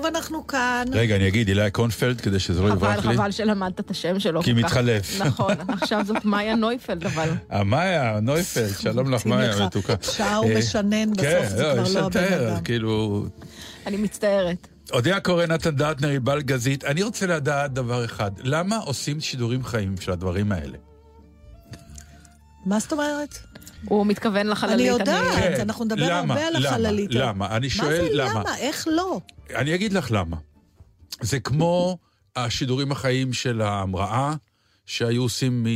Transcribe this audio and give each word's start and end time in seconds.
שוב 0.00 0.06
אנחנו 0.06 0.46
כאן. 0.46 0.84
רגע, 0.92 1.16
אני 1.16 1.28
אגיד, 1.28 1.48
אילי 1.48 1.70
קונפלד, 1.70 2.20
כדי 2.20 2.38
שזה 2.38 2.62
לא 2.62 2.68
יברח 2.68 2.96
לי. 2.96 3.02
חבל, 3.02 3.14
חבל 3.14 3.30
שלמדת 3.30 3.80
את 3.80 3.90
השם 3.90 4.20
שלו. 4.20 4.42
כי 4.42 4.52
מתחלף. 4.52 5.20
נכון, 5.26 5.54
עכשיו 5.68 6.04
זאת 6.06 6.24
מאיה 6.24 6.54
נויפלד, 6.54 7.06
אבל... 7.06 7.30
אה, 7.52 7.64
מאיה 7.64 8.20
נויפלד, 8.20 8.68
שלום 8.82 9.10
לך, 9.14 9.26
מאיה 9.26 9.66
מתוקה. 9.66 9.94
שר 10.02 10.40
ומשנן, 10.46 11.10
בסוף 11.10 11.48
זה 11.48 11.72
כבר 11.74 12.00
לא 12.00 12.06
הבן 12.06 12.32
אדם. 12.32 12.62
כאילו... 12.64 13.24
אני 13.86 13.96
מצטערת. 13.96 14.68
אודיה 14.92 15.20
קורא, 15.20 15.46
נתן 15.46 15.76
דטנר, 15.76 16.08
עיבל 16.08 16.42
גזית. 16.42 16.84
אני 16.84 17.02
רוצה 17.02 17.26
לדעת 17.26 17.72
דבר 17.72 18.04
אחד, 18.04 18.30
למה 18.38 18.76
עושים 18.76 19.20
שידורים 19.20 19.64
חיים 19.64 19.94
של 20.00 20.12
הדברים 20.12 20.52
האלה? 20.52 20.78
מה 22.66 22.78
זאת 22.78 22.92
אומרת? 22.92 23.38
הוא 23.84 24.06
מתכוון 24.06 24.46
לחללית. 24.46 24.74
אני 24.74 24.98
יודעת, 24.98 25.56
כן. 25.56 25.60
אנחנו 25.60 25.84
נדבר 25.84 26.20
למה, 26.20 26.34
הרבה 26.34 26.46
על 26.46 26.56
למה, 26.56 26.68
החללית. 26.68 27.10
למה? 27.12 27.56
אני 27.56 27.70
שואל 27.70 28.08
למה. 28.12 28.24
מה 28.24 28.32
זה 28.32 28.38
למה? 28.40 28.56
איך 28.56 28.88
לא? 28.90 29.20
אני 29.54 29.74
אגיד 29.74 29.92
לך 29.92 30.10
למה. 30.10 30.36
זה 31.20 31.40
כמו 31.40 31.98
השידורים 32.36 32.92
החיים 32.92 33.32
של 33.32 33.60
ההמראה, 33.60 34.34
שהיו 34.86 35.22
עושים 35.22 35.66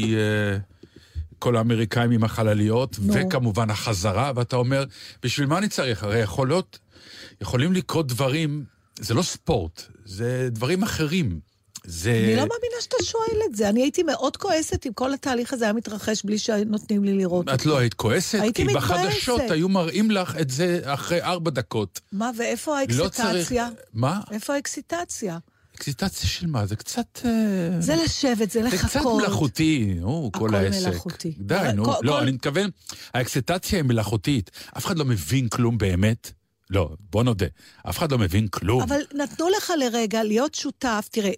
מכל 1.37 1.57
האמריקאים 1.57 2.11
עם 2.11 2.25
החלליות, 2.25 2.99
נו. 3.03 3.15
וכמובן 3.15 3.71
החזרה, 3.71 4.33
ואתה 4.37 4.57
אומר, 4.57 4.85
בשביל 5.23 5.47
מה 5.47 5.59
אני 5.59 5.69
צריך? 5.69 6.05
הרי 6.05 6.19
יכולות, 6.19 6.79
יכולים 7.41 7.73
לקרות 7.73 8.07
דברים, 8.07 8.65
זה 8.99 9.15
לא 9.15 9.23
ספורט, 9.23 9.83
זה 10.05 10.49
דברים 10.53 10.83
אחרים. 10.83 11.54
זה... 11.85 12.11
אני 12.11 12.37
לא 12.37 12.43
מאמינה 12.43 12.81
שאתה 12.81 12.97
שואל 13.03 13.41
את 13.51 13.57
זה. 13.57 13.69
אני 13.69 13.83
הייתי 13.83 14.03
מאוד 14.03 14.37
כועסת 14.37 14.87
אם 14.87 14.93
כל 14.93 15.15
התהליך 15.15 15.53
הזה 15.53 15.65
היה 15.65 15.73
מתרחש 15.73 16.25
בלי 16.25 16.39
שנותנים 16.39 17.05
לי 17.05 17.13
לראות 17.13 17.49
את 17.49 17.67
לא 17.67 17.79
היית 17.79 17.95
כועסת? 17.95 18.41
הייתי 18.41 18.65
מתבאסת. 18.65 18.87
כי 18.87 18.95
בחדשות 18.95 19.41
היו 19.41 19.69
מראים 19.69 20.11
לך 20.11 20.37
את 20.41 20.51
זה 20.51 20.81
אחרי 20.85 21.23
ארבע 21.23 21.51
דקות. 21.51 22.01
מה, 22.13 22.31
ואיפה 22.37 22.79
האקסיטציה? 22.79 23.05
לא 23.05 23.09
צריך... 23.43 23.53
מה? 23.95 24.21
איפה 24.31 24.55
האקסיטציה? 24.55 25.39
אקסיטציה 25.77 26.29
של 26.29 26.47
מה? 26.47 26.67
זה 26.67 26.77
קצת... 26.77 27.21
אה, 27.25 27.81
זה 27.81 27.97
לשבת, 28.05 28.51
זה 28.51 28.63
לחכות. 28.63 28.81
זה 28.81 28.99
קצת 28.99 29.01
מלאכותי, 29.17 29.95
נו, 30.01 30.31
כל 30.33 30.55
העסק. 30.55 30.79
הכל 30.81 30.91
מלאכותי. 30.91 31.35
די, 31.39 31.69
נו. 31.75 31.85
לא. 32.03 32.23
אני 32.23 32.33
מתכוון, 32.33 32.71
האקסיטציה 33.15 33.79
היא 33.79 33.85
מלאכותית. 33.85 34.51
אף 34.79 34.87
אחד 34.87 34.99
לא 34.99 35.05
מבין 35.05 35.49
כלום 35.49 35.79
באמת. 35.79 36.33
לא, 36.71 36.91
בוא 37.11 37.25
נודה, 37.25 37.47
אף 37.89 37.99
אחד 37.99 38.13
לא 38.13 38.19
מבין 38.19 38.49
כלום. 38.49 38.83
אבל 38.83 39.01
נתנו 39.15 39.49
לך 39.49 39.73
לרגע 39.79 40.23
להיות 40.23 40.55
שותף, 40.55 41.09
תראה, 41.11 41.33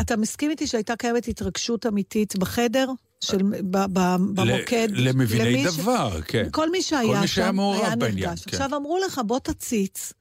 אתה 0.00 0.16
מסכים 0.16 0.50
איתי 0.50 0.66
שהייתה 0.66 0.96
קיימת 0.96 1.28
התרגשות 1.28 1.86
אמיתית 1.86 2.36
בחדר? 2.36 2.90
של, 3.24 3.38
ב, 3.42 3.76
ב, 3.92 4.16
במוקד. 4.34 4.88
למביני 4.90 5.64
דבר, 5.64 6.20
ש... 6.20 6.24
כן. 6.26 6.48
כל 6.50 6.70
מי 6.70 6.82
שהיה 6.82 7.14
כל 7.14 7.20
מי 7.20 7.28
שהיה 7.28 7.52
מעורב 7.52 7.94
בעניין, 7.98 8.36
כן. 8.36 8.42
עכשיו 8.46 8.76
אמרו 8.76 8.98
לך, 8.98 9.20
בוא 9.26 9.38
תציץ. 9.38 10.12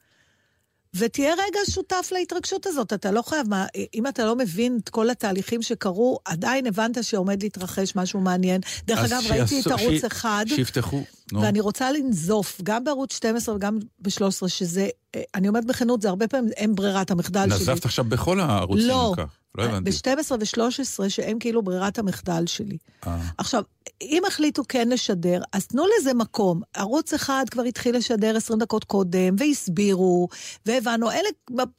ותהיה 0.95 1.33
רגע 1.33 1.59
שותף 1.69 2.09
להתרגשות 2.11 2.65
הזאת. 2.65 2.93
אתה 2.93 3.11
לא 3.11 3.21
חייב, 3.21 3.49
מה, 3.49 3.65
אם 3.93 4.07
אתה 4.07 4.25
לא 4.25 4.35
מבין 4.35 4.79
את 4.83 4.89
כל 4.89 5.09
התהליכים 5.09 5.61
שקרו, 5.61 6.19
עדיין 6.25 6.67
הבנת 6.67 7.03
שעומד 7.03 7.43
להתרחש 7.43 7.95
משהו 7.95 8.19
מעניין. 8.19 8.61
דרך 8.87 8.99
אגב, 8.99 9.21
שיעשו, 9.21 9.33
ראיתי 9.33 9.61
את 9.61 9.67
ערוץ 9.67 10.01
ש... 10.01 10.03
אחד, 10.03 10.45
שיפתחו, 10.47 11.03
נו. 11.31 11.41
ואני 11.41 11.59
רוצה 11.59 11.91
לנזוף, 11.91 12.61
גם 12.63 12.83
בערוץ 12.83 13.13
12 13.13 13.55
וגם 13.55 13.79
ב-13, 13.99 14.47
שזה, 14.47 14.87
אה, 15.15 15.21
אני 15.35 15.47
אומרת 15.47 15.65
בכנות, 15.65 16.01
זה 16.01 16.09
הרבה 16.09 16.27
פעמים 16.27 16.51
אין 16.57 16.75
ברירת 16.75 17.11
המחדל 17.11 17.45
נזפת 17.45 17.63
שלי. 17.63 17.73
נזפת 17.73 17.85
עכשיו 17.85 18.05
בכל 18.05 18.39
הערוצים 18.39 18.87
לא. 18.87 19.13
כך. 19.17 19.39
לא 19.59 19.65
הבנתי. 19.65 19.91
ב-12 19.91 20.31
ו-13, 20.31 21.09
שהם 21.09 21.39
כאילו 21.39 21.61
ברירת 21.61 21.99
המחדל 21.99 22.45
שלי. 22.47 22.77
אה. 23.07 23.17
עכשיו, 23.37 23.63
אם 24.01 24.23
החליטו 24.27 24.63
כן 24.69 24.89
לשדר, 24.89 25.41
אז 25.53 25.67
תנו 25.67 25.85
לזה 25.99 26.13
מקום. 26.13 26.61
ערוץ 26.73 27.13
אחד 27.13 27.45
כבר 27.51 27.63
התחיל 27.63 27.97
לשדר 27.97 28.37
20 28.37 28.59
דקות 28.59 28.83
קודם, 28.83 29.35
והסבירו, 29.37 30.27
והבנו, 30.65 31.11
אלה 31.11 31.29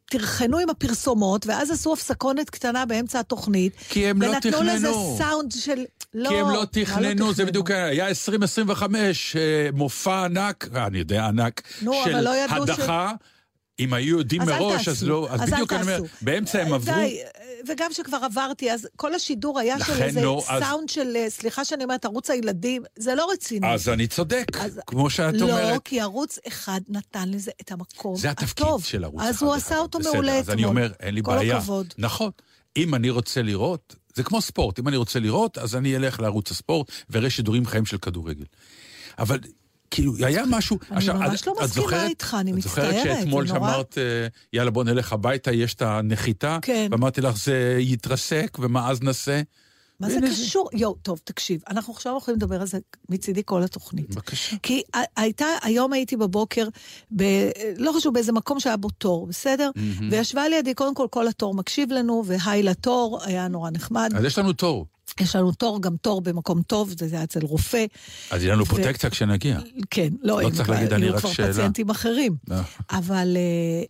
טרחנו 0.04 0.58
עם 0.58 0.70
הפרסומות, 0.70 1.46
ואז 1.46 1.70
עשו 1.70 1.92
הפסקונת 1.92 2.50
קטנה 2.50 2.86
באמצע 2.86 3.20
התוכנית. 3.20 3.72
כי 3.88 4.06
הם 4.06 4.22
לא 4.22 4.34
תכננו. 4.40 4.56
ונתנו 4.58 4.74
לזה 4.74 4.88
סאונד 5.18 5.52
של... 5.52 5.84
לא, 6.14 6.28
כי 6.28 6.34
הם 6.34 6.50
לא 6.50 6.64
תכננו, 6.72 7.26
לא 7.26 7.32
זה 7.32 7.44
בדיוק 7.44 7.70
היה 7.70 8.08
2025, 8.08 9.36
אה, 9.36 9.68
מופע 9.72 10.24
ענק, 10.24 10.68
אני 10.74 10.98
יודע, 10.98 11.26
ענק, 11.26 11.62
נו, 11.82 11.92
של 12.04 12.20
לא 12.20 12.32
הדחה. 12.50 13.12
ש... 13.18 13.40
אם 13.80 13.94
היו 13.94 14.18
יודעים 14.18 14.42
מראש, 14.42 14.88
אז 14.88 15.04
לא... 15.04 15.28
אז, 15.30 15.42
אז 15.42 15.50
בדיוק 15.50 15.72
אני 15.72 15.82
אומר, 15.82 16.00
באמצע 16.22 16.62
הם 16.62 16.72
עברו... 16.72 16.94
די, 16.94 17.20
וגם 17.66 17.92
שכבר 17.92 18.16
עברתי, 18.16 18.72
אז 18.72 18.88
כל 18.96 19.14
השידור 19.14 19.58
היה 19.58 19.84
של 19.84 20.02
איזה 20.02 20.22
לא, 20.22 20.42
סאונד 20.46 20.88
אז... 20.88 20.94
של, 20.94 21.16
סליחה 21.28 21.64
שאני 21.64 21.84
אומרת, 21.84 22.04
ערוץ 22.04 22.30
הילדים, 22.30 22.82
זה 22.96 23.14
לא 23.14 23.30
רציני. 23.32 23.74
אז 23.74 23.88
אני 23.88 24.06
צודק, 24.06 24.46
אז... 24.60 24.80
כמו 24.86 25.10
שאת 25.10 25.34
לא, 25.34 25.44
אומרת. 25.44 25.74
לא, 25.74 25.78
כי 25.84 26.00
ערוץ 26.00 26.38
אחד 26.48 26.80
נתן 26.88 27.28
לזה 27.28 27.50
את 27.60 27.72
המקום 27.72 28.16
זה 28.16 28.30
התפקיד 28.30 28.66
הטוב. 28.66 28.84
של 28.84 29.04
ערוץ 29.04 29.20
אחד. 29.20 29.28
אז 29.28 29.42
הוא 29.42 29.54
עשה 29.54 29.78
אותו 29.78 29.98
בסדר, 29.98 30.12
מעולה 30.12 30.40
אתמול. 30.40 30.42
אז 30.42 30.50
אני 30.50 30.64
אומר, 30.64 30.92
אין 31.00 31.14
לי 31.14 31.22
כל 31.22 31.34
בעיה. 31.34 31.54
כל 31.54 31.58
הכבוד. 31.58 31.94
נכון. 31.98 32.30
אם 32.76 32.94
אני 32.94 33.10
רוצה 33.10 33.42
לראות, 33.42 33.96
זה 34.14 34.22
כמו 34.22 34.40
ספורט, 34.40 34.78
אם 34.78 34.88
אני 34.88 34.96
רוצה 34.96 35.20
לראות, 35.20 35.58
אז 35.58 35.76
אני 35.76 35.96
אלך 35.96 36.20
לערוץ 36.20 36.50
הספורט 36.50 36.90
ואראה 37.10 37.30
שידורים 37.30 37.66
חיים 37.66 37.86
של 37.86 37.98
כדורגל. 37.98 38.44
אבל 39.18 39.38
כאילו, 39.90 40.12
היה 40.16 40.44
משהו... 40.46 40.78
אני 40.90 40.96
עכשיו, 40.96 41.14
ממש 41.14 41.40
את, 41.40 41.46
לא 41.46 41.52
מסכימה 41.52 41.86
זוכרת, 41.86 42.08
איתך, 42.08 42.36
אני 42.40 42.52
מצטערת, 42.52 42.88
את 42.88 42.94
זוכרת 42.94 43.16
שאתמול 43.18 43.46
שאמרת, 43.46 43.98
יאללה 44.52 44.70
בוא 44.70 44.84
נלך 44.84 45.12
הביתה, 45.12 45.52
יש 45.52 45.74
את 45.74 45.82
הנחיתה? 45.82 46.58
כן. 46.62 46.88
ואמרתי 46.90 47.20
לך, 47.20 47.36
זה 47.36 47.76
יתרסק, 47.78 48.58
ומה 48.60 48.90
אז 48.90 49.02
נעשה? 49.02 49.42
מה 50.00 50.10
זה 50.10 50.18
קשור? 50.30 50.68
זה... 50.72 50.78
יואו, 50.78 50.94
טוב, 51.02 51.20
תקשיב, 51.24 51.60
אנחנו 51.70 51.92
עכשיו 51.92 52.16
יכולים 52.18 52.36
לדבר 52.36 52.60
על 52.60 52.66
זה 52.66 52.78
מצידי 53.08 53.42
כל 53.44 53.62
התוכנית. 53.62 54.14
בבקשה. 54.14 54.56
כי 54.62 54.82
הייתה, 55.16 55.46
היום 55.62 55.92
הייתי 55.92 56.16
בבוקר, 56.16 56.68
ב, 57.16 57.24
לא 57.76 57.92
חשוב, 57.96 58.14
באיזה 58.14 58.32
מקום 58.32 58.60
שהיה 58.60 58.76
בו 58.76 58.90
תור, 58.90 59.26
בסדר? 59.26 59.70
Mm-hmm. 59.76 60.02
וישבה 60.10 60.48
לידי, 60.48 60.74
קודם 60.74 60.94
כל, 60.94 61.06
כל 61.10 61.28
התור 61.28 61.54
מקשיב 61.54 61.92
לנו, 61.92 62.22
והי 62.26 62.62
לתור, 62.62 63.20
היה 63.24 63.48
נורא 63.48 63.70
נחמד. 63.70 64.10
אז 64.16 64.24
יש 64.24 64.38
לנו 64.38 64.52
תור. 64.52 64.86
יש 65.20 65.36
לנו 65.36 65.52
תור, 65.52 65.82
גם 65.82 65.96
תור 65.96 66.20
במקום 66.20 66.62
טוב, 66.62 66.94
זה 66.98 67.16
היה 67.16 67.24
אצל 67.24 67.40
רופא. 67.42 67.84
אז 68.30 68.42
יהיה 68.42 68.54
לנו 68.54 68.66
פרוטקציה 68.66 69.10
כשנגיע. 69.10 69.58
כן, 69.90 70.08
לא, 70.22 70.42
לא 70.42 70.50
צריך 70.50 70.68
להגיד, 70.68 70.92
אני 70.92 71.08
רק 71.08 71.20
שאלה. 71.26 71.34
כבר 71.34 71.52
פציינטים 71.52 71.90
אחרים. 71.90 72.36
אבל 72.90 73.36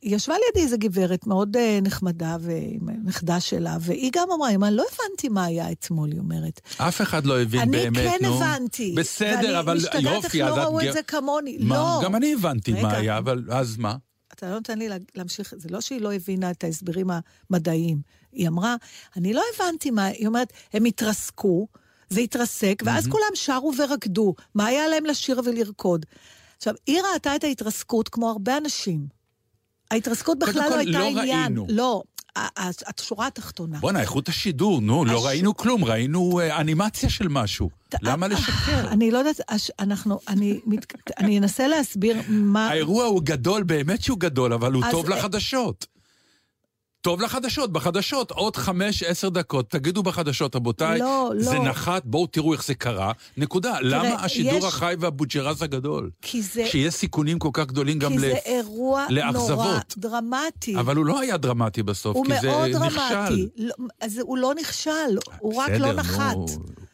ישבה 0.02 0.34
לידי 0.46 0.64
איזו 0.64 0.76
גברת 0.78 1.26
מאוד 1.26 1.56
נחמדה, 1.82 2.36
ועם 2.40 2.88
נכדה 3.04 3.40
שלה, 3.40 3.76
והיא 3.80 4.10
גם 4.14 4.28
אמרה, 4.36 4.50
אני 4.50 4.76
לא 4.76 4.84
הבנתי 4.92 5.28
מה 5.28 5.44
היה 5.44 5.72
אתמול, 5.72 6.12
היא 6.12 6.20
אומרת. 6.20 6.60
אף 6.76 7.00
אחד 7.00 7.26
לא 7.26 7.40
הבין 7.42 7.70
באמת, 7.70 7.92
נו. 7.92 8.00
אני 8.00 8.18
כן 8.18 8.24
הבנתי. 8.24 8.94
בסדר, 8.96 9.60
אבל 9.60 9.76
יופי, 9.76 9.88
אז 9.88 9.96
את... 9.96 10.04
ואני 10.04 10.18
משתגעת 10.18 10.24
איך 10.24 10.34
לא 10.34 10.62
ראו 10.62 10.80
את 10.80 10.92
זה 10.92 11.02
כמוני. 11.02 11.58
לא. 11.58 12.00
גם 12.04 12.16
אני 12.16 12.34
הבנתי 12.34 12.72
מה 12.72 12.96
היה, 12.96 13.18
אבל 13.18 13.44
אז 13.50 13.76
מה? 13.76 13.96
אתה 14.32 14.48
לא 14.48 14.54
נותן 14.54 14.78
לי 14.78 14.88
להמשיך, 15.14 15.54
זה 15.56 15.68
לא 15.68 15.80
שהיא 15.80 16.00
לא 16.00 16.12
הבינה 16.12 16.50
את 16.50 16.64
ההסברים 16.64 17.06
המדעיים. 17.50 18.19
היא 18.32 18.48
אמרה, 18.48 18.76
אני 19.16 19.32
לא 19.32 19.42
הבנתי 19.54 19.90
מה, 19.90 20.04
היא 20.04 20.26
אומרת, 20.26 20.52
הם 20.72 20.84
התרסקו, 20.84 21.66
זה 22.10 22.20
התרסק, 22.20 22.82
ואז 22.86 23.06
mm-hmm. 23.06 23.10
כולם 23.10 23.30
שרו 23.34 23.72
ורקדו. 23.78 24.34
מה 24.54 24.66
היה 24.66 24.88
להם 24.88 25.04
לשיר 25.06 25.40
ולרקוד? 25.44 26.06
עכשיו, 26.56 26.74
היא 26.86 27.00
ראתה 27.14 27.36
את 27.36 27.44
ההתרסקות 27.44 28.08
כמו 28.08 28.30
הרבה 28.30 28.56
אנשים. 28.56 29.06
ההתרסקות 29.90 30.38
בכלל 30.38 30.70
לא 30.70 30.76
הייתה 30.76 30.98
לא 30.98 31.04
עניין. 31.20 31.38
ראינו. 31.42 31.66
לא, 31.68 32.02
השורה 32.66 33.26
התחתונה. 33.26 33.78
בואנה, 33.78 34.00
איכות 34.00 34.28
השידור, 34.28 34.80
נו, 34.80 35.04
לא 35.04 35.18
הש- 35.18 35.24
ראינו 35.24 35.56
כלום, 35.56 35.84
ראינו 35.84 36.40
אה, 36.40 36.60
אנימציה 36.60 37.10
של 37.10 37.28
משהו. 37.28 37.70
למה 38.02 38.28
לשקר? 38.28 38.88
אני 38.88 39.10
לא 39.10 39.18
יודעת, 39.18 39.40
הש- 39.48 39.70
אנחנו, 39.78 40.18
אני, 40.28 40.60
מת- 40.66 40.92
אני 41.18 41.38
אנסה 41.38 41.68
להסביר 41.68 42.16
מה... 42.28 42.68
האירוע 42.68 43.04
הוא 43.04 43.20
גדול, 43.24 43.62
באמת 43.62 44.02
שהוא 44.02 44.18
גדול, 44.18 44.52
אבל 44.52 44.72
הוא 44.72 44.84
אז, 44.84 44.90
טוב 44.90 45.10
אה, 45.10 45.16
לחדשות. 45.18 45.86
טוב 47.02 47.20
לחדשות, 47.22 47.72
בחדשות 47.72 48.30
עוד 48.30 48.56
חמש, 48.56 49.02
עשר 49.02 49.28
דקות, 49.28 49.70
תגידו 49.70 50.02
בחדשות, 50.02 50.56
רבותיי, 50.56 50.98
לא, 50.98 51.30
לא. 51.34 51.42
זה 51.42 51.58
נחת, 51.58 52.02
בואו 52.04 52.26
תראו 52.26 52.52
איך 52.52 52.64
זה 52.64 52.74
קרה. 52.74 53.12
נקודה. 53.36 53.76
למה 53.80 54.08
השידור 54.24 54.58
יש- 54.58 54.64
החי 54.64 54.94
והבוג'רז 55.00 55.62
הגדול? 55.62 56.10
כי 56.22 56.42
זה, 56.42 56.66
שיש 56.66 56.94
סיכונים 56.94 57.38
כל 57.38 57.50
כך 57.52 57.66
גדולים 57.66 57.98
גם 57.98 58.12
כי 58.12 58.18
זה 58.18 58.28
ל... 58.28 58.36
אירוע 58.44 59.06
נורא 59.10 59.24
לאכזבות. 59.26 59.94
דרמטי. 59.98 60.76
אבל 60.76 60.96
הוא 60.96 61.06
לא 61.06 61.20
היה 61.20 61.36
דרמטי 61.36 61.82
בסוף, 61.82 62.16
הוא 62.16 62.26
כי 62.26 62.32
זה 62.40 62.46
מאוד 62.48 62.70
נכשל. 62.70 62.98
דרמטי. 63.14 63.46
לא, 63.56 63.74
אז 64.00 64.18
הוא 64.22 64.38
לא 64.38 64.54
נכשל, 64.54 64.90
הוא 65.38 65.54
רק 65.62 65.70
בסדר, 65.70 65.86
לא 65.86 65.92
נו, 65.92 65.98
נחת. 65.98 66.36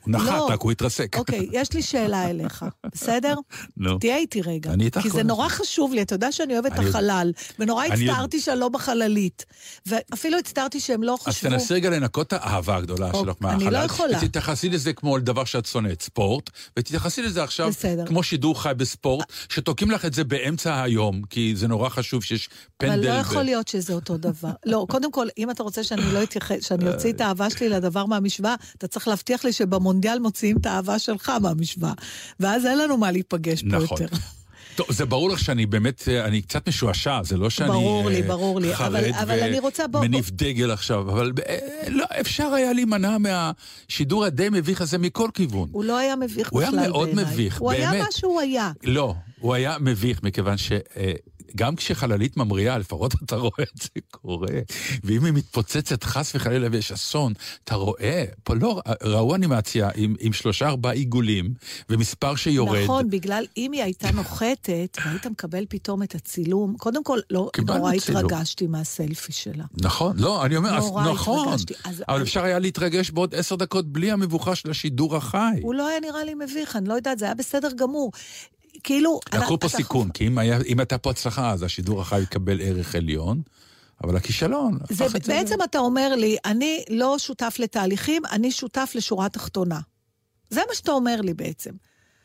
הוא 0.07 0.15
נחת, 0.15 0.27
לא. 0.27 0.47
רק 0.47 0.61
הוא 0.61 0.73
התרסק. 0.73 1.17
אוקיי, 1.17 1.49
יש 1.61 1.73
לי 1.73 1.83
שאלה 1.83 2.31
אליך, 2.31 2.65
בסדר? 2.93 3.35
נו. 3.77 3.99
תהיה 3.99 4.17
איתי 4.17 4.43
רגע. 4.43 4.73
אני 4.73 4.85
איתך 4.85 5.01
כי 5.01 5.11
זה. 5.11 5.23
נורא 5.23 5.49
חשוב 5.49 5.93
לי, 5.95 6.03
אתה 6.03 6.15
יודע 6.15 6.33
שאני 6.33 6.55
אוהבת 6.55 6.73
את 6.73 6.79
החלל, 6.79 7.33
ונורא 7.59 7.85
הצטערתי 7.85 8.41
שאני 8.41 8.61
לא 8.61 8.69
בחללית. 8.69 9.45
ואפילו 9.87 10.39
הצטערתי 10.39 10.81
שהם 10.81 11.03
לא 11.03 11.17
אז 11.27 11.35
חשבו... 11.35 11.51
תנסי 11.51 11.75
רגע 11.75 11.91
לנקות 11.91 12.27
את 12.27 12.33
האהבה 12.33 12.77
הגדולה 12.77 13.07
אוקיי, 13.07 13.21
שלך 13.21 13.37
מהחלל. 13.41 13.63
אני 13.63 13.71
לא 13.71 13.79
יכולה. 13.79 14.19
ותתייחסי 14.19 14.69
לזה 14.69 14.93
כמו 14.93 15.19
לדבר 15.19 15.45
שאת 15.45 15.67
שונאת, 15.67 16.03
ספורט, 16.03 16.51
ותתייחסי 16.79 17.23
לזה 17.23 17.43
עכשיו. 17.43 17.73
כמו 18.07 18.23
שידור 18.23 18.63
חי 18.63 18.73
בספורט, 18.77 19.33
שתוקעים 19.49 19.91
לך 19.91 20.05
את 20.05 20.15
זה 20.15 20.25
באמצע 20.25 20.83
היום, 20.83 21.23
כי 21.31 21.53
זה 21.57 21.69
נורא 21.69 21.89
חשוב 21.89 22.23
שיש 22.25 22.49
פנדל. 22.77 22.93
אבל 22.93 23.17
לא 23.17 23.21
יכול 23.21 23.43
להיות 23.43 23.69
שזה 23.69 23.93
אותו 23.93 24.17
דבר. 24.17 24.51
לא, 24.67 24.87
קודם 24.89 25.13
כל, 25.13 25.27
אם 25.39 25.51
אתה 25.51 25.63
רוצה 25.63 25.85
שאני 25.85 26.13
לא 26.13 26.23
אתייחס, 26.23 26.67
שאני 26.67 26.89
אוציא 26.89 27.13
את 27.13 27.21
האהבה 27.21 27.51
שלי 27.51 27.69
לדבר 27.69 28.07
מהמשוואה, 28.07 28.55
אתה 28.79 28.87
צריך 28.87 29.09
להבטיח 29.09 29.45
לי 29.45 29.53
שבמונדיאל 29.97 30.19
מוציאים 30.19 30.57
את 30.57 30.67
האהבה 30.67 30.99
שלך 30.99 31.33
מהמשוואה. 31.43 31.93
ואז 32.41 32.67
אין 32.67 32.79
לנו 32.79 32.97
מה 32.97 33.11
להיפגש 33.11 33.63
פה 33.63 33.69
נכון. 33.69 34.03
יותר. 34.03 34.17
טוב, 34.77 34.87
זה 34.93 35.05
ברור 35.07 35.31
לך 35.31 35.39
שאני 35.39 35.67
באמת, 35.67 36.09
אה, 36.09 36.25
אני 36.25 36.43
קצת 36.43 36.69
משועשע, 36.69 37.21
זה 37.25 37.37
לא 37.37 37.51
שאני... 37.51 37.69
ברור 37.69 38.09
לי, 38.09 38.23
אה, 38.23 38.29
ברור 38.29 38.61
לי, 38.61 38.75
חרד 38.77 38.95
אבל- 38.95 39.13
אבל 39.13 39.41
אני 39.41 39.59
רוצה- 39.59 39.87
בוא- 39.87 40.01
מניף 40.01 40.31
דגל 40.31 40.71
עכשיו, 40.71 41.01
אבל 41.01 41.33
אה, 41.49 41.59
לא, 41.89 42.05
אפשר 42.21 42.47
היה 42.47 42.73
להימנע 42.73 43.17
מהשידור 43.19 44.25
הדי 44.25 44.49
מביך 44.53 44.81
הזה 44.81 44.99
מכל 44.99 45.29
כיוון. 45.35 45.69
הוא 45.73 45.85
לא 45.85 45.99
היה 45.99 46.17
מביך 46.17 46.49
הוא 46.51 46.61
בכלל 46.63 46.79
היה 46.79 46.91
בעיניי. 46.91 47.15
מאוד 47.15 47.31
מביך, 47.33 47.59
הוא 47.59 47.71
היה 47.73 47.91
באמת. 47.91 48.03
מה 48.05 48.13
שהוא 48.13 48.41
היה. 48.41 48.73
לא, 48.85 49.15
הוא 49.41 49.55
היה 49.55 49.77
מביך, 49.81 50.23
מכיוון 50.23 50.55
שגם 51.53 51.77
כשחללית 51.77 52.37
ממריאה, 52.37 52.79
לפחות 52.79 53.15
אתה 53.25 53.37
רואה 53.37 53.53
את 53.75 53.83
זה 53.83 53.89
קורה, 54.11 54.49
ואם 55.05 55.25
היא 55.25 55.33
מתפוצצת 55.33 56.05
חס 56.05 56.35
וחלילה 56.35 56.69
ויש 56.73 56.93
אסון, 56.93 57.33
אתה 57.65 57.75
רואה, 57.75 58.25
פה 58.45 58.55
לא, 58.55 58.83
ראו 59.03 59.35
אנימציה 59.35 59.89
עם, 59.95 60.15
עם 60.21 60.33
שלושה 60.33 60.67
ארבעה 60.69 60.93
עיגולים, 60.93 61.55
ומספר 61.91 62.37
שיורד. 62.37 62.83
נכון, 62.85 63.11
בגלל 63.11 63.45
אם 63.57 63.73
היא 63.73 63.83
הייתה 63.83 64.11
נוחתת, 64.11 64.99
והיית 65.07 65.27
מקבל 65.27 65.65
פתאום 65.69 66.03
את 66.03 66.15
הצילום, 66.15 66.77
קודם 66.79 67.05
כל, 67.05 67.19
לא, 67.31 67.51
נורא 67.67 67.93
צילום. 67.99 68.25
התרגשתי 68.25 68.67
מהסלפי 68.67 69.33
שלה. 69.33 69.65
נכון, 69.83 70.17
לא, 70.19 70.45
אני 70.45 70.57
אומר, 70.57 70.77
אז 70.79 70.85
נורא 70.85 71.13
נכון, 71.13 71.49
התרגשתי. 71.49 71.75
אז- 71.85 72.03
אבל 72.09 72.17
אז- 72.21 72.23
אפשר 72.23 72.45
היה 72.45 72.59
להתרגש 72.59 73.11
בעוד 73.11 73.35
עשר 73.35 73.57
דקות 73.57 73.93
בלי 73.93 74.11
המבוכה 74.11 74.55
של 74.55 74.71
השידור 74.71 75.17
החי. 75.17 75.39
הוא 75.63 75.75
לא 75.75 75.89
היה 75.89 76.01
נראה 76.01 76.25
לי 76.25 76.35
מביך, 76.35 76.77
אני 76.77 76.89
לא 76.89 76.95
יודעת, 76.95 77.19
זה 77.19 77.25
היה 77.25 77.35
בסדר 77.35 77.69
גמור. 77.77 78.13
כאילו... 78.87 79.21
לקחו 79.35 79.61
פה 79.61 79.69
סיכון, 79.69 80.11
כי 80.11 80.27
אם 80.27 80.39
היה- 80.39 80.59
אם 80.67 80.79
הייתה 80.81 80.99
פה 80.99 81.11
הצלחה, 81.11 81.51
אז 81.53 81.63
השידור 81.63 82.01
החי 82.01 82.21
יקבל 82.21 82.61
ערך 82.61 82.95
עליון, 82.95 83.43
אבל 84.05 84.17
הכישלון 84.17 84.79
זה, 84.91 85.07
את 85.07 85.11
זה... 85.11 85.19
בעצם 85.33 85.63
אתה 85.65 85.79
אומר 85.79 86.15
לי, 86.15 86.37
אני 86.45 86.85
לא 86.91 87.19
שותף 87.19 87.57
לתהליכים, 87.59 88.23
אני 88.31 88.51
שותף 88.51 88.93
לשורה 88.95 89.29
תחתונה. 89.29 89.81
זה 90.51 90.61
מה 90.69 90.75
שאתה 90.75 90.93
אומר 90.93 91.21
לי 91.21 91.35
בעצם. 91.35 91.71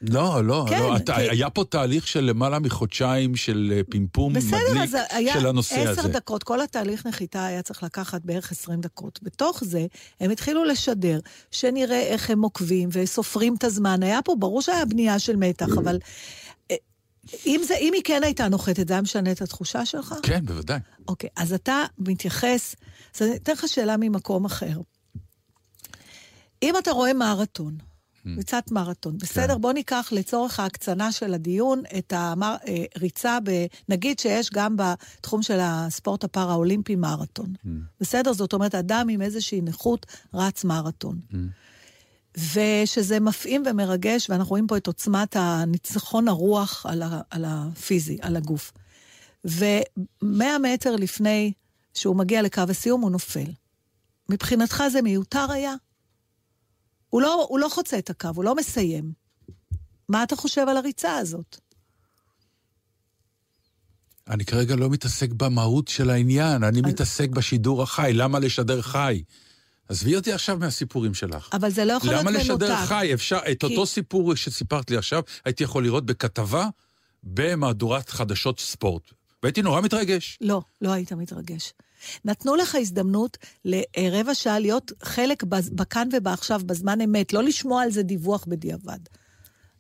לא, 0.02 0.44
לא, 0.46 0.66
כן, 0.70 0.80
לא. 0.80 0.96
אתה, 0.98 1.16
כי- 1.16 1.22
היה 1.22 1.50
פה 1.50 1.64
תהליך 1.70 2.08
של 2.08 2.20
למעלה 2.24 2.60
מחודשיים 2.60 3.36
של 3.36 3.74
אה, 3.76 3.82
פמפום 3.90 4.34
בסדר, 4.34 4.58
מדליק 4.72 4.84
אז 4.84 4.98
היה 5.10 5.34
של 5.34 5.48
הנושא 5.48 5.76
עשר 5.76 6.00
הזה. 6.00 6.08
דקות, 6.10 6.44
כל 6.44 6.62
התהליך 6.62 7.06
נחיתה 7.06 7.46
היה 7.46 7.62
צריך 7.62 7.84
לקחת 7.84 8.22
בערך 8.26 8.52
עשרים 8.52 8.82
דקות. 8.82 9.20
בתוך 9.24 9.64
זה, 9.64 9.86
הם 10.20 10.32
התחילו 10.32 10.64
לשדר, 10.64 11.20
שנראה 11.52 12.00
איך 12.02 12.30
הם 12.30 12.42
עוקבים 12.42 12.90
וסופרים 12.92 13.56
את 13.56 13.64
הזמן. 13.64 14.04
היה 14.04 14.22
פה, 14.22 14.36
ברור 14.40 14.62
שהיה 14.62 14.86
בנייה 14.86 15.20
של 15.20 15.36
מתח, 15.36 15.68
אבל... 15.78 16.00
אה, 16.72 16.76
אם, 17.46 17.62
זה, 17.68 17.76
אם 17.76 17.94
היא 17.94 18.02
כן 18.06 18.24
הייתה 18.24 18.48
נוחתת, 18.48 18.88
זה 18.88 18.94
היה 18.94 19.02
משנה 19.02 19.32
את 19.32 19.42
התחושה 19.42 19.86
שלך? 19.86 20.16
כן, 20.24 20.46
בוודאי. 20.46 20.80
אוקיי, 21.08 21.30
אז 21.36 21.54
אתה 21.54 21.84
מתייחס, 21.98 22.76
אז 23.16 23.22
אני 23.22 23.36
אתן 23.36 23.52
לך 23.54 23.66
שאלה 23.68 23.96
ממקום 24.00 24.46
אחר. 24.46 24.80
אם 26.64 26.74
אתה 26.78 26.92
רואה 26.92 27.14
מרתון, 27.14 27.78
ריצת 28.26 28.72
מרתון, 28.72 29.18
בסדר, 29.18 29.58
בוא 29.58 29.74
ניקח 29.74 30.10
לצורך 30.12 30.60
ההקצנה 30.60 31.12
של 31.12 31.34
הדיון 31.34 31.84
את 31.98 32.14
הריצה, 32.16 33.38
ב, 33.44 33.66
נגיד 33.90 34.20
שיש 34.20 34.50
גם 34.54 34.76
בתחום 34.78 35.42
של 35.42 35.58
הספורט 35.62 36.24
הפאראולימפי 36.24 36.96
מרתון. 36.96 37.54
בסדר? 38.00 38.34
זאת 38.34 38.54
אומרת, 38.54 38.76
אדם 38.76 39.08
עם 39.10 39.22
איזושהי 39.22 39.62
נכות 39.62 40.06
רץ 40.34 40.64
מרתון. 40.64 41.20
ושזה 42.54 43.20
מפעים 43.20 43.64
ומרגש, 43.66 44.30
ואנחנו 44.30 44.50
רואים 44.50 44.68
פה 44.68 44.78
את 44.78 44.88
עוצמת 44.88 45.36
הניצחון 45.36 46.28
הרוח 46.28 46.86
על, 46.86 47.02
ה, 47.02 47.22
על 47.30 47.46
הפיזי, 47.48 48.18
על 48.22 48.36
הגוף. 48.36 48.72
ומאה 49.46 50.60
מטר 50.60 50.96
לפני 50.96 51.54
שהוא 51.94 52.16
מגיע 52.16 52.42
לקו 52.42 52.62
הסיום, 52.70 53.02
הוא 53.02 53.12
נופל. 53.12 53.52
מבחינתך 54.30 54.84
זה 54.92 55.02
מיותר 55.02 55.52
היה? 55.52 55.74
הוא 57.12 57.22
לא, 57.22 57.46
הוא 57.50 57.60
לא 57.60 57.70
חוצה 57.70 57.98
את 57.98 58.10
הקו, 58.10 58.30
הוא 58.36 58.44
לא 58.44 58.56
מסיים. 58.56 59.14
מה 60.10 60.24
אתה 60.24 60.36
חושב 60.36 60.66
על 60.70 60.78
הריצה 60.78 61.18
הזאת? 61.18 61.58
אני 64.30 64.46
כרגע 64.46 64.76
לא 64.76 64.90
מתעסק 64.90 65.30
במהות 65.32 65.88
של 65.88 66.10
העניין, 66.10 66.64
אני 66.64 66.82
מתעסק 66.82 67.30
בשידור 67.30 67.84
החי, 67.84 68.12
למה 68.14 68.40
לשדר 68.40 68.82
חי? 68.82 69.24
עזבי 69.90 70.16
אותי 70.16 70.34
עכשיו 70.34 70.58
מהסיפורים 70.58 71.14
שלך. 71.14 71.50
אבל 71.54 71.70
זה 71.70 71.86
לא 71.86 71.94
יכול 71.94 72.10
להיות 72.10 72.22
למה 72.22 72.32
מנותק. 72.32 72.46
לשדר 72.46 72.86
חי? 72.86 73.14
אפשר, 73.14 73.40
את 73.52 73.60
כי- 73.60 73.66
אותו 73.66 73.86
סיפור 73.86 74.36
שסיפרת 74.36 74.92
לי 74.92 74.98
עכשיו, 74.98 75.22
הייתי 75.46 75.64
יכול 75.64 75.84
לראות 75.84 76.06
בכתבה 76.06 76.68
במהדורת 77.24 78.10
חדשות 78.10 78.60
ספורט. 78.60 79.04
והייתי 79.44 79.62
נורא 79.62 79.82
מתרגש. 79.82 80.38
לא, 80.42 80.62
לא 80.82 80.92
היית 80.92 81.12
מתרגש. 81.14 81.74
נתנו 82.26 82.56
לך 82.56 82.76
הזדמנות 82.76 83.38
לרבע 83.66 84.34
שעה 84.34 84.60
להיות 84.60 84.92
חלק 85.04 85.44
בכאן 85.44 86.10
ובעכשיו, 86.14 86.62
בזמן 86.66 87.02
אמת, 87.02 87.34
לא 87.34 87.44
לשמוע 87.44 87.84
על 87.84 87.92
זה 87.92 88.04
דיווח 88.04 88.46
בדיעבד. 88.48 89.00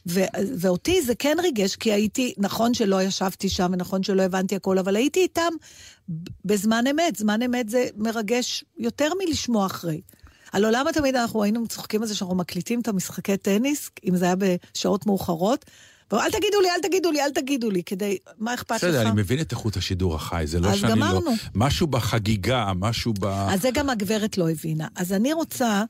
ו- 0.10 0.26
ואותי 0.58 1.02
זה 1.02 1.16
כן 1.16 1.38
ריגש, 1.42 1.76
כי 1.76 1.92
הייתי, 1.92 2.34
נכון 2.38 2.74
שלא 2.74 3.02
ישבתי 3.02 3.50
שם 3.50 3.70
ונכון 3.74 4.04
שלא 4.04 4.22
הבנתי 4.22 4.56
הכל, 4.56 4.78
אבל 4.78 4.96
הייתי 4.96 5.20
איתם 5.20 5.54
בזמן 6.46 6.88
אמת. 6.88 7.16
זמן 7.16 7.42
אמת 7.42 7.70
זה 7.70 7.88
מרגש 7.98 8.64
יותר 8.78 9.12
מלשמוע 9.20 9.66
אחרי. 9.66 10.02
הלוא 10.54 10.70
למה 10.70 10.94
תמיד 10.94 11.16
אנחנו 11.16 11.44
היינו 11.44 11.68
צוחקים 11.68 12.02
על 12.02 12.08
זה 12.08 12.16
שאנחנו 12.16 12.36
מקליטים 12.36 12.80
את 12.80 12.88
המשחקי 12.88 13.38
טניס, 13.38 13.90
אם 14.10 14.16
זה 14.16 14.26
היה 14.26 14.36
בשעות 14.36 15.06
מאוחרות? 15.06 15.66
ואל 16.12 16.32
תגידו 16.32 16.62
לי, 16.62 16.70
אל 16.70 16.82
תגידו 16.82 17.12
לי, 17.12 17.22
אל 17.22 17.32
תגידו 17.32 17.70
לי, 17.70 17.84
כדי, 17.84 18.18
מה 18.40 18.54
אכפת 18.54 18.72
לך? 18.76 18.84
בסדר, 18.84 19.02
אני 19.02 19.12
מבין 19.12 19.42
את 19.42 19.52
איכות 19.52 19.78
השידור 19.78 20.16
החי, 20.16 20.44
זה 20.46 20.60
לא 20.60 20.68
אז 20.68 20.80
שאני 20.80 20.92
גמרנו. 20.92 21.26
לא... 21.26 21.32
משהו 21.56 21.88
בחגיגה, 21.88 22.72
משהו 22.76 23.14
ב... 23.20 23.26
אז 23.26 23.62
זה 23.62 23.70
גם 23.74 23.90
הגברת 23.90 24.38
לא 24.38 24.50
הבינה. 24.50 24.88
אז 24.96 25.14
אני 25.14 25.34
רוצה... 25.34 25.84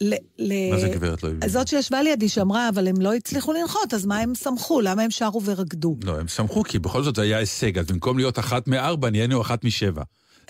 ל, 0.00 0.14
ל... 0.38 0.70
מה 0.70 0.80
זה 0.80 0.88
גברת 0.88 1.22
לא 1.22 1.28
הבינה? 1.28 1.48
זאת 1.48 1.68
שישבה 1.68 2.02
לידי 2.02 2.28
שאמרה, 2.28 2.68
אבל 2.68 2.88
הם 2.88 3.00
לא 3.00 3.14
הצליחו 3.14 3.52
לנחות, 3.52 3.94
אז 3.94 4.06
מה 4.06 4.18
הם 4.18 4.34
שמחו? 4.34 4.80
למה 4.80 5.02
הם 5.02 5.10
שרו 5.10 5.42
ורקדו? 5.44 5.96
לא, 6.04 6.20
הם 6.20 6.28
שמחו, 6.28 6.62
כי 6.62 6.78
בכל 6.78 7.02
זאת 7.02 7.16
זה 7.16 7.22
היה 7.22 7.38
הישג, 7.38 7.78
אז 7.78 7.86
במקום 7.86 8.18
להיות 8.18 8.38
אחת 8.38 8.68
מארבע, 8.68 9.10
נהיינו 9.10 9.40
אחת 9.40 9.64
משבע. 9.64 10.02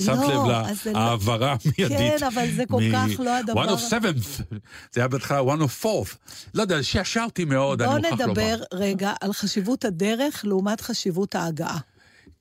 שמת 0.02 0.16
לא, 0.18 0.44
לב 0.48 0.66
אז 0.66 0.82
זה 0.84 0.92
לא- 0.92 0.98
להעברה 0.98 1.56
המיידית. 1.64 1.98
כן, 2.20 2.26
אבל 2.26 2.46
זה 2.56 2.64
כל 2.68 2.80
כך 2.92 3.20
לא 3.20 3.36
הדבר- 3.36 3.64
one 3.64 3.78
of 3.78 3.90
seventh, 3.90 4.42
זה 4.92 5.00
היה 5.00 5.08
בהתחלה 5.08 5.40
one 5.40 5.60
of 5.60 5.84
fourth. 5.84 6.16
לא 6.54 6.62
יודע, 6.62 6.82
שעשרתי 6.82 7.44
מאוד, 7.44 7.82
אני 7.82 7.96
מוכרח 7.96 8.12
לומר. 8.20 8.26
נדבר 8.32 8.56
רגע 8.72 9.12
על 9.20 9.32
חשיבות 9.32 9.84
הדרך 9.84 10.44
לעומת 10.44 10.80
חשיבות 10.80 11.34
ההגעה. 11.34 11.78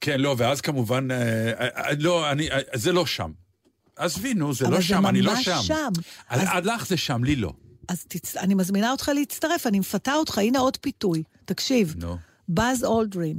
כן, 0.02 0.22
לא, 0.22 0.36
ואז 0.38 0.62
כמובן, 0.62 1.08
אה, 1.12 1.18
אה, 1.78 1.92
לא, 2.00 2.32
אני, 2.32 2.52
אה, 2.52 2.58
זה 2.74 2.92
לא 2.92 3.06
שם. 3.06 3.32
עזבי, 3.96 4.34
נו, 4.34 4.54
זה 4.54 4.66
אבל 4.66 4.74
לא 4.74 4.80
זה 4.80 4.86
שם, 4.88 5.08
אני 5.08 5.22
לא 5.22 5.34
ממש 5.34 5.46
שם. 5.46 5.60
שם. 5.64 5.90
על- 6.28 6.40
אז- 6.40 6.48
עד 6.52 6.66
לך 6.66 6.88
זה 6.88 6.98
שם, 6.98 7.24
לי 7.24 7.36
לא. 7.36 7.54
אז 7.88 8.04
תצ... 8.08 8.38
אני 8.38 8.54
מזמינה 8.56 8.92
אותך 8.92 9.12
להצטרף, 9.16 9.68
אני 9.68 9.80
מפתה 9.80 10.14
אותך, 10.14 10.38
הנה 10.38 10.60
עוד 10.60 10.78
פיתוי. 10.78 11.24
תקשיב. 11.46 11.96
באז 12.50 12.84
אולדרין, 12.84 13.38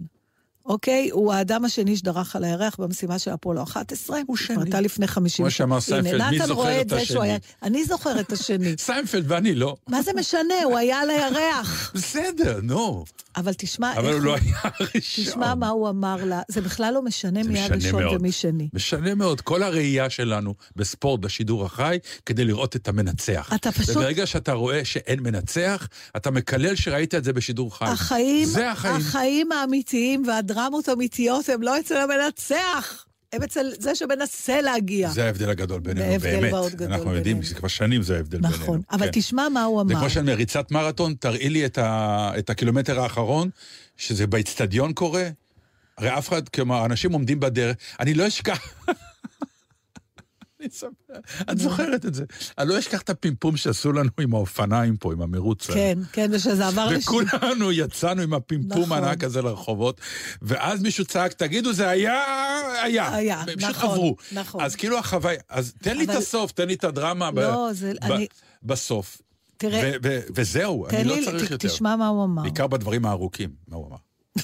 אוקיי? 0.67 1.11
הוא 1.13 1.33
האדם 1.33 1.65
השני 1.65 1.97
שדרך 1.97 2.37
על 2.37 2.45
הירח 2.45 2.77
במשימה 2.79 3.19
של 3.19 3.35
אפולו 3.35 3.63
11. 3.63 4.21
הוא 4.27 4.37
שני. 4.37 4.63
הייתה 4.63 4.81
לפני 4.81 5.07
50 5.07 5.45
כמו 5.45 5.51
שאמר 5.51 5.81
סיינפלד, 5.81 6.31
מי 6.31 6.39
זוכר 6.47 6.81
את 6.81 6.93
השני? 6.93 7.21
היה... 7.23 7.39
אני 7.63 7.85
זוכר 7.85 8.21
את 8.21 8.33
השני. 8.33 8.75
סיינפלד 8.87 9.25
ואני 9.29 9.55
לא. 9.55 9.77
מה 9.89 10.03
זה 10.03 10.13
משנה? 10.17 10.55
הוא 10.65 10.79
היה 10.79 11.01
על 11.01 11.11
הירח. 11.11 11.93
בסדר, 11.95 12.61
נו. 12.63 13.05
אבל 13.37 13.53
תשמע 13.53 13.91
איך 13.91 13.99
אבל 13.99 14.13
הוא 14.13 14.21
לא 14.21 14.35
היה 14.35 14.57
הראשון. 14.63 15.25
תשמע 15.25 15.55
מה 15.55 15.69
הוא 15.69 15.89
אמר 15.89 16.25
לה. 16.25 16.43
זה 16.49 16.61
בכלל 16.61 16.95
לא 16.95 17.03
משנה 17.03 17.43
מי 17.43 17.61
הראשון 17.61 18.07
ומי 18.07 18.33
שני. 18.33 18.69
משנה 18.73 19.15
מאוד. 19.15 19.41
כל 19.41 19.63
הראייה 19.63 20.11
שלנו 20.11 20.55
בספורט, 20.77 21.21
בשידור 21.21 21.65
החי, 21.65 21.99
כדי 22.27 22.45
לראות 22.45 22.77
את 22.77 22.89
המנצח. 22.89 23.51
אתה 23.55 23.73
פשוט... 23.73 23.97
וברגע 23.97 24.27
שאתה 24.27 24.53
רואה 24.53 24.85
שאין 24.85 25.21
מנצח, 25.21 25.89
אתה 26.17 26.31
מקלל 26.31 26.75
שראית 26.77 27.15
את 27.15 27.25
זה 27.25 27.33
בשידור 27.33 27.79
חי. 27.79 27.85
החיים, 27.85 28.47
זה 28.47 28.71
החיים. 28.71 28.97
החיים 28.97 29.53
האמיתיים 29.53 30.23
והדרמות 30.55 30.89
האמיתיות 30.89 31.49
הם 31.49 31.63
לא 31.63 31.81
אצל 31.81 31.97
המנצח. 31.97 33.05
הם 33.33 33.43
אצל 33.43 33.73
זה 33.79 33.95
שמנסה 33.95 34.61
להגיע. 34.61 35.11
זה 35.11 35.25
ההבדל 35.27 35.51
הגדול 35.51 35.81
בינינו, 35.81 36.13
זה 36.13 36.19
באמת. 36.19 36.35
הבדל 36.35 36.51
מאוד 36.51 36.73
גדול 36.73 36.93
אנחנו 36.93 37.15
יודעים, 37.15 37.37
בינינו. 37.37 37.43
זה 37.43 37.55
כבר 37.55 37.69
שנים 37.69 38.03
זה 38.03 38.17
ההבדל 38.17 38.39
בינינו. 38.39 38.63
נכון, 38.63 38.81
אבל 38.91 39.07
כן. 39.07 39.11
תשמע 39.13 39.49
מה 39.49 39.65
הוא 39.65 39.85
זה 39.89 39.93
אמר. 39.93 40.01
כמו 40.01 40.11
שאני 40.11 40.35
ריצת 40.35 40.71
מרתון, 40.71 41.15
תראי 41.15 41.49
לי 41.49 41.67
את, 41.67 41.79
ה, 41.79 42.31
את 42.39 42.51
הקילומטר 42.51 43.01
האחרון, 43.01 43.51
שזה 43.97 44.27
באיצטדיון 44.27 44.93
קורה. 44.93 45.29
הרי 45.99 46.19
אף 46.19 46.29
אחד, 46.29 46.49
כלומר, 46.49 46.85
אנשים 46.85 47.13
עומדים 47.13 47.41
בדרך, 47.41 47.77
אני 48.01 48.15
לא 48.15 48.27
אשכח... 48.27 48.59
אני 50.65 50.73
אספר, 50.73 51.15
את 51.53 51.59
זוכרת 51.59 52.07
את 52.07 52.15
זה. 52.15 52.25
אני 52.59 52.69
לא 52.69 52.79
אשכח 52.79 53.01
את 53.03 53.11
הפימפום 53.11 53.57
שעשו 53.57 53.93
לנו 53.93 54.11
עם 54.21 54.35
האופניים 54.35 54.97
פה, 54.97 55.13
עם 55.13 55.23
המרוץ. 55.23 55.67
כן, 55.71 55.99
כן, 56.13 56.31
ושזה 56.33 56.67
עבר. 56.67 56.89
וכולנו 56.99 57.73
יצאנו 57.73 58.23
עם 58.23 58.35
הפימפום 58.35 58.83
נכון. 58.83 59.05
הענק 59.05 59.25
הזה 59.25 59.43
לרחובות, 59.43 60.01
ואז 60.43 60.83
מישהו 60.83 61.05
צעק, 61.05 61.33
תגידו, 61.33 61.73
זה 61.73 61.89
היה, 61.89 62.23
היה. 62.83 63.15
היה, 63.15 63.43
והם 63.47 63.57
פשוט 63.59 63.71
נכון, 63.71 63.91
עברו. 63.91 64.17
נכון. 64.33 64.61
אז 64.65 64.77
כאילו 64.77 64.99
החוויה, 64.99 65.41
אז 65.49 65.75
תן 65.83 65.97
לי 65.97 66.05
את 66.05 66.11
הסוף, 66.11 66.53
תן 66.53 66.69
לי 66.69 66.75
את 66.75 66.85
הדרמה 66.85 67.31
לא, 67.31 67.69
זה- 67.73 67.93
בסוף. 68.63 69.21
תראה, 69.57 69.93
וזהו, 70.35 70.87
אני 70.89 71.05
לא 71.05 71.17
צריך 71.25 71.51
יותר. 71.51 71.69
תשמע 71.69 71.97
מה 71.97 72.09
הוא 72.09 72.25
אמר. 72.25 72.43
בעיקר 72.43 72.67
בדברים 72.67 73.07
הארוכים, 73.07 73.51
מה 73.69 73.77
הוא 73.77 73.87
אמר? 73.87 73.97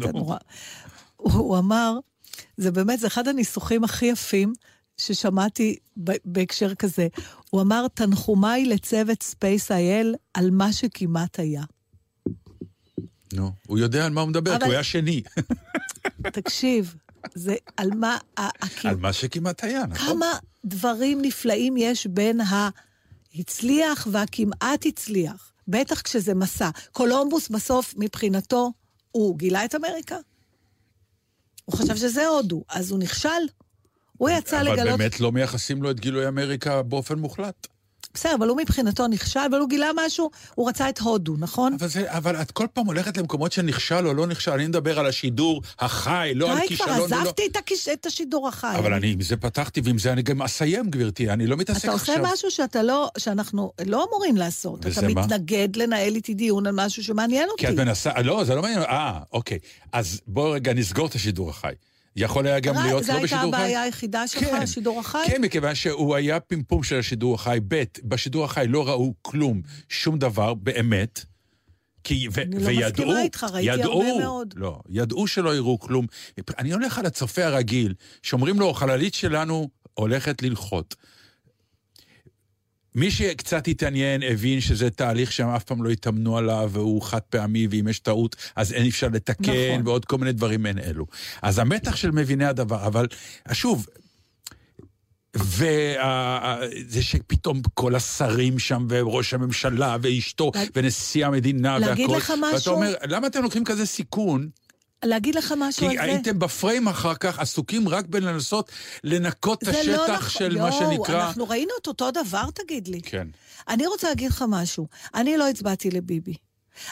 זה 0.00 0.12
נו. 0.12 0.18
נורא. 0.18 0.36
הוא 1.16 1.58
אמר, 1.58 1.98
זה 2.56 2.70
באמת, 2.70 3.00
זה 3.00 3.06
אחד 3.06 3.28
הניסוחים 3.28 3.84
הכי 3.84 4.06
יפים 4.06 4.52
ששמעתי 4.96 5.76
בהקשר 6.24 6.74
כזה. 6.74 7.08
הוא 7.50 7.60
אמר, 7.62 7.86
תנחומיי 7.94 8.64
לצוות 8.66 9.22
ספייס 9.22 9.70
איי 9.72 9.97
אל 9.97 10.14
על 10.34 10.50
מה 10.50 10.72
שכמעט 10.72 11.38
היה. 11.38 11.62
נו, 13.32 13.50
הוא 13.66 13.78
יודע 13.78 14.06
על 14.06 14.12
מה 14.12 14.20
הוא 14.20 14.28
מדבר, 14.28 14.50
כי 14.50 14.56
אבל- 14.56 14.64
הוא 14.64 14.72
היה 14.72 14.82
שני. 14.84 15.22
תקשיב, 16.32 16.94
זה 17.34 17.54
על 17.76 17.90
מה... 17.96 18.18
על 18.84 18.96
מה 18.96 19.12
שכמעט 19.12 19.64
היה, 19.64 19.86
נכון? 19.86 20.06
כמה 20.06 20.26
דברים 20.64 21.22
נפלאים 21.22 21.76
יש 21.76 22.06
בין 22.06 22.40
ההצליח 23.34 24.08
והכמעט 24.12 24.86
הצליח. 24.86 25.52
בטח 25.68 26.00
כשזה 26.00 26.34
מסע. 26.34 26.70
קולומבוס 26.92 27.48
בסוף, 27.48 27.94
מבחינתו, 27.96 28.72
הוא 29.12 29.38
גילה 29.38 29.64
את 29.64 29.74
אמריקה. 29.74 30.16
הוא 31.64 31.76
חשב 31.78 31.96
שזה 31.96 32.26
הודו, 32.26 32.64
אז 32.68 32.90
הוא 32.90 32.98
נכשל. 32.98 33.28
הוא 34.18 34.30
יצא 34.30 34.60
אבל 34.60 34.72
לגלות... 34.72 34.98
באמת 34.98 35.20
לא 35.20 35.32
מייחסים 35.32 35.82
לו 35.82 35.90
את 35.90 36.00
גילוי 36.00 36.28
אמריקה 36.28 36.82
באופן 36.82 37.18
מוחלט. 37.18 37.66
בסדר, 38.14 38.34
אבל 38.34 38.48
הוא 38.48 38.56
מבחינתו 38.56 39.06
נכשל, 39.06 39.40
אבל 39.50 39.58
הוא 39.58 39.68
גילה 39.68 39.90
משהו, 40.06 40.30
הוא 40.54 40.68
רצה 40.68 40.88
את 40.88 40.98
הודו, 40.98 41.34
נכון? 41.38 41.76
אבל, 41.80 41.88
זה, 41.88 42.12
אבל 42.12 42.36
את 42.42 42.50
כל 42.50 42.66
פעם 42.72 42.86
הולכת 42.86 43.16
למקומות 43.16 43.52
שנכשל 43.52 44.06
או 44.06 44.14
לא 44.14 44.26
נכשל, 44.26 44.50
אני 44.50 44.66
מדבר 44.66 44.98
על 44.98 45.06
השידור 45.06 45.62
החי, 45.78 46.32
לא 46.34 46.52
על 46.52 46.58
די 46.58 46.68
כישלון 46.68 46.88
כבר, 46.96 47.04
ולא... 47.04 47.22
עזבתי 47.22 47.42
את 47.46 47.56
הכיש- 47.56 47.88
את 47.92 48.06
השידור 48.06 48.48
החי. 48.48 48.74
אבל 48.78 48.92
אני 48.94 49.12
עם 49.12 49.20
זה 49.20 49.36
פתחתי, 49.36 49.80
ועם 49.84 49.98
זה 49.98 50.12
אני 50.12 50.22
גם 50.22 50.42
אסיים, 50.42 50.90
גברתי, 50.90 51.30
אני 51.30 51.46
לא 51.46 51.56
מתעסק 51.56 51.84
אתה 51.84 51.94
עכשיו. 51.94 52.14
עושה 52.18 52.32
משהו 52.32 52.50
שאתה 52.50 52.82
לא, 52.82 53.10
שאנחנו 53.18 53.72
לא 53.86 54.06
אמורים 54.08 54.36
לעשות. 54.36 54.86
אתה 54.86 55.08
מה? 55.08 55.08
מתנגד 55.22 55.76
לנהל 55.76 56.14
איתי 56.14 56.34
דיון 56.34 56.66
על 56.66 56.74
משהו 56.74 57.04
שמעניין 57.04 57.48
אותי. 57.48 57.66
כי 57.66 57.72
את 57.72 57.78
מנסה, 57.78 58.22
לא, 58.22 58.44
זה 58.44 58.54
לא 58.54 58.62
מעניין, 58.62 58.82
אה, 58.82 59.18
אוקיי. 59.32 59.58
אז 59.92 60.20
בואו 60.26 60.50
רגע 60.50 60.74
נסגור 60.74 61.06
את 61.06 61.14
השידור 61.14 61.50
החי. 61.50 61.72
יכול 62.16 62.46
היה 62.46 62.60
גם 62.60 62.74
להיות 62.74 63.04
זו 63.04 63.12
לא 63.12 63.18
הייתה 63.18 63.36
בשידור 63.36 63.56
חי? 63.56 63.62
הבעיה 63.62 63.82
היחידה 63.82 64.26
שלך, 64.26 64.48
השידור 64.52 65.00
החי? 65.00 65.18
כן, 65.26 65.42
מכיוון 65.42 65.74
שהוא 65.74 66.14
היה 66.14 66.40
פימפום 66.40 66.82
של 66.82 66.98
השידור 66.98 67.34
החי. 67.34 67.58
ב', 67.68 67.84
בשידור 68.04 68.44
החי 68.44 68.64
לא 68.68 68.88
ראו 68.88 69.14
כלום, 69.22 69.62
שום 69.88 70.18
דבר, 70.18 70.54
באמת. 70.54 71.24
כי, 72.04 72.28
ו- 72.32 72.42
אני 72.42 72.58
לא 72.58 72.66
וידעו, 72.66 72.88
מסכימה 72.88 73.22
איתך, 73.22 73.46
ראיתי 73.52 73.80
ידעו, 73.80 74.02
הרבה 74.02 74.18
מאוד. 74.18 74.54
לא, 74.56 74.80
ידעו 74.88 75.26
שלא 75.26 75.54
יראו 75.56 75.78
כלום. 75.78 76.06
אני 76.58 76.72
הולך 76.72 76.98
על 76.98 77.06
הצופה 77.06 77.44
הרגיל, 77.44 77.94
שאומרים 78.22 78.60
לו, 78.60 78.70
החללית 78.70 79.14
שלנו 79.14 79.68
הולכת 79.94 80.42
ללחות. 80.42 80.94
מי 82.96 83.10
שקצת 83.10 83.68
התעניין 83.68 84.22
הבין 84.22 84.60
שזה 84.60 84.90
תהליך 84.90 85.32
שהם 85.32 85.48
אף 85.48 85.64
פעם 85.64 85.82
לא 85.82 85.90
התאמנו 85.90 86.38
עליו, 86.38 86.70
והוא 86.72 87.02
חד 87.02 87.20
פעמי, 87.20 87.66
ואם 87.70 87.88
יש 87.88 87.98
טעות, 87.98 88.36
אז 88.56 88.72
אין 88.72 88.86
אפשר 88.86 89.08
לתקן, 89.12 89.42
נכון. 89.42 89.86
ועוד 89.86 90.04
כל 90.04 90.18
מיני 90.18 90.32
דברים 90.32 90.62
מעין 90.62 90.78
אלו. 90.78 91.06
אז 91.42 91.58
המתח 91.58 91.96
של 91.96 92.10
מביני 92.10 92.44
הדבר, 92.44 92.86
אבל 92.86 93.06
שוב, 93.52 93.86
וזה 95.36 97.02
שפתאום 97.02 97.62
כל 97.74 97.94
השרים 97.94 98.58
שם, 98.58 98.86
וראש 98.88 99.34
הממשלה, 99.34 99.96
ואשתו, 100.02 100.52
ונשיא 100.74 101.26
המדינה, 101.26 101.78
להגיד 101.78 102.06
והכל. 102.10 102.16
לך 102.16 102.30
ואתה 102.30 102.56
משהו? 102.56 102.74
אומר, 102.74 102.94
למה 103.08 103.26
אתם 103.26 103.42
לוקחים 103.42 103.64
כזה 103.64 103.86
סיכון? 103.86 104.48
להגיד 105.06 105.34
לך 105.34 105.54
משהו 105.58 105.86
על 105.86 105.92
כי 105.92 105.98
זה? 105.98 106.02
הייתם 106.02 106.38
בפריים 106.38 106.88
אחר 106.88 107.14
כך 107.14 107.38
עסוקים 107.38 107.88
רק 107.88 108.06
בלנסות 108.06 108.70
לנקות 109.04 109.62
את 109.62 109.68
לא 109.68 109.78
השטח 109.78 110.26
נכון. 110.26 110.28
של 110.28 110.58
מה 110.58 110.72
שנקרא... 110.72 111.26
אנחנו 111.26 111.48
ראינו 111.48 111.72
את 111.82 111.86
אותו 111.86 112.10
דבר, 112.10 112.50
תגיד 112.54 112.88
לי. 112.88 113.00
כן. 113.02 113.28
אני 113.68 113.86
רוצה 113.86 114.08
להגיד 114.08 114.30
לך 114.30 114.44
משהו. 114.48 114.86
אני 115.14 115.36
לא 115.36 115.48
הצבעתי 115.48 115.90
לביבי. 115.90 116.34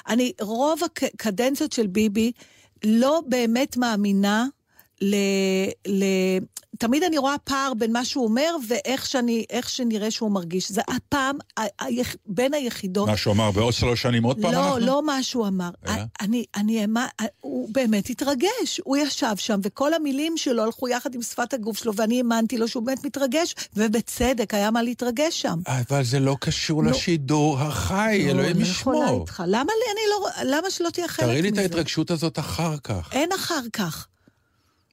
אני, 0.09 0.33
רוב 0.41 0.81
הקדנציות 0.85 1.73
של 1.73 1.87
ביבי, 1.87 2.33
לא 2.85 3.21
באמת 3.29 3.77
מאמינה 3.77 4.47
ל... 5.01 5.15
ל... 5.89 6.05
תמיד 6.79 7.03
אני 7.03 7.19
רואה 7.19 7.39
פער 7.45 7.73
בין 7.75 7.93
מה 7.93 8.05
שהוא 8.05 8.25
אומר 8.25 8.57
ואיך 8.69 9.07
שאני, 9.07 9.45
איך 9.51 9.69
שנראה 9.69 10.11
שהוא 10.11 10.31
מרגיש. 10.31 10.73
זה 10.73 10.81
הפעם, 10.89 11.37
ה- 11.59 11.85
היח, 11.85 12.17
בין 12.27 12.55
היחידות... 12.55 13.09
מה 13.09 13.17
שהוא 13.17 13.33
אמר, 13.35 13.51
בעוד 13.51 13.73
שלוש 13.73 14.03
שנים 14.03 14.23
עוד 14.23 14.39
פעם 14.43 14.53
לא, 14.53 14.67
אנחנו? 14.67 14.79
לא 14.87 15.07
מה 15.07 15.23
שהוא 15.23 15.47
אמר. 15.47 15.71
אה? 15.87 16.05
אני, 16.21 16.45
אני, 16.57 16.85
האמ- 16.85 17.25
הוא 17.41 17.69
באמת 17.73 18.11
התרגש. 18.11 18.81
הוא 18.85 18.97
ישב 18.97 19.35
שם, 19.37 19.61
וכל 19.63 19.95
המילים 19.95 20.37
שלו 20.37 20.63
הלכו 20.63 20.89
יחד 20.89 21.15
עם 21.15 21.23
שפת 21.23 21.55
הגוף 21.55 21.79
שלו, 21.79 21.95
ואני 21.97 22.17
האמנתי 22.19 22.59
לו 22.59 22.69
שהוא 22.69 22.83
באמת 22.83 23.05
מתרגש, 23.05 23.55
ובצדק, 23.77 24.55
היה 24.55 24.71
מה 24.71 24.83
להתרגש 24.83 25.43
שם. 25.43 25.59
אבל 25.67 26.05
זה 26.05 26.21
לא 26.21 26.37
קשור 26.41 26.85
לא. 26.85 26.91
לשידור 26.91 27.59
החי, 27.59 28.23
לא, 28.25 28.31
אלוהים 28.31 28.57
אני 28.57 28.69
יכולה 28.69 28.99
ישמור. 29.05 29.21
איתך. 29.21 29.43
למה 29.47 29.61
אני 29.93 30.03
לא, 30.11 30.29
למה 30.57 30.71
שלא 30.71 30.91
תהיה 30.91 31.09
חלק 31.09 31.25
מזה? 31.25 31.33
תראי 31.33 31.43
לי 31.43 31.49
את 31.49 31.59
ההתרגשות 31.59 32.11
הזאת 32.11 32.39
אחר 32.39 32.75
כך. 32.85 33.09
אין 33.13 33.29
אחר 33.33 33.61
כך. 33.73 34.07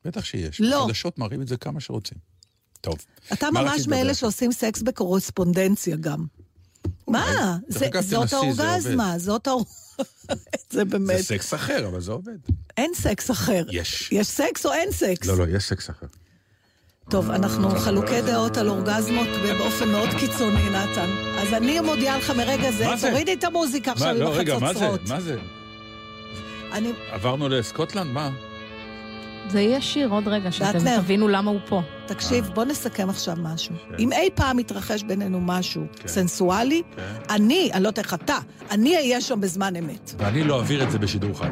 בטח 0.06 0.26
שיש. 0.26 0.62
לא. 0.62 0.84
בחדשות 0.86 1.18
מראים 1.18 1.42
את 1.42 1.48
זה 1.48 1.58
כמה 1.58 1.80
שרוצים. 1.80 2.18
טוב. 2.82 2.96
אתה 3.34 3.52
ממש 3.52 3.88
מאלה? 3.88 4.14
שעושים 4.14 4.52
סקס 4.52 4.82
בקורספונדנציה 4.82 5.96
גם. 5.96 6.26
מה? 7.08 7.58
זאת 7.70 7.94
זה 8.00 8.36
האורגזמה, 8.36 9.14
זאת 9.18 9.48
האור... 9.48 9.66
זה 10.74 10.86
באמת. 10.86 11.18
זה 11.18 11.24
סקס 11.24 11.54
אחר, 11.54 11.88
אבל 11.88 12.02
זה 12.02 12.12
עובד. 12.12 12.38
אין 12.78 12.92
סקס 12.96 13.32
אחר. 13.32 13.64
יש. 13.72 14.10
יש 14.12 14.28
סקס 14.28 14.66
או 14.66 14.74
אין 14.74 14.92
סקס? 14.92 15.28
לא, 15.28 15.38
לא, 15.38 15.46
יש 15.56 15.64
סקס 15.64 15.90
אחר. 15.90 16.06
טוב, 17.10 17.32
אנחנו 17.32 17.70
חלוקי 17.80 18.22
דעות 18.22 18.58
על 18.58 18.70
אורגזמות 18.70 19.28
באופן 19.58 19.90
מאוד 19.90 20.10
קיצוני, 20.20 20.70
נתן. 20.70 21.10
אז 21.40 21.54
אני 21.54 21.80
מודיעה 21.80 22.18
לך 22.18 22.30
מרגע 22.30 22.72
זה? 22.72 22.86
תורידי 23.02 23.34
את 23.34 23.44
המוזיקה 23.44 23.92
עכשיו 23.92 24.08
מה, 24.08 24.14
עם 24.14 24.20
לא, 24.20 24.38
רגע, 24.38 24.60
מה 24.60 24.74
זה? 24.74 24.86
החצוצרות. 24.86 25.10
מה 25.10 25.22
זה? 25.22 25.40
אני... 26.72 26.92
עברנו 27.12 27.50
לסקוטלנד? 27.50 28.12
מה? 28.12 28.30
זה 29.52 29.62
יהיה 29.62 29.82
שיר 29.82 30.10
עוד 30.10 30.28
רגע, 30.28 30.52
שאתם. 30.52 30.80
תבינו 31.02 31.28
למה 31.28 31.52
הוא 31.52 31.60
פה. 31.68 31.82
תקשיב, 32.06 32.50
בוא 32.54 32.64
נסכם 32.66 33.10
עכשיו 33.10 33.36
משהו. 33.40 33.76
כן. 33.90 33.96
אם 34.00 34.12
אי 34.14 34.30
פעם 34.36 34.60
יתרחש 34.60 35.04
בינינו 35.04 35.42
משהו 35.42 35.84
כן. 35.96 36.08
סנסואלי, 36.08 36.82
כן. 36.96 37.02
אני, 37.30 37.70
אני 37.74 37.84
לא 37.84 37.88
יודעת 37.88 38.06
איך 38.06 38.14
אתה, 38.14 38.38
אני 38.72 38.96
אהיה 38.96 39.22
שם 39.22 39.42
בזמן 39.42 39.76
אמת. 39.76 40.14
ואני 40.18 40.44
לא 40.44 40.60
אעביר 40.60 40.84
את 40.84 40.92
זה 40.92 41.00
בשידור 41.00 41.40
חי. 41.40 41.48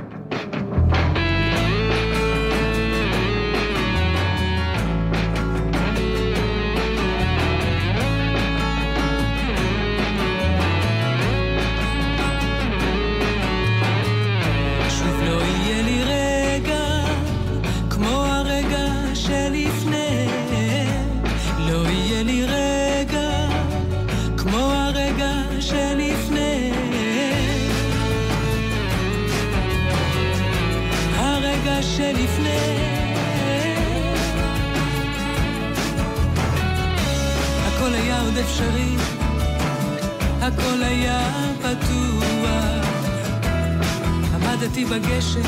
עמדתי 44.69 44.85
בגשם 44.85 45.41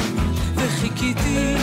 וחיכיתי 0.55 1.55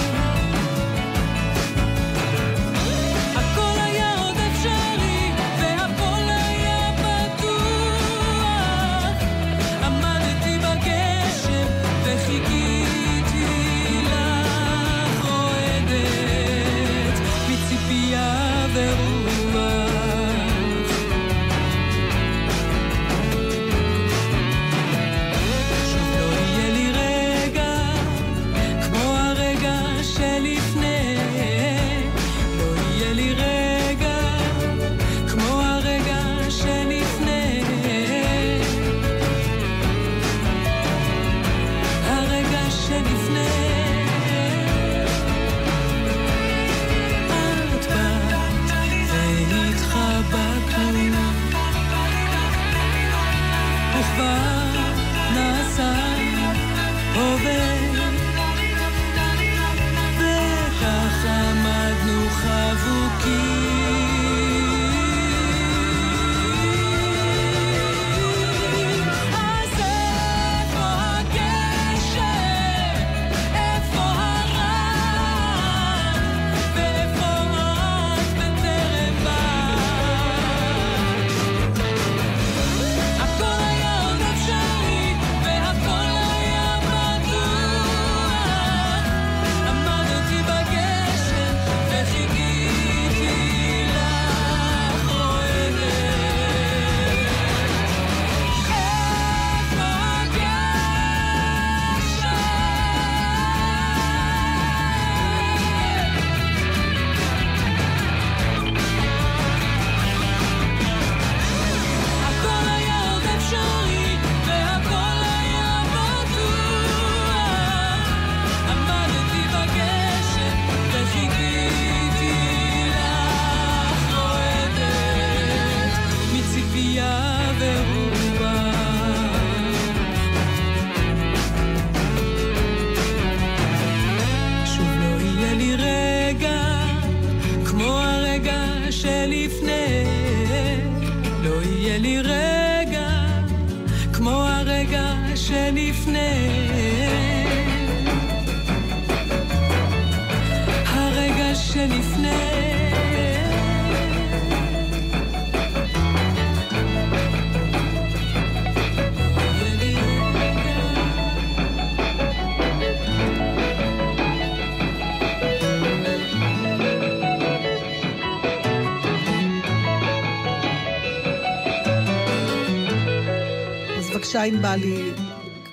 ענבל 174.37 174.81
היא 174.83 175.13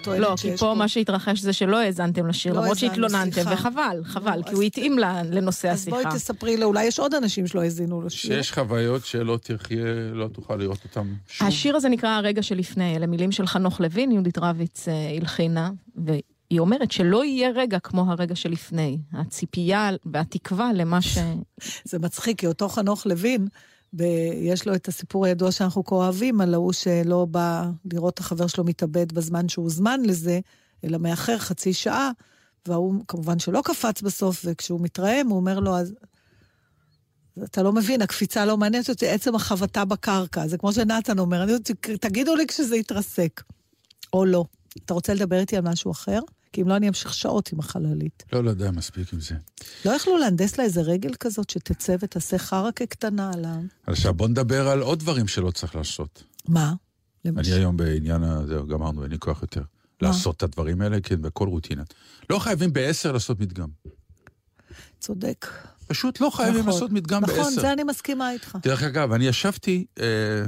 טוענת 0.04 0.22
לא, 0.22 0.36
כי 0.42 0.58
פה 0.58 0.74
מה 0.78 0.88
שהתרחש 0.88 1.40
זה 1.40 1.54
שלא 1.54 1.80
האזנתם 1.80 2.28
לשיר, 2.28 2.54
לא 2.54 2.62
למרות 2.62 2.78
שהתלוננתם. 2.78 3.42
וחבל, 3.52 4.02
חבל, 4.04 4.38
נו, 4.38 4.44
כי 4.44 4.54
הוא 4.54 4.64
התאים 4.64 5.00
לנושא 5.32 5.70
אז 5.70 5.86
בואי 5.90 6.02
השיחה. 6.02 6.16
תספרי 6.16 6.58
לו, 6.58 6.68
אולי 6.68 6.84
יש 6.84 7.00
עוד 7.00 7.14
אנשים 7.14 7.48
שלא 7.48 7.62
האזינו 7.62 8.02
לשיר. 8.02 8.36
שיש 8.36 8.52
חוויות 8.52 9.06
שלא 9.06 9.40
תחיה, 9.42 9.86
לא 10.14 10.28
תוכל 10.28 10.56
לראות 10.56 10.84
אותן 10.84 11.14
שוב. 11.28 11.48
השיר 11.48 11.76
הזה 11.76 11.90
נקרא 11.90 12.10
הרגע 12.10 12.44
שלפני, 12.44 12.96
אלה 12.96 13.08
מילים 13.08 13.32
של 13.32 13.48
חנוך 13.48 13.82
לוין, 13.82 14.12
יהודית 14.12 14.38
רביץ 14.38 14.88
אה, 14.88 14.94
הלחינה, 15.18 15.72
והיא 15.96 16.60
אומרת 16.60 16.92
שלא 16.92 17.26
יהיה 17.26 17.50
רגע 17.56 17.80
כמו 17.80 18.12
הרגע 18.12 18.36
שלפני. 18.36 18.98
הציפייה 19.14 19.90
והתקווה 20.06 20.74
למה 20.74 21.02
ש... 21.02 21.18
זה 21.84 22.00
מצחיק, 22.00 22.40
כי 22.40 22.48
אותו 22.48 22.70
חנוך 22.70 23.06
לוין. 23.06 23.48
יש 24.42 24.68
לו 24.68 24.76
את 24.76 24.88
הסיפור 24.88 25.26
הידוע 25.26 25.52
שאנחנו 25.52 25.84
כה 25.84 25.96
אוהבים, 25.96 26.42
על 26.42 26.54
ההוא 26.54 26.74
שלא 26.74 27.26
בא 27.26 27.70
לראות 27.94 28.14
את 28.14 28.20
החבר 28.20 28.48
שלו 28.48 28.64
מתאבד 28.64 29.12
בזמן 29.12 29.50
שהוא 29.50 29.70
זמן 29.70 30.02
לזה, 30.04 30.40
אלא 30.84 30.98
מאחר 30.98 31.38
חצי 31.38 31.74
שעה, 31.74 32.12
וההוא 32.68 32.94
כמובן 33.08 33.40
שלא 33.40 33.62
קפץ 33.66 34.02
בסוף, 34.02 34.42
וכשהוא 34.46 34.82
מתרעם, 34.82 35.28
הוא 35.28 35.38
אומר 35.38 35.60
לו, 35.60 35.78
אז... 35.78 35.94
אתה 37.44 37.64
לא 37.64 37.74
מבין, 37.74 38.02
הקפיצה 38.02 38.46
לא 38.46 38.58
מעניינת 38.58 38.90
אותי, 38.90 39.08
עצם 39.08 39.36
החבטה 39.36 39.86
בקרקע. 39.86 40.48
זה 40.48 40.58
כמו 40.58 40.74
שנתן 40.74 41.20
אומר, 41.20 41.46
תגידו 42.00 42.36
לי 42.36 42.48
כשזה 42.48 42.76
יתרסק. 42.76 43.42
או 44.14 44.26
לא. 44.26 44.46
אתה 44.86 44.94
רוצה 44.94 45.14
לדבר 45.14 45.40
איתי 45.40 45.58
על 45.58 45.64
משהו 45.64 45.92
אחר? 45.92 46.20
כי 46.56 46.62
אם 46.62 46.68
לא, 46.68 46.76
אני 46.76 46.88
אמשיך 46.88 47.14
שעות 47.14 47.54
עם 47.54 47.60
החללית. 47.60 48.24
לא, 48.34 48.44
לא 48.44 48.50
יודע, 48.50 48.72
מספיק 48.72 49.14
עם 49.14 49.20
זה. 49.20 49.36
לא 49.86 49.92
יכלו 49.92 50.18
להנדס 50.18 50.58
לה 50.58 50.64
איזה 50.64 50.82
רגל 50.82 51.14
כזאת 51.20 51.50
שתצא 51.50 51.96
ותעשה 52.00 52.38
חרקה 52.38 52.86
קטנה 52.86 53.32
על 53.34 53.46
ה... 53.46 53.60
עכשיו 53.88 54.14
בוא 54.14 54.28
נדבר 54.28 54.68
על 54.68 54.82
עוד 54.82 55.00
דברים 55.00 55.28
שלא 55.28 55.52
צריך 55.52 55.76
לעשות. 55.76 56.24
מה? 56.48 56.74
אני 57.26 57.34
למשל. 57.36 57.54
היום 57.54 57.78
בעניין 57.78 58.24
הזה, 58.24 58.56
גמרנו, 58.70 59.04
אין 59.04 59.12
לי 59.12 59.20
כוח 59.20 59.42
יותר. 59.42 59.62
לעשות 60.02 60.38
את 60.38 60.44
הדברים 60.44 60.82
האלה, 60.82 61.02
כן, 61.02 61.22
בכל 61.22 61.48
רוטינה. 61.48 61.84
לא 62.30 62.40
חייבים 62.40 62.74
בעשר 62.74 63.12
לעשות 63.12 63.40
מדגם. 63.40 63.70
צודק. 65.00 65.46
פשוט 65.88 66.22
לא 66.22 66.30
חייבים 66.30 66.60
נכון. 66.60 66.74
לעשות 66.74 66.92
מדגם 66.92 67.22
בעשר. 67.22 67.42
נכון, 67.42 67.54
זה 67.54 67.74
אני 67.74 67.84
מסכימה 67.84 68.32
איתך. 68.32 68.58
דרך 68.62 68.84
אגב, 68.84 69.12
אני 69.12 69.28
ישבתי 69.28 69.86
אה, 70.00 70.46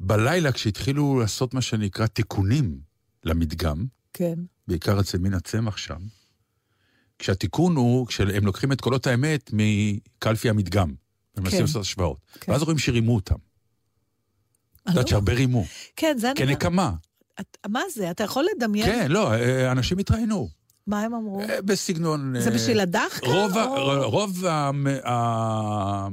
בלילה 0.00 0.52
כשהתחילו 0.52 1.20
לעשות 1.20 1.54
מה 1.54 1.60
שנקרא 1.62 2.06
תיקונים 2.06 2.78
למדגם, 3.24 3.84
כן. 4.12 4.34
בעיקר 4.68 5.00
אצל 5.00 5.18
מינה 5.18 5.40
צמח 5.40 5.76
שם, 5.76 5.98
כשהתיקון 7.18 7.76
הוא, 7.76 8.06
כשהם 8.06 8.46
לוקחים 8.46 8.72
את 8.72 8.80
קולות 8.80 9.06
האמת 9.06 9.50
מקלפי 9.52 10.50
המדגם, 10.50 10.94
ומנסים 11.36 11.58
כן. 11.58 11.64
לעשות 11.64 11.82
השוואות. 11.82 12.18
כן. 12.40 12.52
ואז 12.52 12.62
רואים 12.62 12.78
שרימו 12.78 13.14
אותם. 13.14 13.34
את 14.82 14.88
יודעת? 14.88 15.08
שהרבה 15.08 15.32
רימו, 15.32 15.64
כן, 15.96 16.16
זה 16.18 16.30
אני... 16.30 16.36
כנקמה. 16.36 16.92
מה 17.68 17.80
זה? 17.94 18.10
אתה 18.10 18.24
יכול 18.24 18.46
לדמיין? 18.56 18.86
כן, 18.86 19.10
לא, 19.10 19.32
אה, 19.34 19.72
אנשים 19.72 19.98
התראיינו. 19.98 20.48
מה 20.86 21.00
הם 21.00 21.14
אמרו? 21.14 21.40
אה, 21.40 21.62
בסגנון... 21.62 22.34
זה 22.40 22.50
אה, 22.50 22.54
בשביל 22.54 22.80
הדחקה? 22.80 23.26
רוב, 23.26 23.56
או- 23.56 24.10
רוב 24.10 24.44
ה- 24.44 24.70
ה- 25.08 26.08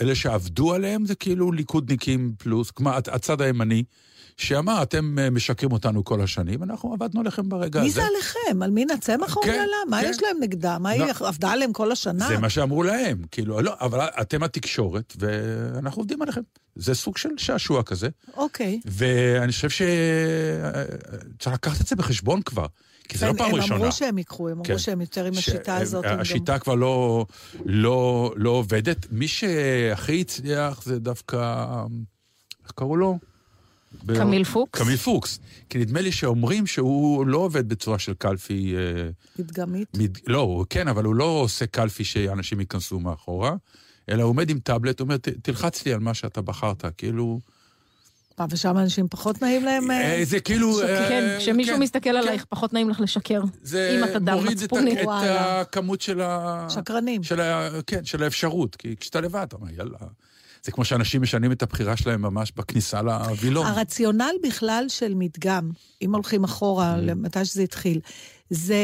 אלה 0.00 0.14
שעבדו 0.14 0.74
עליהם 0.74 1.06
זה 1.06 1.14
כאילו 1.14 1.52
ליכודניקים 1.52 2.34
פלוס, 2.38 2.70
כלומר, 2.70 2.98
הצ- 2.98 3.14
הצד 3.14 3.40
הימני, 3.40 3.84
שאמר, 4.40 4.82
אתם 4.82 5.18
אה, 5.18 5.30
משקרים 5.30 5.72
אותנו 5.72 6.04
כל 6.04 6.20
השנים, 6.22 6.62
אנחנו 6.62 6.92
עבדנו 6.92 7.20
עליכם 7.20 7.48
ברגע 7.48 7.80
מי 7.80 7.86
הזה. 7.86 7.94
זה 7.94 8.06
עליכם? 8.06 8.62
על 8.62 8.70
מין 8.70 8.90
הצמח 8.90 9.34
כן, 9.34 9.40
אומללה? 9.50 9.76
מה 9.88 10.00
כן. 10.00 10.06
יש 10.10 10.22
להם 10.22 10.36
נגדה? 10.40 10.78
מה, 10.78 10.96
לא. 10.96 11.04
היא 11.04 11.12
עבדה 11.20 11.50
עליהם 11.52 11.72
כל 11.72 11.92
השנה? 11.92 12.28
זה 12.28 12.38
מה 12.38 12.50
שאמרו 12.50 12.82
להם, 12.82 13.22
כאילו, 13.30 13.60
לא, 13.60 13.74
אבל 13.80 14.00
אתם 14.20 14.42
התקשורת, 14.42 15.14
ואנחנו 15.18 16.00
עובדים 16.00 16.22
עליכם. 16.22 16.40
זה 16.76 16.94
סוג 16.94 17.16
של 17.16 17.28
שעשוע 17.36 17.82
כזה, 17.82 18.08
אוקיי. 18.36 18.80
ואני 18.86 19.52
חושב 19.52 19.68
שצריך 19.70 21.54
לקחת 21.54 21.80
את 21.80 21.86
זה 21.86 21.96
בחשבון 21.96 22.42
כבר, 22.42 22.66
כי 23.08 23.18
זה 23.18 23.26
לא 23.26 23.30
הם- 23.30 23.36
פעם 23.36 23.54
ראשונה. 23.54 23.74
הם 23.74 23.80
אמרו 23.80 23.92
שהם 23.92 24.18
ייקחו, 24.18 24.48
הם 24.48 24.62
כן. 24.62 24.72
אמרו 24.72 24.78
שהם 24.82 25.00
יותר 25.00 25.24
עם 25.24 25.32
השיטה 25.38 25.76
הזאת. 25.76 26.04
השיטה 26.04 26.58
כבר 26.58 26.74
לא, 26.74 27.26
לא, 27.64 28.32
לא 28.36 28.50
עובדת. 28.50 29.06
מי 29.10 29.28
שהכי 29.28 30.20
הצליח 30.20 30.82
זה 30.82 30.98
דווקא, 30.98 31.66
איך 32.64 32.72
קראו 32.74 32.96
לו? 32.96 33.18
קמיל 34.16 34.44
פוקס? 34.44 34.80
קמיל 34.82 34.96
פוקס. 34.96 35.38
כי 35.70 35.78
נדמה 35.78 36.00
לי 36.00 36.12
שאומרים 36.12 36.66
שהוא 36.66 37.26
לא 37.26 37.38
עובד 37.38 37.68
בצורה 37.68 37.98
של 37.98 38.14
קלפי... 38.14 38.74
אה, 38.76 39.10
מדגמית. 39.38 39.88
מד... 39.98 40.18
לא, 40.26 40.64
כן, 40.70 40.88
אבל 40.88 41.04
הוא 41.04 41.14
לא 41.14 41.24
עושה 41.24 41.66
קלפי 41.66 42.04
שאנשים 42.04 42.60
ייכנסו 42.60 43.00
מאחורה, 43.00 43.54
אלא 44.08 44.22
הוא 44.22 44.30
עומד 44.30 44.50
עם 44.50 44.58
טאבלט, 44.58 45.00
הוא 45.00 45.04
אומר, 45.04 45.16
"ת- 45.16 45.28
תלחץ 45.28 45.86
לי 45.86 45.92
על 45.92 46.00
מה 46.00 46.14
שאתה 46.14 46.42
בחרת, 46.42 46.84
כאילו... 46.98 47.40
מה, 48.38 48.46
ושם 48.50 48.78
אנשים 48.78 49.08
פחות 49.10 49.42
נעים 49.42 49.64
להם? 49.64 49.90
אה, 49.90 50.18
אה, 50.18 50.24
זה 50.24 50.40
כאילו... 50.40 50.76
כן, 51.08 51.36
כשמישהו 51.38 51.74
כן, 51.74 51.82
מסתכל 51.82 52.00
כן. 52.10 52.16
עלייך, 52.16 52.44
פחות 52.48 52.72
נעים 52.72 52.90
לך 52.90 53.00
לשקר. 53.00 53.40
זה 53.62 53.98
אם 53.98 54.04
אתה 54.04 54.18
דם 54.18 54.32
מוריד 54.34 54.58
את, 54.58 54.62
מצפוני. 54.64 54.98
ה- 54.98 55.00
את 55.00 55.06
וואלה. 55.06 55.60
הכמות 55.60 56.00
של 56.00 56.20
ה... 56.20 56.66
שקרנים. 56.70 57.20
כן, 57.86 58.04
של 58.04 58.22
האפשרות. 58.22 58.76
כי 58.76 58.96
כשאתה 59.00 59.20
לבד, 59.20 59.40
אתה 59.48 59.56
אומר, 59.56 59.70
יאללה. 59.70 59.98
זה 60.64 60.72
כמו 60.72 60.84
שאנשים 60.84 61.22
משנים 61.22 61.52
את 61.52 61.62
הבחירה 61.62 61.96
שלהם 61.96 62.22
ממש 62.22 62.52
בכניסה 62.56 63.02
לווילון. 63.02 63.66
הרציונל 63.66 64.34
בכלל 64.42 64.84
של 64.88 65.12
מדגם, 65.14 65.70
אם 66.02 66.14
הולכים 66.14 66.44
אחורה 66.44 66.94
Mm. 66.94 67.00
למתי 67.00 67.44
שזה 67.44 67.62
התחיל, 67.62 68.00
זה 68.50 68.76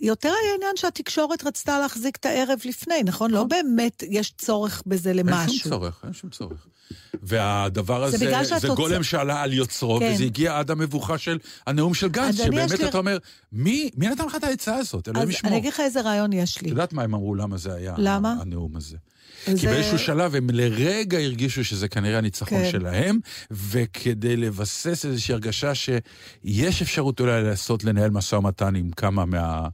יותר 0.00 0.28
היה 0.28 0.54
עניין 0.56 0.76
שהתקשורת 0.76 1.44
רצתה 1.46 1.78
להחזיק 1.78 2.16
את 2.16 2.26
הערב 2.26 2.58
לפני, 2.64 3.02
נכון? 3.04 3.30
לא 3.30 3.44
באמת 3.44 4.02
יש 4.10 4.32
צורך 4.38 4.82
בזה 4.86 5.10
אין 5.10 5.18
שום 5.18 5.28
למשהו. 5.28 5.70
צורך, 5.70 6.00
אין 6.04 6.12
שום 6.12 6.30
צורך. 6.30 6.66
והדבר 7.22 8.10
זה 8.10 8.16
הזה, 8.40 8.58
זה 8.58 8.68
שהתוצ- 8.68 8.74
גולם 8.74 9.02
שעלה 9.02 9.42
על 9.42 9.52
יוצרו, 9.52 9.98
כן. 10.00 10.12
וזה 10.14 10.24
הגיע 10.24 10.58
עד 10.58 10.70
המבוכה 10.70 11.18
של 11.18 11.38
הנאום 11.66 11.94
של 11.94 12.08
גנץ, 12.08 12.28
אז 12.28 12.36
שבאמת 12.36 12.70
לי- 12.70 12.88
אתה 12.88 12.98
אומר, 12.98 13.18
מי, 13.52 13.90
מי 13.96 14.08
נתן 14.08 14.26
לך 14.26 14.34
את 14.34 14.44
העצה 14.44 14.74
הזאת? 14.76 15.08
אלוהים 15.08 15.28
אז 15.28 15.34
ישמור. 15.34 15.50
אני 15.52 15.58
אגיד 15.60 15.72
לך 15.72 15.80
איזה 15.80 16.00
רעיון 16.00 16.32
יש 16.32 16.56
את 16.56 16.62
לי. 16.62 16.68
יודעת 16.70 16.92
מה 16.92 17.02
הם 17.02 17.14
אמרו, 17.14 17.34
למה 17.34 17.56
זה 17.56 17.74
היה, 17.74 17.94
למה? 17.98 18.34
הנאום 18.40 18.76
הזה? 18.76 18.96
זה- 19.46 19.58
כי 19.60 19.66
באיזשהו 19.66 19.98
שלב 19.98 20.34
הם 20.34 20.50
לרגע 20.50 21.18
הרגישו 21.18 21.64
שזה 21.64 21.88
כנראה 21.88 22.18
הניצחון 22.18 22.58
כן. 22.64 22.70
שלהם, 22.70 23.18
וכדי 23.50 24.36
לבסס 24.36 25.06
איזושהי 25.06 25.32
הרגשה 25.34 25.74
שיש 25.74 26.82
אפשרות 26.82 27.20
אולי 27.20 27.42
לעשות, 27.42 27.84
לנהל 27.84 28.10
משא 28.10 28.36
ומתן 28.36 28.74
עם 28.76 28.90
כמה 28.90 29.24
מה... 29.24 29.68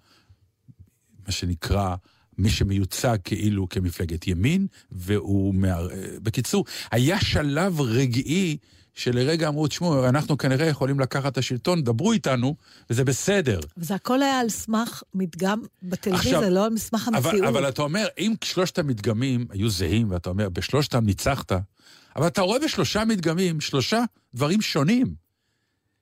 מה 1.26 1.32
שנקרא... 1.32 1.94
מי 2.38 2.50
שמיוצג 2.50 3.16
כאילו 3.24 3.68
כמפלגת 3.68 4.26
ימין, 4.26 4.66
והוא... 4.92 5.54
מער... 5.54 5.88
בקיצור, 6.22 6.64
היה 6.90 7.20
שלב 7.20 7.80
רגעי 7.80 8.56
שלרגע 8.98 9.48
אמרו, 9.48 9.66
תשמעו, 9.66 10.08
אנחנו 10.08 10.38
כנראה 10.38 10.66
יכולים 10.66 11.00
לקחת 11.00 11.32
את 11.32 11.38
השלטון, 11.38 11.82
דברו 11.82 12.12
איתנו, 12.12 12.54
וזה 12.90 13.04
בסדר. 13.04 13.60
וזה 13.76 13.94
הכל 13.94 14.22
היה 14.22 14.38
על 14.40 14.48
סמך 14.48 15.02
מדגם 15.14 15.60
בטלוויזיה, 15.82 16.38
עכשיו, 16.38 16.50
לא 16.50 16.64
על 16.64 16.72
אבל, 17.14 17.16
המציאות. 17.16 17.48
אבל 17.48 17.68
אתה 17.68 17.82
אומר, 17.82 18.06
אם 18.18 18.34
שלושת 18.44 18.78
המדגמים 18.78 19.46
היו 19.50 19.70
זהים, 19.70 20.10
ואתה 20.10 20.30
אומר, 20.30 20.48
בשלושתם 20.48 21.04
ניצחת, 21.04 21.52
אבל 22.16 22.26
אתה 22.26 22.40
רואה 22.42 22.58
בשלושה 22.58 23.04
מדגמים 23.04 23.60
שלושה 23.60 24.02
דברים 24.34 24.60
שונים. 24.60 25.28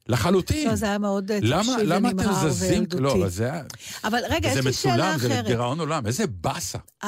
לחלוטין. 0.08 0.68
לא, 0.68 0.74
זה 0.74 0.86
היה 0.86 0.98
מאוד 0.98 1.30
אה, 1.30 1.38
למה, 1.42 1.62
טיפשי 1.62 1.86
למה 1.86 2.08
אתם 2.08 2.18
ונמהר 2.18 2.48
זזים? 2.48 2.70
וילדותי. 2.78 3.02
לא, 3.02 3.12
אבל 3.14 3.28
זה 3.28 3.44
היה... 3.52 3.62
אבל 4.04 4.18
רגע, 4.30 4.48
יש 4.48 4.54
זה 4.54 4.60
לי 4.62 4.72
שאלה 4.72 4.94
מצולם, 4.96 5.18
זה 5.18 5.26
אחרת. 5.26 5.44
לגירעון 5.44 5.80
עולם. 5.80 6.06
איזה 6.06 6.26
באסה. 6.26 6.78
ה- 7.02 7.06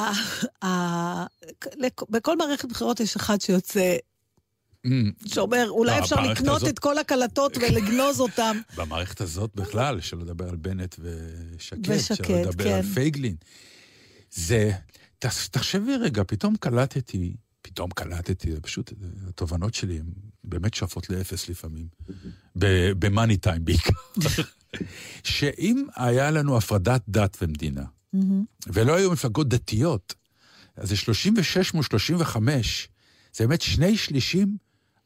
ה- 0.65 1.25
לכ- 1.77 2.03
בכל 2.09 2.37
מערכת 2.37 2.65
בחירות 2.69 2.99
יש 2.99 3.15
אחד 3.15 3.41
שיוצא, 3.41 3.95
שאומר, 5.25 5.65
אולי 5.69 5.97
לא, 5.97 6.03
אפשר 6.03 6.21
לקנות 6.21 6.55
הזאת- 6.55 6.69
את 6.69 6.79
כל 6.79 6.97
הקלטות 6.97 7.57
ולגנוז 7.57 8.19
אותם. 8.19 8.57
במערכת 8.77 9.21
הזאת 9.21 9.55
בכלל, 9.55 10.01
שלא 10.01 10.21
לדבר 10.21 10.49
על 10.49 10.55
בנט 10.55 10.95
ושקד, 10.99 11.89
ושקד, 11.91 12.25
שלא 12.25 12.41
לדבר 12.41 12.63
כן. 12.63 12.75
על 12.75 12.83
פייגלין. 12.83 13.35
זה... 14.31 14.71
תחשבי 15.51 15.95
רגע, 15.95 16.23
פתאום 16.27 16.55
קלטתי, 16.55 17.35
פתאום 17.61 17.89
קלטתי, 17.91 18.51
פשוט, 18.61 18.93
התובנות 19.27 19.73
שלי 19.73 19.99
הן 19.99 20.05
באמת 20.43 20.73
שואפות 20.73 21.09
לאפס 21.09 21.49
לפעמים. 21.49 21.87
במאני 22.99 23.37
טיים 23.37 23.65
בעיקר. 23.65 23.91
שאם 25.23 25.85
היה 25.95 26.31
לנו 26.31 26.57
הפרדת 26.57 27.01
דת 27.07 27.37
ומדינה, 27.41 27.83
מהמם. 28.13 28.45
ולא 28.67 28.95
היו 28.95 29.11
מפלגות 29.11 29.49
דתיות, 29.49 30.15
אז 30.75 30.89
זה 30.89 30.95
36 30.95 31.73
מול 31.73 31.83
35, 31.83 32.89
זה 33.33 33.47
באמת 33.47 33.61
שני 33.61 33.97
שלישים 33.97 34.57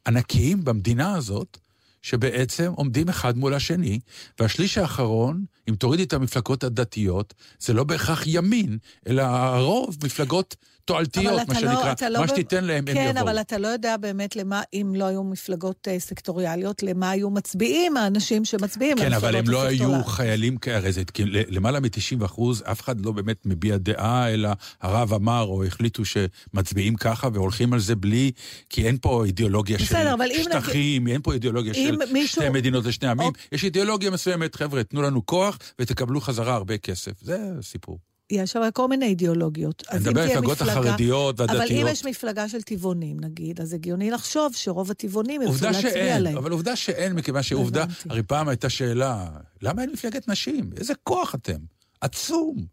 ענקיים 0.06 0.64
במדינה 0.64 1.14
הזאת, 1.14 1.58
שבעצם 2.02 2.72
עומדים 2.76 3.08
אחד 3.08 3.38
מול 3.38 3.54
השני, 3.54 4.00
והשליש 4.40 4.78
האחרון, 4.78 5.44
אם 5.68 5.74
תורידי 5.74 6.02
את 6.02 6.12
המפלגות 6.12 6.64
הדתיות, 6.64 7.34
זה 7.58 7.72
לא 7.72 7.84
בהכרח 7.84 8.22
ימין, 8.26 8.78
אלא 9.06 9.22
הרוב 9.22 9.96
מפלגות 10.04 10.56
תועלתיות, 10.84 11.48
מה 11.48 11.54
לא- 11.54 11.60
שנקרא. 11.60 11.92
אתה 11.92 12.08
לא 12.08 12.20
מה 12.20 12.28
שתיתן 12.28 12.64
להם, 12.64 12.84
הם 12.88 12.94
כן, 12.94 13.06
יבואו. 13.10 13.24
אבל 13.24 13.40
אתה 13.40 13.58
לא 13.58 13.68
יודע 13.68 13.96
באמת 13.96 14.36
למה, 14.36 14.62
אם 14.72 14.92
לא 14.96 15.04
היו 15.04 15.24
מפלגות 15.24 15.88
אה, 15.88 16.00
סקטוריאליות, 16.00 16.82
למה 16.82 17.10
היו 17.10 17.30
מצביעים 17.30 17.96
האנשים 17.96 18.44
שמצביעים 18.44 18.96
כן, 18.98 19.12
אבל 19.12 19.36
הם 19.36 19.48
לא 19.48 19.62
היו. 19.62 20.04
חיילים 20.04 20.56
כאלה, 20.56 20.92
זה 20.92 21.02
למעלה 21.48 21.80
מ-90 21.80 22.24
אחוז, 22.24 22.62
אף 22.70 22.80
אחד 22.80 23.00
לא 23.00 23.12
באמת 23.12 23.36
מביע 23.46 23.76
דעה, 23.76 24.32
אלא 24.34 24.48
הרב 24.80 25.12
אמר 25.12 25.42
או 25.42 25.64
החליטו 25.64 26.02
שמצביעים 26.04 26.96
ככה 26.96 27.28
והולכים 27.32 27.72
על 27.72 27.80
זה 27.80 27.96
בלי, 27.96 28.30
כי 28.70 28.86
אין 28.86 28.96
פה 29.00 29.24
אידיאולוגיה 29.24 29.78
בסדר, 29.78 30.16
של 30.34 30.42
שטחים, 30.42 31.06
אין 31.08 31.20
פה 31.22 31.32
אידיאולוגיה 31.32 31.74
של 31.74 31.96
מישהו- 32.12 32.42
שתי 32.42 32.50
מדינות 32.50 32.84
לשני 32.84 33.08
עמים, 33.08 33.26
אוקיי. 33.28 33.42
יש 33.52 33.64
אידיאולוגיה 33.64 34.10
מסוימת, 34.10 34.54
חבר'ה, 34.54 34.84
תנו 34.84 35.02
לנו 35.02 35.26
כוח 35.26 35.58
ותקבלו 35.78 36.20
חזרה 36.20 36.54
הרבה 36.54 36.78
כסף. 36.78 37.12
זה 37.22 37.38
הסיפור. 37.58 38.13
יש 38.30 38.56
אבל 38.56 38.70
כל 38.70 38.88
מיני 38.88 39.06
אידיאולוגיות. 39.06 39.82
אני 39.90 39.98
מדבר 39.98 40.22
על 40.22 40.30
המפלגות 40.30 40.60
החרדיות 40.60 41.40
אבל 41.40 41.54
אם 41.54 41.58
והדתיות. 41.58 41.90
יש 41.90 42.04
מפלגה 42.04 42.48
של 42.48 42.62
טבעונים, 42.62 43.20
נגיד, 43.20 43.60
אז 43.60 43.72
הגיוני 43.72 44.10
לחשוב 44.10 44.52
שרוב 44.54 44.90
הטבעונים 44.90 45.42
ירצו 45.42 45.64
להצביע 45.64 46.16
עליהם. 46.16 46.36
אבל 46.36 46.50
עובדה 46.50 46.76
שאין, 46.76 47.12
מכיוון 47.12 47.42
שעובדה. 47.42 47.84
הרי 48.10 48.22
פעם 48.22 48.48
הייתה 48.48 48.68
שאלה, 48.68 49.28
למה 49.62 49.82
אין 49.82 49.90
מפלגת 49.92 50.28
נשים? 50.28 50.70
איזה 50.76 50.94
כוח 51.02 51.34
אתם? 51.34 51.58
עצום. 52.00 52.66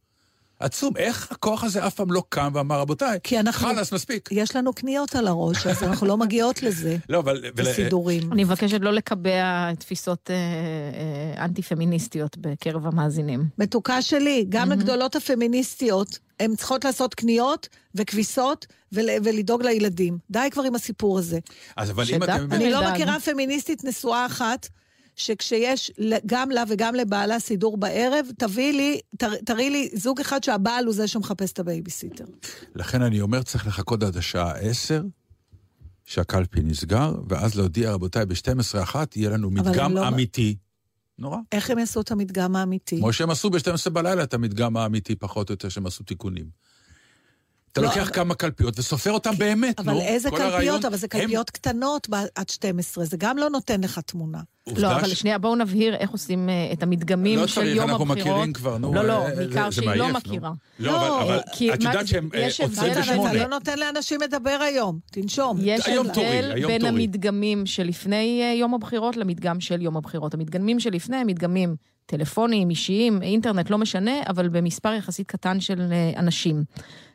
עצום. 0.62 0.94
איך 0.98 1.32
הכוח 1.32 1.64
הזה 1.64 1.88
אף 1.88 1.96
פעם 1.96 2.12
לא 2.12 2.24
קם 2.30 2.52
ואמר, 2.54 2.80
רבותיי, 2.80 3.20
כי 3.24 3.40
אנחנו- 3.40 3.68
חלאס, 3.68 3.92
מספיק. 3.94 4.30
יש 4.32 4.56
לנו 4.56 4.74
קניות 4.74 5.16
על 5.16 5.28
הראש, 5.28 5.68
אז 5.68 5.84
אנחנו 5.84 6.08
לא 6.08 6.18
מגיעות 6.18 6.64
לזה, 6.64 6.98
לא, 7.10 7.20
אבל... 7.20 7.44
בסידורים. 7.56 8.34
אני 8.34 8.44
מבקשת 8.44 8.80
לא 8.82 8.94
לקבע 8.94 9.74
תפיסות 9.80 10.32
אה, 10.32 10.36
אה, 10.36 11.46
אנטי-פמיניסטיות 11.46 12.38
בקרב 12.38 12.88
המאזינים. 12.88 13.46
מתוקה 13.58 14.02
שלי, 14.02 14.46
גם 14.50 14.72
הגדולות 14.72 15.16
הפמיניסטיות, 15.16 16.20
הן 16.40 16.56
צריכות 16.56 16.86
לעשות 16.86 17.16
קניות 17.16 17.68
וכביסות 17.96 18.66
ול- 18.92 19.10
ולדאוג 19.24 19.64
לילדים. 19.64 20.18
די 20.32 20.48
כבר 20.52 20.64
עם 20.64 20.76
הסיפור 20.76 21.20
הזה. 21.20 21.40
אז 21.78 21.92
אבל 21.92 22.04
אם 22.14 22.24
אתם... 22.24 22.48
אני 22.52 22.70
לא. 22.72 22.92
מכירה 22.92 23.20
פמיניסטית 23.20 23.84
נשואה 23.84 24.26
אחת, 24.26 24.68
שכשיש 25.26 25.92
גם 26.26 26.50
לה 26.52 26.64
וגם 26.68 26.96
לבעלה 26.96 27.40
סידור 27.40 27.78
בערב, 27.78 28.26
תביאי 28.38 28.74
לי, 28.74 29.00
תר- 29.18 29.36
תראי 29.46 29.70
לי 29.70 29.90
זוג 29.94 30.20
אחד 30.20 30.44
שהבעל 30.44 30.86
הוא 30.86 30.94
זה 30.94 31.08
שמחפש 31.08 31.52
את 31.52 31.60
הבייביסיטר. 31.60 32.26
לכן 32.76 33.02
אני 33.02 33.22
אומר, 33.22 33.44
צריך 33.44 33.68
לחכות 33.68 34.04
עד 34.04 34.18
השעה 34.18 34.52
10, 34.52 35.04
שהקלפי 36.06 36.62
נסגר, 36.64 37.14
ואז 37.30 37.56
להודיע, 37.56 37.92
רבותיי, 37.92 38.26
ב-12 38.26 38.84
אחת 38.84 39.18
יהיה 39.18 39.30
לנו 39.30 39.50
מדגם 39.52 39.94
לא- 39.96 40.08
אמיתי. 40.08 40.56
נורא. 41.20 41.38
איך 41.52 41.70
הם 41.70 41.80
יעשו 41.80 42.02
את 42.02 42.12
המדגם 42.12 42.56
האמיתי? 42.56 42.98
כמו 42.98 43.14
שהם 43.14 43.30
עשו 43.30 43.50
ב-12 43.50 43.90
בלילה 43.90 44.24
את 44.24 44.34
המדגם 44.34 44.78
האמיתי, 44.78 45.16
פחות 45.16 45.50
או 45.50 45.54
יותר, 45.54 45.70
שהם 45.70 45.86
עשו 45.86 46.04
תיקונים. 46.04 46.46
אתה 47.72 47.82
לא, 47.82 47.88
לוקח 47.88 48.02
אבל- 48.02 48.12
כמה 48.12 48.36
קלפיות 48.36 48.80
וסופר 48.80 49.12
אותם 49.12 49.32
באמת, 49.38 49.80
נו. 49.80 49.92
אבל 49.92 50.02
איזה 50.02 50.30
קלפיות? 50.30 50.52
הרעיון- 50.52 50.86
אבל 50.86 50.96
זה 50.98 51.08
הם- 51.14 51.20
קלפיות 51.22 51.50
קטנות 51.50 52.10
ב- 52.10 52.16
עד 52.36 52.50
12, 52.50 53.06
זה 53.06 53.18
גם 53.18 53.38
לא 53.38 53.50
נותן 53.50 53.82
לך 53.82 54.00
תמונה. 54.00 54.40
לא, 54.78 54.92
אבל 54.92 55.08
ש- 55.10 55.20
שנייה, 55.20 55.38
בואו 55.38 55.56
נבהיר 55.56 55.96
איך 55.96 56.10
עושים 56.10 56.50
אה, 56.50 56.70
את 56.74 56.84
המדגמים 56.84 57.40
לא 57.40 57.48
של 57.48 57.56
צריך, 57.56 57.76
יום 57.76 57.90
אנחנו 57.90 58.04
הבחירות. 58.06 58.32
מכירים 58.32 58.54
כבר, 58.54 58.78
נו. 58.78 58.94
לא, 58.94 59.04
לא, 59.08 59.26
אה, 59.26 59.36
בעיקר 59.36 59.70
שהיא 59.72 59.90
לא. 59.90 60.10
מכירה. 60.14 60.52
לא, 60.80 60.92
לא, 60.92 61.22
אבל- 61.22 61.34
אבל 61.34 61.40
כי 61.54 61.74
את 61.74 61.84
מה- 61.84 61.90
יודעת 61.90 62.08
שהם 62.08 62.30
אה, 62.36 62.40
יש 62.40 62.62
עוצרים 62.62 62.92
אבל 62.92 63.02
בשמונה. 63.02 63.32
אתה 63.32 63.40
לא 63.44 63.48
נותן 63.48 63.80
לאנשים 63.80 64.22
לדבר 64.22 64.58
היום, 64.62 65.00
תנשום. 65.12 65.58
יש 65.62 65.88
הבדל 65.88 66.54
בין 66.68 66.80
תורי. 66.82 66.90
המדגמים 66.90 67.66
שלפני 67.66 68.56
יום 68.60 68.74
הבחירות 68.74 69.18
למדגם 69.18 69.60
של 69.60 69.82
יום 69.82 69.98
הבחירות. 69.98 70.34
המדגמים 70.34 70.80
שלפני 70.80 71.18
הם 71.18 71.28
מדגמים 71.28 71.76
טלפונים, 72.06 72.70
אישיים, 72.70 73.22
אינטרנט, 73.22 73.70
לא 73.70 73.78
משנה, 73.78 74.12
אבל 74.30 74.50
במספר 74.50 74.94
יחסית 74.94 75.28
קטן 75.28 75.60
של 75.60 75.82
אנשים. 76.18 76.64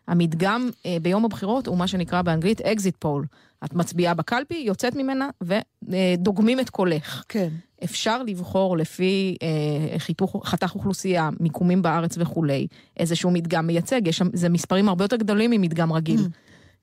המדגם 0.09 0.71
אה, 0.87 0.97
ביום 1.03 1.25
הבחירות 1.25 1.67
הוא 1.67 1.79
מה 1.79 1.87
שנקרא 1.89 2.23
באנגלית 2.23 2.61
exit 2.61 2.97
poll. 2.99 3.27
את 3.65 3.75
מצביעה 3.75 4.15
בקלפי, 4.15 4.55
יוצאת 4.55 4.95
ממנה 4.95 5.29
ודוגמים 5.43 6.61
את 6.61 6.71
קולך. 6.71 7.25
כן. 7.29 7.49
אפשר 7.85 8.23
לבחור 8.23 8.77
לפי 8.77 9.37
אה, 9.43 9.99
חיתוך, 9.99 10.37
חתך 10.45 10.75
אוכלוסייה, 10.75 11.31
מיקומים 11.41 11.83
בארץ 11.83 12.15
וכולי, 12.19 12.67
איזשהו 12.97 13.31
מדגם 13.31 13.67
מייצג, 13.67 14.07
יש 14.07 14.19
שם, 14.19 14.29
זה 14.33 14.49
מספרים 14.49 14.89
הרבה 14.89 15.05
יותר 15.05 15.17
גדולים 15.17 15.51
ממדגם 15.51 15.93
רגיל. 15.93 16.21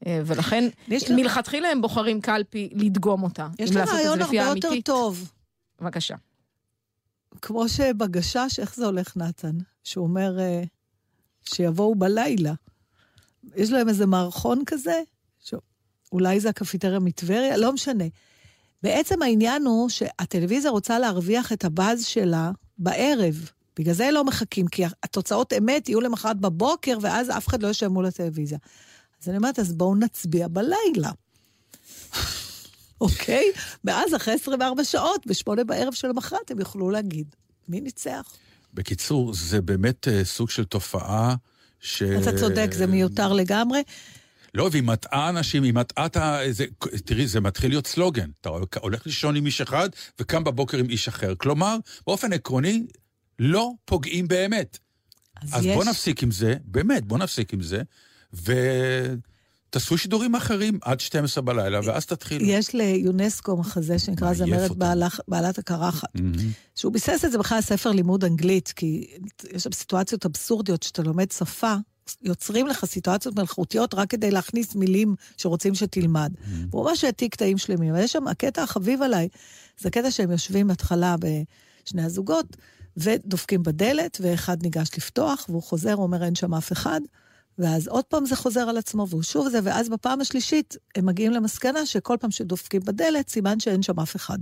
אה, 0.08 0.22
ולכן, 0.26 0.70
מלכתחילה 1.10 1.68
הם 1.68 1.82
בוחרים 1.82 2.22
קלפי 2.22 2.70
לדגום 2.74 3.24
אותה. 3.24 3.48
יש 3.60 3.72
לי 3.72 3.82
רעיון 3.82 4.22
הרבה 4.22 4.36
יותר 4.36 4.50
האמיתית. 4.50 4.86
טוב. 4.86 5.32
בבקשה. 5.82 6.16
כמו 7.42 7.70
שבגשש, 7.70 8.60
איך 8.60 8.76
זה 8.76 8.86
הולך, 8.86 9.18
נתן? 9.18 9.58
שהוא 9.84 10.08
אומר 10.08 10.40
אה, 10.40 10.64
שיבואו 11.44 11.96
בלילה. 11.96 12.54
יש 13.56 13.72
להם 13.72 13.90
איזה 13.90 14.06
מערכון 14.06 14.64
כזה? 14.66 15.02
שאולי 15.40 16.40
זה 16.40 16.50
הקפיטריה 16.50 17.00
מטבריה? 17.00 17.58
לא 17.58 17.74
משנה. 17.74 18.06
בעצם 18.84 19.22
העניין 19.22 19.66
הוא 19.66 19.90
שהטלוויזיה 19.90 20.72
רוצה 20.72 21.00
להרוויח 21.00 21.54
את 21.54 21.66
הבאז 21.66 22.06
שלה 22.06 22.52
בערב. 22.78 23.50
בגלל 23.80 23.94
זה 23.94 24.12
לא 24.12 24.24
מחכים, 24.24 24.68
כי 24.68 24.84
התוצאות 25.04 25.54
אמת 25.54 25.90
יהיו 25.90 26.02
למחרת 26.02 26.40
בבוקר, 26.40 26.98
ואז 27.02 27.30
אף 27.30 27.48
אחד 27.48 27.64
לא 27.64 27.68
יושב 27.68 27.88
מול 27.88 28.06
הטלוויזיה. 28.06 28.58
אז 29.22 29.30
אני 29.30 29.38
אומרת, 29.38 29.60
אז 29.60 29.74
בואו 29.74 29.96
נצביע 29.96 30.48
בלילה. 30.48 31.12
אוקיי? 33.02 33.46
ואז 33.84 34.16
אחרי 34.16 34.34
24 34.34 34.84
שעות, 34.84 35.28
בשמונה 35.28 35.64
בערב 35.64 35.94
של 35.94 36.10
המחרת, 36.10 36.52
הם 36.52 36.60
יוכלו 36.60 36.90
להגיד, 36.90 37.36
מי 37.70 37.82
ניצח? 37.82 38.34
בקיצור, 38.74 39.34
זה 39.34 39.62
באמת 39.62 40.08
אה, 40.08 40.26
סוג 40.26 40.50
של 40.50 40.66
תופעה 40.66 41.36
ש... 41.84 42.04
אתה 42.04 42.38
צודק, 42.38 42.70
זה 42.74 42.88
מיותר 42.88 43.34
לגמרי. 43.34 43.80
לא, 44.54 44.70
והיא 44.72 44.84
מטעה 44.84 45.30
אנשים, 45.30 45.64
היא 45.64 45.74
מטעה 45.74 46.06
את 46.06 46.18
ה... 46.18 46.40
זה, 46.52 46.66
תראי, 47.06 47.28
זה 47.28 47.40
מתחיל 47.42 47.72
להיות 47.72 47.88
סלוגן. 47.88 48.30
אתה 48.42 48.50
הולך 48.80 49.06
לישון 49.06 49.36
עם 49.36 49.46
איש 49.46 49.62
אחד 49.62 49.90
וקם 50.20 50.44
בבוקר 50.44 50.78
עם 50.78 50.90
איש 50.90 51.08
אחר. 51.08 51.34
כלומר, 51.38 51.78
באופן 52.08 52.34
עקרוני, 52.34 52.86
לא 53.40 53.72
פוגעים 53.86 54.28
באמת. 54.28 54.78
אז 55.54 55.66
יש- 55.66 55.76
בוא 55.76 55.86
נפסיק 55.86 56.24
עם 56.24 56.32
זה, 56.32 56.56
באמת, 56.66 57.06
בוא 57.06 57.18
נפסיק 57.18 57.54
עם 57.54 57.62
זה, 57.62 57.82
ותעשו 59.74 59.98
שידורים 59.98 60.36
אחרים 60.36 60.80
עד 60.82 61.00
12 61.00 61.44
בלילה, 61.44 61.80
ואז 61.84 62.06
תתחילו. 62.06 62.46
יש 62.46 62.74
ליונסקו 62.74 63.58
מחזה 63.58 64.00
שנקרא 64.00 64.34
זמרת. 64.34 64.72
בעלך- 64.72 65.20
בעלת 65.28 65.58
הקרחת. 65.58 66.08
מהמם. 66.16 66.34
שהוא 66.76 66.94
ביסס 66.94 67.26
את 67.26 67.32
זה 67.32 67.38
בכלל 67.38 67.62
ספר 67.62 67.92
לימוד 67.92 68.24
אנגלית, 68.24 68.74
כי 68.76 69.08
יש 69.54 69.64
שם 69.64 69.72
סיטואציות 69.72 70.26
אבסורדיות 70.26 70.84
שאתה 70.84 71.02
לומד 71.02 71.32
שפה, 71.32 71.74
יוצרים 72.22 72.68
לך 72.68 72.86
סיטואציות 72.86 73.36
מלכותיות 73.40 73.94
רק 73.94 74.10
כדי 74.10 74.32
להכניס 74.32 74.76
מילים 74.76 75.16
שרוצים 75.38 75.76
שתלמד. 75.76 76.32
והוא 76.72 76.90
ממש 76.90 77.04
העתיק 77.04 77.34
קטעים 77.34 77.58
שלמים. 77.58 77.94
אבל 77.94 78.04
יש 78.04 78.12
שם, 78.12 78.28
הקטע 78.28 78.64
החביב 78.64 79.02
עליי, 79.02 79.28
זה 79.80 79.90
קטע 79.90 80.12
שהם 80.12 80.32
יושבים 80.32 80.68
בהתחלה 80.68 81.16
בשני 81.86 82.04
הזוגות, 82.04 82.46
ודופקים 82.98 83.64
בדלת, 83.64 84.18
ואחד 84.22 84.64
ניגש 84.64 84.90
לפתוח, 84.98 85.46
והוא 85.50 85.64
חוזר, 85.64 85.94
הוא 85.94 86.04
אומר, 86.04 86.24
אין 86.24 86.36
שם 86.36 86.54
אף 86.54 86.72
אחד. 86.72 87.02
ואז 87.58 87.88
עוד 87.88 88.06
פעם 88.06 88.26
זה 88.26 88.36
חוזר 88.36 88.60
על 88.60 88.78
עצמו, 88.78 89.08
והוא 89.10 89.24
שוב 89.24 89.50
זה, 89.50 89.60
ואז 89.64 89.90
בפעם 89.90 90.22
השלישית 90.22 90.78
הם 90.96 91.06
מגיעים 91.06 91.32
למסקנה 91.32 91.86
שכל 91.86 92.18
פעם 92.20 92.32
שדופקים 92.32 92.82
בדלת, 92.82 93.30
סימן 93.30 93.60
שאין 93.60 93.82
שם 93.82 94.00
אף 94.00 94.16
אחד. 94.16 94.38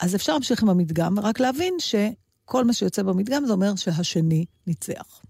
אז 0.00 0.14
אפשר 0.14 0.32
להמשיך 0.32 0.62
עם 0.62 0.68
המדגם, 0.68 1.18
ורק 1.18 1.40
להבין 1.40 1.74
שכל 1.78 2.64
מה 2.64 2.72
שיוצא 2.72 3.02
במדגם 3.02 3.46
זה 3.46 3.52
אומר 3.52 3.76
שהשני 3.76 4.44
ניצח. 4.66 5.22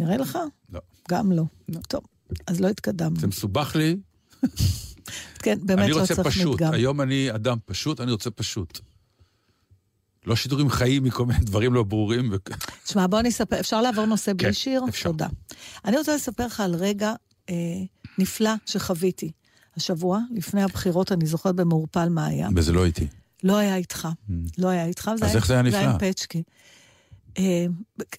נראה 0.00 0.16
לך? 0.16 0.38
לא. 0.72 0.80
גם 1.10 1.32
לא. 1.32 1.44
טוב, 1.88 2.00
אז 2.46 2.60
לא 2.60 2.68
התקדמנו. 2.68 3.20
זה 3.20 3.26
מסובך 3.26 3.76
לי, 3.76 3.96
כן, 5.44 5.58
באמת 5.62 5.84
אני 5.84 5.90
לא 5.90 6.00
רוצה 6.00 6.14
צריך 6.14 6.26
פשוט. 6.26 6.54
מדגם. 6.54 6.72
היום 6.72 7.00
אני 7.00 7.30
אדם 7.30 7.58
פשוט, 7.64 8.00
אני 8.00 8.12
רוצה 8.12 8.30
פשוט. 8.30 8.80
לא 10.26 10.36
שידורים 10.36 10.70
חיים 10.70 11.04
מכל 11.04 11.26
מיני 11.26 11.44
דברים 11.44 11.74
לא 11.74 11.82
ברורים. 11.82 12.32
ו... 12.32 12.36
תשמע, 12.84 13.06
בוא 13.06 13.20
אני 13.20 13.28
אספר, 13.28 13.60
אפשר 13.60 13.82
לעבור 13.82 14.06
נושא 14.06 14.32
בלי 14.32 14.46
כן, 14.46 14.52
שיר? 14.52 14.82
אפשר. 14.88 15.10
תודה. 15.10 15.26
אני 15.84 15.98
רוצה 15.98 16.14
לספר 16.16 16.46
לך 16.46 16.60
על 16.60 16.74
רגע 16.74 17.12
אה, 17.50 17.54
נפלא 18.18 18.50
שחוויתי. 18.66 19.30
השבוע, 19.76 20.20
לפני 20.30 20.62
הבחירות, 20.62 21.12
אני 21.12 21.26
זוכרת 21.26 21.54
במעורפל 21.54 22.08
מה 22.08 22.26
היה. 22.26 22.48
וזה 22.56 22.72
לא 22.72 22.84
איתי. 22.84 23.06
לא 23.44 23.56
היה 23.56 23.76
איתך. 23.76 24.08
לא 24.58 24.68
היה 24.68 24.84
איתך. 24.84 25.10
אז 25.14 25.36
איך 25.36 25.46
זה 25.46 25.54
היה 25.54 25.70
זה 25.70 25.78
היה 25.78 25.90
עם 25.90 25.96
נפלא? 25.96 26.10
פצ'קה. 26.10 26.38
אה, 27.38 27.66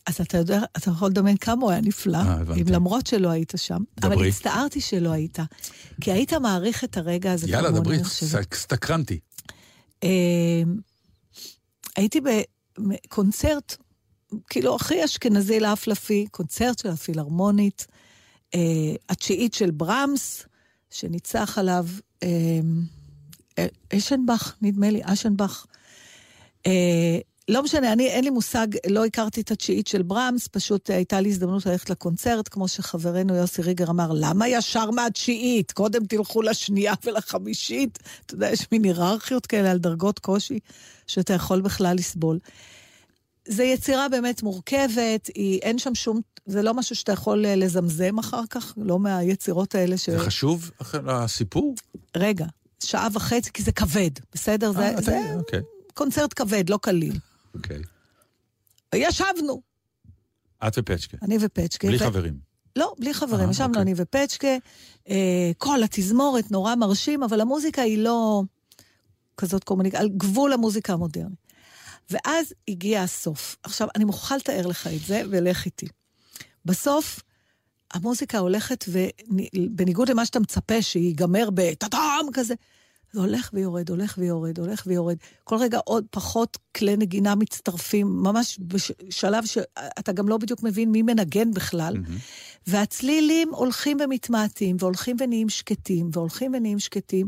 אז 0.07 0.21
אתה 0.21 0.37
יודע, 0.37 0.61
אתה 0.77 0.91
יכול 0.91 1.09
לדמיין 1.09 1.37
כמה 1.37 1.61
הוא 1.61 1.71
היה 1.71 1.81
נפלא, 1.81 2.17
אה. 2.17 2.37
אם 2.61 2.65
למרות 2.67 3.07
שלא 3.07 3.29
היית 3.29 3.53
שם. 3.57 3.83
אבל 4.03 4.15
דברי. 4.15 4.29
הצטערתי 4.29 4.81
שלא 4.81 5.09
היית, 5.09 5.39
כי 6.01 6.11
היית 6.11 6.33
מעריך 6.33 6.83
את 6.83 6.97
הרגע 6.97 7.31
הזה 7.31 7.49
יאללה, 7.49 7.71
דברי. 7.71 7.97
הסתקרנתי. 8.51 9.19
אה, 10.03 10.09
הייתי 11.95 12.19
בקונצרט, 12.77 13.77
כאילו 14.49 14.75
הכי 14.75 15.05
אשכנזי 15.05 15.59
לאפלפי, 15.59 16.25
קונצרט 16.31 16.79
של 16.79 16.89
הפילהרמונית, 16.89 17.87
אה, 18.55 18.59
התשיעית 19.09 19.53
של 19.53 19.71
ברמס, 19.71 20.45
שניצח 20.89 21.57
עליו 21.57 21.85
אה, 22.23 22.29
אה, 23.59 23.67
אשנבך, 23.97 24.55
נדמה 24.61 24.89
לי, 24.89 25.01
אשנבך. 25.03 25.65
אה, 26.67 27.19
לא 27.47 27.63
משנה, 27.63 27.93
אני, 27.93 28.07
אין 28.07 28.23
לי 28.23 28.29
מושג, 28.29 28.67
לא 28.89 29.05
הכרתי 29.05 29.41
את 29.41 29.51
התשיעית 29.51 29.87
של 29.87 30.01
ברמס, 30.01 30.47
פשוט 30.47 30.89
הייתה 30.89 31.21
לי 31.21 31.29
הזדמנות 31.29 31.65
ללכת 31.65 31.89
לקונצרט, 31.89 32.47
כמו 32.47 32.67
שחברנו 32.67 33.35
יוסי 33.35 33.61
ריגר 33.61 33.89
אמר, 33.89 34.11
למה 34.13 34.47
ישר 34.47 34.91
מהתשיעית? 34.91 35.71
קודם 35.71 36.05
תלכו 36.05 36.41
לשנייה 36.41 36.93
ולחמישית. 37.03 37.99
אתה 38.25 38.33
יודע, 38.33 38.49
יש 38.51 38.67
מין 38.71 38.83
היררכיות 38.83 39.45
כאלה 39.45 39.71
על 39.71 39.77
דרגות 39.77 40.19
קושי, 40.19 40.59
שאתה 41.07 41.33
יכול 41.33 41.61
בכלל 41.61 41.95
לסבול. 41.97 42.39
זו 43.49 43.63
יצירה 43.63 44.09
באמת 44.09 44.43
מורכבת, 44.43 45.27
היא, 45.35 45.59
אין 45.61 45.79
שם 45.79 45.95
שום, 45.95 46.21
זה 46.45 46.61
לא 46.61 46.73
משהו 46.73 46.95
שאתה 46.95 47.11
יכול 47.11 47.45
אה, 47.45 47.55
לזמזם 47.55 48.19
אחר 48.19 48.41
כך, 48.49 48.73
לא 48.77 48.99
מהיצירות 48.99 49.75
האלה 49.75 49.97
ש... 49.97 50.09
זה 50.09 50.19
חשוב, 50.19 50.71
הסיפור? 51.07 51.75
רגע, 52.17 52.45
שעה 52.83 53.07
וחצי, 53.13 53.49
כי 53.53 53.63
זה 53.63 53.71
כבד, 53.71 54.09
בסדר? 54.33 54.71
זה, 54.71 54.79
אה, 54.79 55.01
זה 55.01 55.19
אתה- 55.19 55.35
אוקיי, 55.35 55.59
קונצרט 55.93 56.33
כבד, 56.35 56.69
לא 56.69 56.77
קליל. 56.81 57.19
אוקיי. 57.53 57.79
ישבנו, 58.95 59.61
את 60.67 60.77
ופצ'קה. 60.77 61.17
אני 61.21 61.37
ופצ'קה. 61.41 61.87
בלי 61.87 61.97
ו- 61.97 61.99
חברים. 61.99 62.37
לא, 62.75 62.93
בלי 62.99 63.13
חברים. 63.13 63.45
אה, 63.45 63.51
ישבנו 63.51 63.67
אוקיי. 63.69 63.81
אני 63.81 63.93
ופצ'קה, 63.97 64.47
אה, 65.09 65.51
כל 65.57 65.83
התזמורת 65.83 66.51
נורא 66.51 66.75
מרשים, 66.75 67.23
אבל 67.23 67.41
המוזיקה 67.41 67.81
היא 67.81 67.97
לא 67.97 68.43
כזאת 69.37 69.63
קומוניקה, 69.63 69.99
על 69.99 70.09
גבול 70.17 70.53
המוזיקה 70.53 70.93
המודרנית. 70.93 71.44
ואז 72.09 72.53
הגיע 72.67 73.03
הסוף. 73.03 73.57
עכשיו, 73.63 73.87
אני 73.95 74.05
מוכרחה 74.05 74.37
לתאר 74.37 74.67
לך 74.67 74.87
את 74.87 75.05
זה, 75.07 75.21
ולך 75.29 75.65
איתי. 75.65 75.87
בסוף, 76.65 77.19
המוזיקה 77.93 78.37
הולכת, 78.37 78.85
ובניגוד 78.87 80.09
למה 80.09 80.25
שאתה 80.25 80.39
מצפה 80.39 80.81
שיגמר 80.81 81.49
בטאטאם 81.53 82.31
כזה, 82.33 82.53
זה 83.13 83.21
הולך 83.21 83.49
ויורד, 83.53 83.89
הולך 83.89 84.15
ויורד, 84.17 84.59
הולך 84.59 84.83
ויורד. 84.87 85.17
כל 85.43 85.55
רגע 85.55 85.79
עוד 85.83 86.05
פחות 86.11 86.57
כלי 86.75 86.97
נגינה 86.97 87.35
מצטרפים, 87.35 88.07
ממש 88.07 88.59
בשלב 88.61 89.45
שאתה 89.45 90.11
גם 90.11 90.29
לא 90.29 90.37
בדיוק 90.37 90.63
מבין 90.63 90.91
מי 90.91 91.01
מנגן 91.01 91.51
בכלל. 91.51 91.95
והצלילים 92.67 93.53
הולכים 93.53 93.97
ומתמעטים, 94.03 94.77
והולכים 94.79 95.15
ונהיים 95.19 95.49
שקטים, 95.49 96.09
והולכים 96.13 96.53
ונהיים 96.53 96.79
שקטים. 96.79 97.27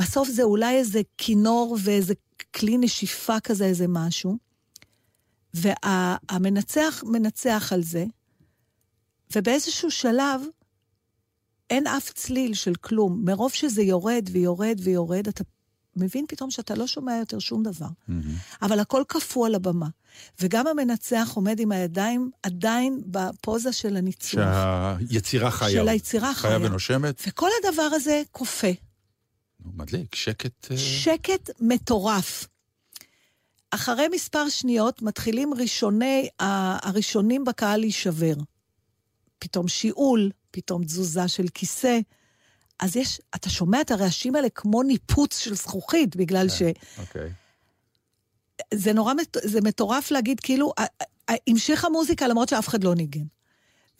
בסוף 0.00 0.28
זה 0.28 0.42
אולי 0.42 0.74
איזה 0.74 1.00
כינור 1.18 1.76
ואיזה 1.82 2.14
כלי 2.54 2.78
נשיפה 2.78 3.40
כזה, 3.40 3.64
איזה 3.64 3.86
משהו. 3.88 4.38
והמנצח 5.54 7.02
מנצח 7.06 7.72
על 7.72 7.82
זה, 7.82 8.04
ובאיזשהו 9.36 9.90
שלב 9.90 10.40
אין 11.70 11.86
אף 11.86 12.12
צליל 12.12 12.54
של 12.54 12.74
כלום. 12.74 13.24
מרוב 13.24 13.52
שזה 13.52 13.82
יורד 13.82 14.28
ויורד 14.32 14.80
ויורד, 14.82 15.28
אתה 15.28 15.44
מבין 15.96 16.24
פתאום 16.28 16.50
שאתה 16.50 16.74
לא 16.74 16.86
שומע 16.86 17.16
יותר 17.16 17.38
שום 17.38 17.62
דבר. 17.62 17.86
אבל 18.62 18.80
הכל 18.80 19.02
קפוא 19.08 19.46
על 19.46 19.54
הבמה. 19.54 19.88
וגם 20.40 20.66
המנצח 20.66 21.32
עומד 21.34 21.60
עם 21.60 21.72
הידיים 21.72 22.30
עדיין 22.42 23.02
בפוזה 23.06 23.72
של 23.72 23.96
הניצוח. 23.96 24.32
שהיצירה 25.08 25.50
חיה. 25.50 25.70
של 25.70 25.88
היצירה 25.88 26.34
חיה 26.34 26.58
חיה. 26.58 26.66
ונושמת. 26.66 27.22
וכל 27.26 27.48
הדבר 27.62 27.88
הזה 27.92 28.22
קופא. 28.30 28.72
מדליק, 29.64 30.14
שקט. 30.14 30.70
אה, 30.70 30.78
שקט 30.78 31.50
מטורף. 31.60 32.48
אחרי 33.70 34.08
מספר 34.12 34.48
שניות 34.48 35.02
מתחילים 35.02 35.54
ראשוני, 35.54 36.28
הראשונים 36.38 37.44
בקהל 37.44 37.80
להישבר. 37.80 38.34
פתאום 39.38 39.68
שיעול, 39.68 40.30
פתאום 40.50 40.84
תזוזה 40.84 41.28
של 41.28 41.48
כיסא. 41.54 41.98
אז 42.80 42.96
יש, 42.96 43.20
אתה 43.34 43.50
שומע 43.50 43.80
את 43.80 43.90
הרעשים 43.90 44.34
האלה 44.34 44.48
כמו 44.48 44.82
ניפוץ 44.82 45.38
של 45.38 45.54
זכוכית, 45.54 46.16
בגלל 46.16 46.48
ש... 46.48 46.62
אוקיי. 46.98 47.32
זה 48.74 48.92
נורא, 48.92 49.12
זה 49.42 49.60
מטורף 49.60 50.10
להגיד, 50.10 50.40
כאילו, 50.40 50.72
המשיכה 51.28 51.88
מוזיקה 51.88 52.28
למרות 52.28 52.48
שאף 52.48 52.68
אחד 52.68 52.84
לא 52.84 52.94
ניגן. 52.94 53.24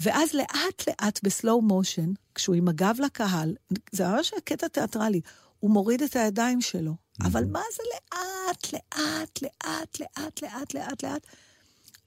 ואז 0.00 0.34
לאט 0.34 0.88
לאט 0.88 1.20
בסלואו 1.22 1.62
מושן, 1.62 2.12
כשהוא 2.34 2.56
עם 2.56 2.68
הגב 2.68 2.96
לקהל, 3.04 3.54
זה 3.92 4.08
ממש 4.08 4.32
קטע 4.44 4.68
תיאטרלי, 4.68 5.20
הוא 5.62 5.70
מוריד 5.70 6.02
את 6.02 6.16
הידיים 6.16 6.60
שלו. 6.60 6.94
אבל 7.22 7.44
מה 7.44 7.62
זה 7.76 7.82
לאט, 7.92 8.72
לאט, 8.72 9.42
לאט, 9.42 10.00
לאט, 10.00 10.42
לאט, 10.42 10.74
לאט, 10.74 11.04
לאט, 11.04 11.26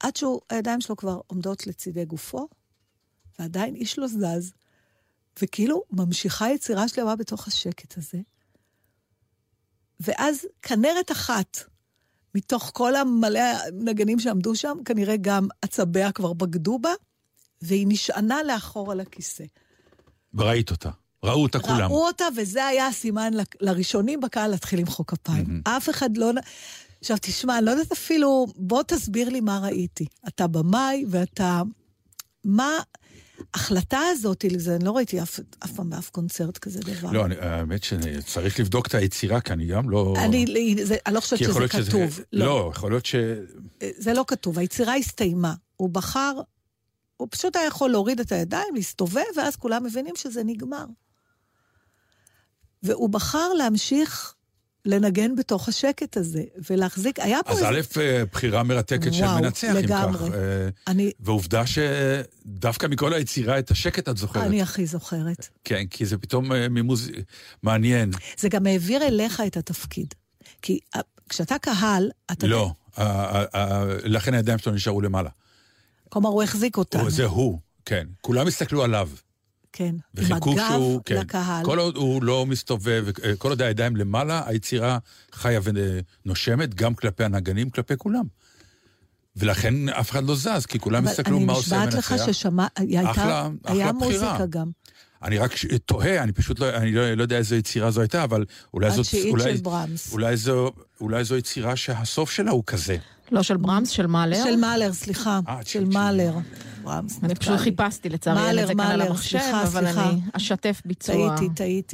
עד 0.00 0.16
שהידיים 0.16 0.80
שלו 0.80 0.96
כבר 0.96 1.20
עומדות 1.26 1.66
לצידי 1.66 2.04
גופו, 2.04 2.48
ועדיין 3.38 3.74
איש 3.74 3.98
לא 3.98 4.06
זז, 4.06 4.52
וכאילו 5.42 5.82
ממשיכה 5.90 6.50
יצירה 6.50 6.88
שלמה 6.88 7.16
בתוך 7.16 7.48
השקט 7.48 7.98
הזה. 7.98 8.18
ואז 10.00 10.46
כנרת 10.62 11.12
אחת, 11.12 11.58
מתוך 12.34 12.70
כל 12.74 12.96
המלא 12.96 13.40
הנגנים 13.40 14.18
שעמדו 14.18 14.56
שם, 14.56 14.78
כנראה 14.84 15.16
גם 15.20 15.48
עצביה 15.62 16.12
כבר 16.12 16.32
בגדו 16.32 16.78
בה, 16.78 16.92
והיא 17.62 17.86
נשענה 17.88 18.42
לאחור 18.42 18.92
על 18.92 19.00
הכיסא. 19.00 19.44
וראית 20.34 20.70
אותה. 20.70 20.90
ראו 21.26 21.42
אותה 21.42 21.58
כולם. 21.58 21.90
ראו 21.90 22.06
אותה, 22.06 22.24
וזה 22.36 22.66
היה 22.66 22.86
הסימן 22.86 23.34
ל- 23.34 23.40
לראשונים 23.60 24.20
בקהל 24.20 24.50
להתחיל 24.50 24.80
למחוא 24.80 25.04
כפיים. 25.04 25.62
אף 25.64 25.90
אחד 25.90 26.16
לא... 26.16 26.30
עכשיו, 27.00 27.16
תשמע, 27.20 27.58
אני 27.58 27.66
לא 27.66 27.70
יודעת 27.70 27.92
אפילו, 27.92 28.46
בוא 28.56 28.82
תסביר 28.82 29.28
לי 29.28 29.40
מה 29.40 29.58
ראיתי. 29.58 30.06
אתה 30.28 30.46
במאי, 30.46 31.04
ואתה... 31.10 31.62
מה... 32.44 32.70
ההחלטה 33.54 34.00
הזאת, 34.12 34.44
זה, 34.56 34.76
אני 34.76 34.84
לא 34.84 34.92
ראיתי 34.96 35.22
אף, 35.22 35.40
אף 35.64 35.72
פעם 35.72 35.90
באף 35.90 36.10
קונצרט 36.10 36.58
כזה 36.58 36.80
דבר. 36.80 37.10
לא, 37.12 37.24
אני- 37.24 37.34
האמת 37.40 37.82
שצריך 37.82 38.60
לבדוק 38.60 38.86
את 38.86 38.94
היצירה, 38.94 39.40
כי 39.40 39.52
אני 39.52 39.66
גם 39.66 39.90
לא... 39.90 40.14
אני, 40.24 40.44
זה, 40.84 40.96
אני 41.06 41.14
לא 41.14 41.20
חושבת 41.20 41.38
שזה 41.38 41.58
להיות 41.58 41.72
שזה- 41.72 41.90
כתוב. 41.90 42.20
לא, 42.32 42.70
יכול 42.76 42.90
להיות 42.92 43.06
ש... 43.06 43.14
זה 43.96 44.12
לא 44.14 44.24
כתוב, 44.26 44.58
היצירה 44.58 44.94
הסתיימה. 44.96 45.54
הוא 45.76 45.88
בחר, 45.90 46.32
הוא 47.16 47.28
פשוט 47.30 47.56
היה 47.56 47.66
יכול 47.66 47.90
להוריד 47.90 48.20
את 48.20 48.32
הידיים, 48.32 48.74
להסתובב, 48.74 49.22
ואז 49.36 49.56
כולם 49.56 49.84
מבינים 49.84 50.14
שזה 50.16 50.42
נגמר. 50.44 50.84
והוא 52.82 53.10
בחר 53.10 53.52
להמשיך 53.52 54.36
לנגן 54.86 55.36
בתוך 55.36 55.68
השקט 55.68 56.16
הזה, 56.16 56.42
ולהחזיק, 56.70 57.20
היה 57.20 57.38
פה 57.42 57.52
אז 57.52 57.62
א', 57.62 57.80
אה, 58.00 58.24
בחירה 58.32 58.62
מרתקת 58.62 59.12
של 59.12 59.26
מנצח, 59.26 59.76
אם 59.80 59.86
כך. 59.86 60.22
אה, 60.34 60.68
אני, 60.86 61.12
ועובדה 61.20 61.62
שדווקא 61.66 62.86
מכל 62.86 63.12
היצירה 63.12 63.58
את 63.58 63.70
השקט 63.70 64.08
את 64.08 64.16
זוכרת. 64.16 64.46
אני 64.46 64.62
הכי 64.62 64.86
זוכרת. 64.86 65.48
כן, 65.64 65.86
כי 65.90 66.06
זה 66.06 66.18
פתאום 66.18 66.52
אה, 66.52 66.68
ממוז... 66.68 67.10
מעניין. 67.62 68.10
זה 68.38 68.48
גם 68.48 68.66
העביר 68.66 69.06
אליך 69.06 69.42
את 69.46 69.56
התפקיד. 69.56 70.14
כי 70.62 70.78
כשאתה 71.28 71.58
קהל, 71.58 72.10
אתה... 72.32 72.46
לא, 72.46 72.72
לכן 74.04 74.34
הידיים 74.34 74.58
שלו 74.58 74.72
נשארו 74.72 75.00
למעלה. 75.00 75.30
כלומר, 76.08 76.30
הוא 76.30 76.42
החזיק 76.42 76.76
אותנו. 76.76 77.10
זה 77.10 77.24
הוא, 77.24 77.58
כן. 77.84 78.06
כולם 78.20 78.46
הסתכלו 78.46 78.84
עליו. 78.84 79.08
כן. 79.76 79.94
וחיכו 80.14 80.56
שהוא, 80.68 81.00
כן. 81.04 81.16
לקהל. 81.16 81.64
כל 81.64 81.78
עוד 81.78 81.96
הוא 81.96 82.22
לא 82.22 82.46
מסתובב, 82.46 83.06
כל 83.38 83.48
עוד 83.48 83.62
הידיים 83.62 83.96
למעלה, 83.96 84.42
היצירה 84.46 84.98
חיה 85.32 85.60
ונושמת 86.24 86.74
גם 86.74 86.94
כלפי 86.94 87.24
הנגנים, 87.24 87.70
כלפי 87.70 87.94
כולם. 87.96 88.24
ולכן 89.36 89.88
אף 89.88 90.10
אחד 90.10 90.24
לא 90.24 90.34
זז, 90.36 90.66
כי 90.68 90.78
כולם 90.78 91.02
אבל 91.02 91.10
הסתכלו 91.12 91.40
מה 91.40 91.52
עושה 91.52 91.76
אני 91.76 91.84
מנצח. 91.84 91.98
נשבעת 92.12 92.20
לך 92.28 92.34
ששמע... 92.34 92.66
הייתה, 92.76 93.10
אחלה- 93.10 93.48
היה 93.64 93.90
אחלה 93.90 93.92
בחירה. 93.92 94.32
מוזיקה 94.32 94.46
גם. 94.46 94.70
אני 95.22 95.38
רק 95.38 95.50
תוהה, 95.84 96.22
אני 96.22 96.32
פשוט 96.32 96.60
לא, 96.60 96.76
אני 96.76 96.92
לא, 96.92 97.14
לא 97.14 97.22
יודע 97.22 97.36
איזו 97.38 97.54
יצירה 97.54 97.90
זו 97.90 98.00
הייתה, 98.00 98.24
אבל 98.24 98.44
אולי 98.74 98.90
זאת... 98.90 98.98
התשיעית 98.98 99.34
של 99.42 99.56
ברמס. 99.56 100.12
אולי 100.12 100.36
זו, 100.36 100.72
אולי 101.00 101.24
זו 101.24 101.36
יצירה 101.36 101.76
שהסוף 101.76 102.30
שלה 102.30 102.50
הוא 102.50 102.62
כזה. 102.66 102.96
לא 103.30 103.42
של 103.42 103.56
ברמס, 103.56 103.90
של 103.90 104.06
מאלר. 104.06 104.44
של 104.44 104.56
מאלר, 104.56 104.92
סליחה. 104.92 105.40
אה, 105.48 105.58
של 105.64 105.84
מאלר. 105.84 106.32
ברמס, 106.82 107.20
אני 107.22 107.34
פשוט. 107.34 107.56
חיפשתי 107.56 108.08
לצערי, 108.08 108.48
אין 108.48 108.58
את 108.58 108.66
זה 108.66 108.74
כאן 108.74 108.80
על 108.86 109.00
המחשב, 109.00 109.38
סליחה, 109.38 109.62
אבל 109.62 109.86
סליחה. 109.86 110.10
אני 110.10 110.20
אשתף 110.32 110.82
ביצוע. 110.84 111.36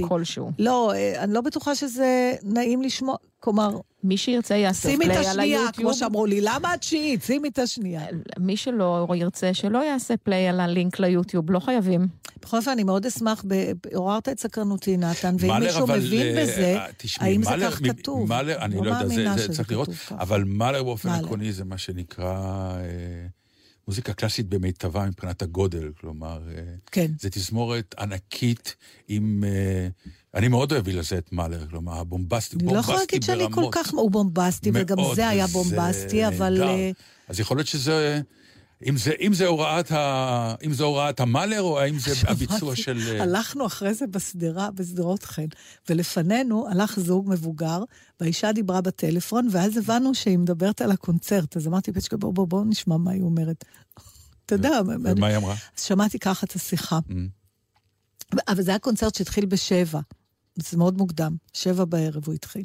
כלשהו. 0.08 0.52
לא, 0.58 0.92
אה, 0.94 1.22
אני 1.24 1.32
לא 1.32 1.40
בטוחה 1.40 1.74
שזה 1.74 2.32
נעים 2.42 2.82
לשמוע. 2.82 3.16
כלומר, 3.40 3.78
מי 4.04 4.16
שירצה 4.16 4.56
יעשה 4.56 4.90
שימי 4.90 5.04
את 5.04 5.10
פליי 5.10 5.26
על 5.26 5.30
השנייה, 5.30 5.60
היוטיוב. 5.60 5.88
כמו 5.88 5.94
שאמרו 5.94 6.26
לי, 6.26 6.40
למה 6.40 6.72
התשיעית? 6.72 7.22
שימי 7.22 7.48
את 7.48 7.58
השנייה. 7.58 8.02
מי 8.38 8.56
שלא 8.56 9.08
ירצה, 9.14 9.54
שלא 9.54 9.78
יעשה 9.78 10.16
פליי 10.16 10.48
על 10.48 10.60
הלינק 10.60 11.00
ליוטיוב, 11.00 11.50
לא 11.50 11.58
חייבים. 11.60 12.08
בכל 12.42 12.56
אופן, 12.56 12.70
אני 12.70 12.84
מאוד 12.84 13.06
אשמח, 13.06 13.44
עוררת 13.94 14.28
את 14.28 14.40
סקרנותי, 14.40 14.96
נתן, 14.96 15.36
ואם 15.38 15.60
מישהו 15.60 15.84
אבל, 15.84 15.98
מבין 15.98 16.36
אה, 16.36 16.42
בזה, 16.42 16.76
אה, 16.76 16.86
האם 17.20 17.42
זה 17.42 17.50
כך 17.62 17.80
כתוב? 17.84 18.32
אני 18.32 18.76
לא 18.76 18.84
לא 18.84 18.90
יודע, 18.90 19.36
זה- 19.36 19.52
צריך 19.52 19.70
לראות. 19.70 19.88
אבל 20.10 20.44
מאלר 20.44 20.82
באופן. 20.82 21.08
עקרוני 21.08 21.52
זה 21.52 21.64
מה 21.64 21.78
שנקרא 21.78 22.34
אה, 22.76 23.26
מוזיקה 23.88 24.12
קלאסית 24.12 24.48
במיטבה 24.48 25.06
מבחינת 25.06 25.42
הגודל, 25.42 25.90
כלומר, 26.00 26.40
כן. 26.92 27.10
זה 27.20 27.30
תזמורת 27.30 27.94
ענקית 27.98 28.76
עם... 29.08 29.44
אני 30.34 30.48
מאוד 30.48 30.72
אוהב 30.72 30.84
בגלל 30.84 31.02
זה 31.02 31.18
את 31.18 31.32
מאלר, 31.32 31.66
כלומר, 31.70 31.98
הבומבסטי, 32.00 32.56
אני 32.56 32.74
לא 32.74 32.78
יכולה 32.78 32.98
להגיד 32.98 33.22
שאני 33.22 33.44
כל 33.50 33.64
כך... 33.72 33.90
הוא 33.92 34.10
בומבסטי, 34.10 34.70
וגם 34.74 34.96
זה 35.14 35.28
היה 35.28 35.46
בומבסטי, 35.46 36.26
אבל... 36.26 36.62
אז 37.28 37.40
יכול 37.40 37.56
להיות 37.56 37.66
שזה... 37.68 38.20
אם 38.88 38.96
זה, 38.96 39.12
אם 39.20 39.32
זה 39.34 39.46
הוראת 39.46 39.92
ה... 39.92 40.54
אם 40.64 40.72
זה 40.72 40.84
הוראת 40.84 41.20
המאלר, 41.20 41.62
או 41.62 41.80
האם 41.80 41.98
זה 41.98 42.12
הביצוע 42.28 42.76
של... 42.76 42.98
אה, 43.08 43.22
הלכנו 43.22 43.66
אחרי 43.66 43.94
זה 43.94 44.06
בשדרה, 44.06 44.70
בשדרות 44.70 45.22
חן, 45.22 45.46
ולפנינו 45.88 46.68
הלך 46.68 47.00
זוג 47.00 47.30
מבוגר, 47.30 47.82
והאישה 48.20 48.52
דיברה 48.52 48.80
בטלפון, 48.80 49.48
ואז 49.50 49.76
הבנו 49.76 50.14
שהיא 50.14 50.38
מדברת 50.38 50.80
על 50.80 50.90
הקונצרט. 50.90 51.56
אז 51.56 51.66
אמרתי, 51.66 51.92
פצ'קה, 51.92 52.16
בוא, 52.16 52.34
בוא, 52.34 52.46
בוא 52.46 52.64
נשמע 52.64 52.96
מה 52.96 53.10
היא 53.10 53.22
אומרת. 53.22 53.64
אתה 54.46 54.54
יודע, 54.54 54.80
ומה 54.86 55.26
היא 55.26 55.36
אמרה? 55.36 55.54
אז 55.78 55.82
שמעתי 55.82 56.18
ככה 56.18 56.46
את 56.46 56.52
השיחה. 56.52 56.98
Mm. 57.08 57.12
אבל 58.48 58.62
זה 58.62 58.70
היה 58.70 58.78
קונצרט 58.78 59.14
שהתחיל 59.14 59.46
בשבע. 59.46 60.00
זה 60.56 60.76
מאוד 60.76 60.96
מוקדם, 60.96 61.36
שבע 61.52 61.84
בערב 61.84 62.22
הוא 62.26 62.34
התחיל. 62.34 62.62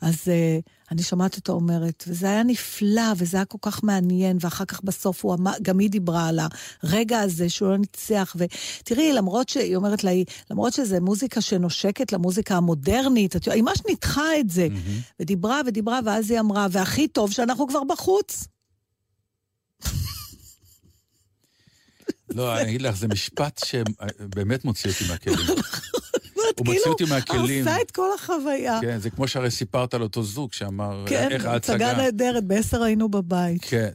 אז 0.00 0.14
uh, 0.14 0.62
אני 0.90 1.02
שומעת 1.02 1.36
אותה 1.36 1.52
אומרת, 1.52 2.04
וזה 2.06 2.26
היה 2.26 2.42
נפלא, 2.42 3.12
וזה 3.16 3.36
היה 3.36 3.44
כל 3.44 3.58
כך 3.62 3.84
מעניין, 3.84 4.36
ואחר 4.40 4.64
כך 4.64 4.82
בסוף 4.82 5.24
הוא 5.24 5.34
אמר, 5.34 5.52
גם 5.62 5.78
היא 5.78 5.90
דיברה 5.90 6.28
על 6.28 6.38
הרגע 6.82 7.20
הזה 7.20 7.48
שהוא 7.48 7.68
לא 7.68 7.76
ניצח, 7.76 8.36
ותראי, 8.38 9.12
למרות 9.12 9.48
שהיא 9.48 9.76
אומרת 9.76 10.04
לה, 10.04 10.10
למרות 10.50 10.72
שזה 10.72 11.00
מוזיקה 11.00 11.40
שנושקת 11.40 12.12
למוזיקה 12.12 12.56
המודרנית, 12.56 13.36
את 13.36 13.48
היא 13.48 13.62
ממש 13.62 13.78
ניתחה 13.88 14.38
את 14.40 14.50
זה, 14.50 14.68
Mm-hmm. 14.70 15.12
ודיברה 15.20 15.60
ודיברה, 15.66 16.00
ואז 16.04 16.30
היא 16.30 16.40
אמרה, 16.40 16.66
והכי 16.70 17.08
טוב 17.08 17.32
שאנחנו 17.32 17.68
כבר 17.68 17.84
בחוץ. 17.84 18.44
לא, 22.36 22.60
אני 22.60 22.68
אגיד 22.68 22.82
לך, 22.82 22.96
זה 22.96 23.08
משפט 23.08 23.60
שבאמת 23.64 24.64
מוציא 24.64 24.90
אותי 24.90 25.04
מהכלים. 25.08 25.38
זאת 26.46 26.58
הוא 26.58 26.66
מוציא 26.66 26.90
אותי 26.90 27.04
מהכלים. 27.04 27.46
כאילו 27.46 27.70
הרסה 27.70 27.82
את 27.82 27.90
כל 27.90 28.08
החוויה. 28.14 28.78
כן, 28.80 28.98
זה 28.98 29.10
כמו 29.10 29.28
שהרי 29.28 29.50
סיפרת 29.50 29.94
על 29.94 30.02
אותו 30.02 30.22
זוג 30.22 30.52
שאמר, 30.52 31.04
כן, 31.06 31.28
איך 31.30 31.44
הצגה 31.44 31.86
ההצגה... 31.86 31.92
נהדרת, 32.02 32.44
בעשר 32.44 32.82
היינו 32.82 33.08
בבית. 33.08 33.64
כן. 33.64 33.90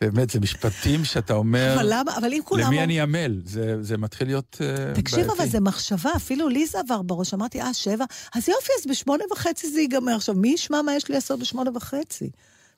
באמת, 0.00 0.30
זה 0.30 0.40
משפטים 0.40 1.04
שאתה 1.04 1.34
אומר, 1.34 1.74
אבל 1.74 1.86
למה, 1.88 2.16
אבל 2.16 2.32
אם 2.32 2.40
כולם... 2.44 2.66
למי 2.66 2.82
אני 2.82 3.00
עמל? 3.00 3.40
זה 3.44 3.82
זה 3.82 3.96
מתחיל 3.96 4.28
להיות 4.28 4.56
אה, 4.60 4.94
תקשיב, 4.94 5.18
אבל 5.18 5.36
בעייתי. 5.36 5.50
זה 5.52 5.60
מחשבה, 5.60 6.10
אפילו 6.16 6.48
לי 6.48 6.66
זה 6.66 6.80
עבר 6.80 7.02
בראש, 7.02 7.34
אמרתי, 7.34 7.60
אה, 7.60 7.74
שבע? 7.74 8.04
אז 8.34 8.48
יופי, 8.48 8.72
אז 8.80 8.86
בשמונה 8.90 9.24
וחצי 9.32 9.70
זה 9.70 9.80
ייגמר. 9.80 10.16
עכשיו, 10.16 10.34
מי 10.34 10.48
ישמע 10.48 10.82
מה 10.82 10.94
יש 10.96 11.08
לי 11.08 11.14
לעשות 11.14 11.40
בשמונה 11.40 11.70
וחצי? 11.74 12.30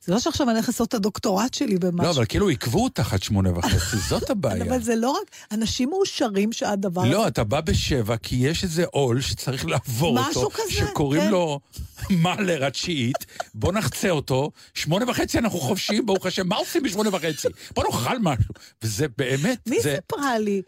זה 0.04 0.12
לא 0.12 0.20
שעכשיו 0.20 0.50
אני 0.50 0.54
הולך 0.54 0.68
לעשות 0.68 0.88
את 0.88 0.94
הדוקטורט 0.94 1.54
שלי 1.54 1.78
במשהו. 1.78 2.04
לא, 2.06 2.10
אבל 2.10 2.24
כאילו 2.24 2.48
עיכבו 2.48 2.84
אותך 2.84 3.12
עד 3.12 3.22
שמונה 3.22 3.58
וחצי, 3.58 3.96
זאת 4.08 4.30
הבעיה. 4.30 4.64
אבל 4.64 4.82
זה 4.82 4.96
לא 4.96 5.10
רק, 5.10 5.30
אנשים 5.52 5.88
מאושרים 5.90 6.52
שהדבר 6.52 7.00
הזה... 7.00 7.10
לא, 7.10 7.28
אתה 7.28 7.44
בא 7.44 7.60
בשבע, 7.60 8.16
כי 8.16 8.36
יש 8.36 8.64
איזה 8.64 8.84
עול 8.90 9.20
שצריך 9.20 9.66
לעבור 9.66 10.14
משהו 10.14 10.42
אותו, 10.42 10.56
כזה, 10.56 10.72
שקוראים 10.72 11.22
כן. 11.22 11.30
לו 11.30 11.60
מאלר 12.10 12.64
התשיעית, 12.64 13.26
בוא 13.54 13.72
נחצה 13.72 14.10
אותו, 14.10 14.50
שמונה 14.74 15.10
וחצי 15.10 15.38
אנחנו 15.38 15.58
חופשיים, 15.58 16.06
ברוך 16.06 16.26
השם, 16.26 16.48
מה 16.48 16.56
עושים 16.56 16.82
בשמונה 16.82 17.10
וחצי? 17.12 17.48
בוא 17.74 17.84
נאכל 17.84 18.18
משהו. 18.18 18.54
וזה 18.82 19.06
באמת, 19.18 19.58
מי 19.66 19.80
זה... 19.80 19.96
סיפרה 19.96 20.38
לי? 20.38 20.62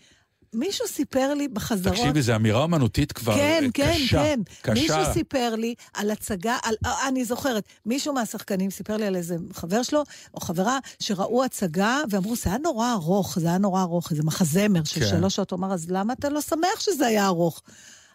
מישהו 0.54 0.88
סיפר 0.88 1.34
לי 1.34 1.48
בחזרות... 1.48 1.96
תקשיבי, 1.96 2.22
זו 2.22 2.36
אמירה 2.36 2.62
אומנותית 2.62 3.12
כבר 3.12 3.34
כן, 3.34 3.62
אה, 3.64 3.68
כן, 3.74 3.94
קשה. 3.94 4.22
כן. 4.22 4.40
קשה. 4.62 4.72
מישהו 4.72 5.12
סיפר 5.12 5.54
לי 5.54 5.74
על 5.94 6.10
הצגה, 6.10 6.56
על, 6.62 6.74
אה, 6.86 7.08
אני 7.08 7.24
זוכרת, 7.24 7.64
מישהו 7.86 8.14
מהשחקנים 8.14 8.70
סיפר 8.70 8.96
לי 8.96 9.06
על 9.06 9.16
איזה 9.16 9.36
חבר 9.52 9.82
שלו, 9.82 10.02
או 10.34 10.40
חברה, 10.40 10.78
שראו 11.00 11.44
הצגה, 11.44 12.00
ואמרו, 12.10 12.36
זה 12.36 12.50
היה 12.50 12.58
נורא 12.58 12.92
ארוך, 12.92 13.38
זה 13.38 13.48
היה 13.48 13.58
נורא 13.58 13.82
ארוך, 13.82 14.10
איזה 14.10 14.22
מחזמר 14.22 14.84
של 14.84 15.00
כן. 15.00 15.06
שלוש 15.06 15.36
שעות. 15.36 15.50
הוא 15.50 15.58
אמר, 15.58 15.72
אז 15.74 15.90
למה 15.90 16.12
אתה 16.12 16.28
לא 16.28 16.40
שמח 16.40 16.80
שזה 16.80 17.06
היה 17.06 17.26
ארוך? 17.26 17.62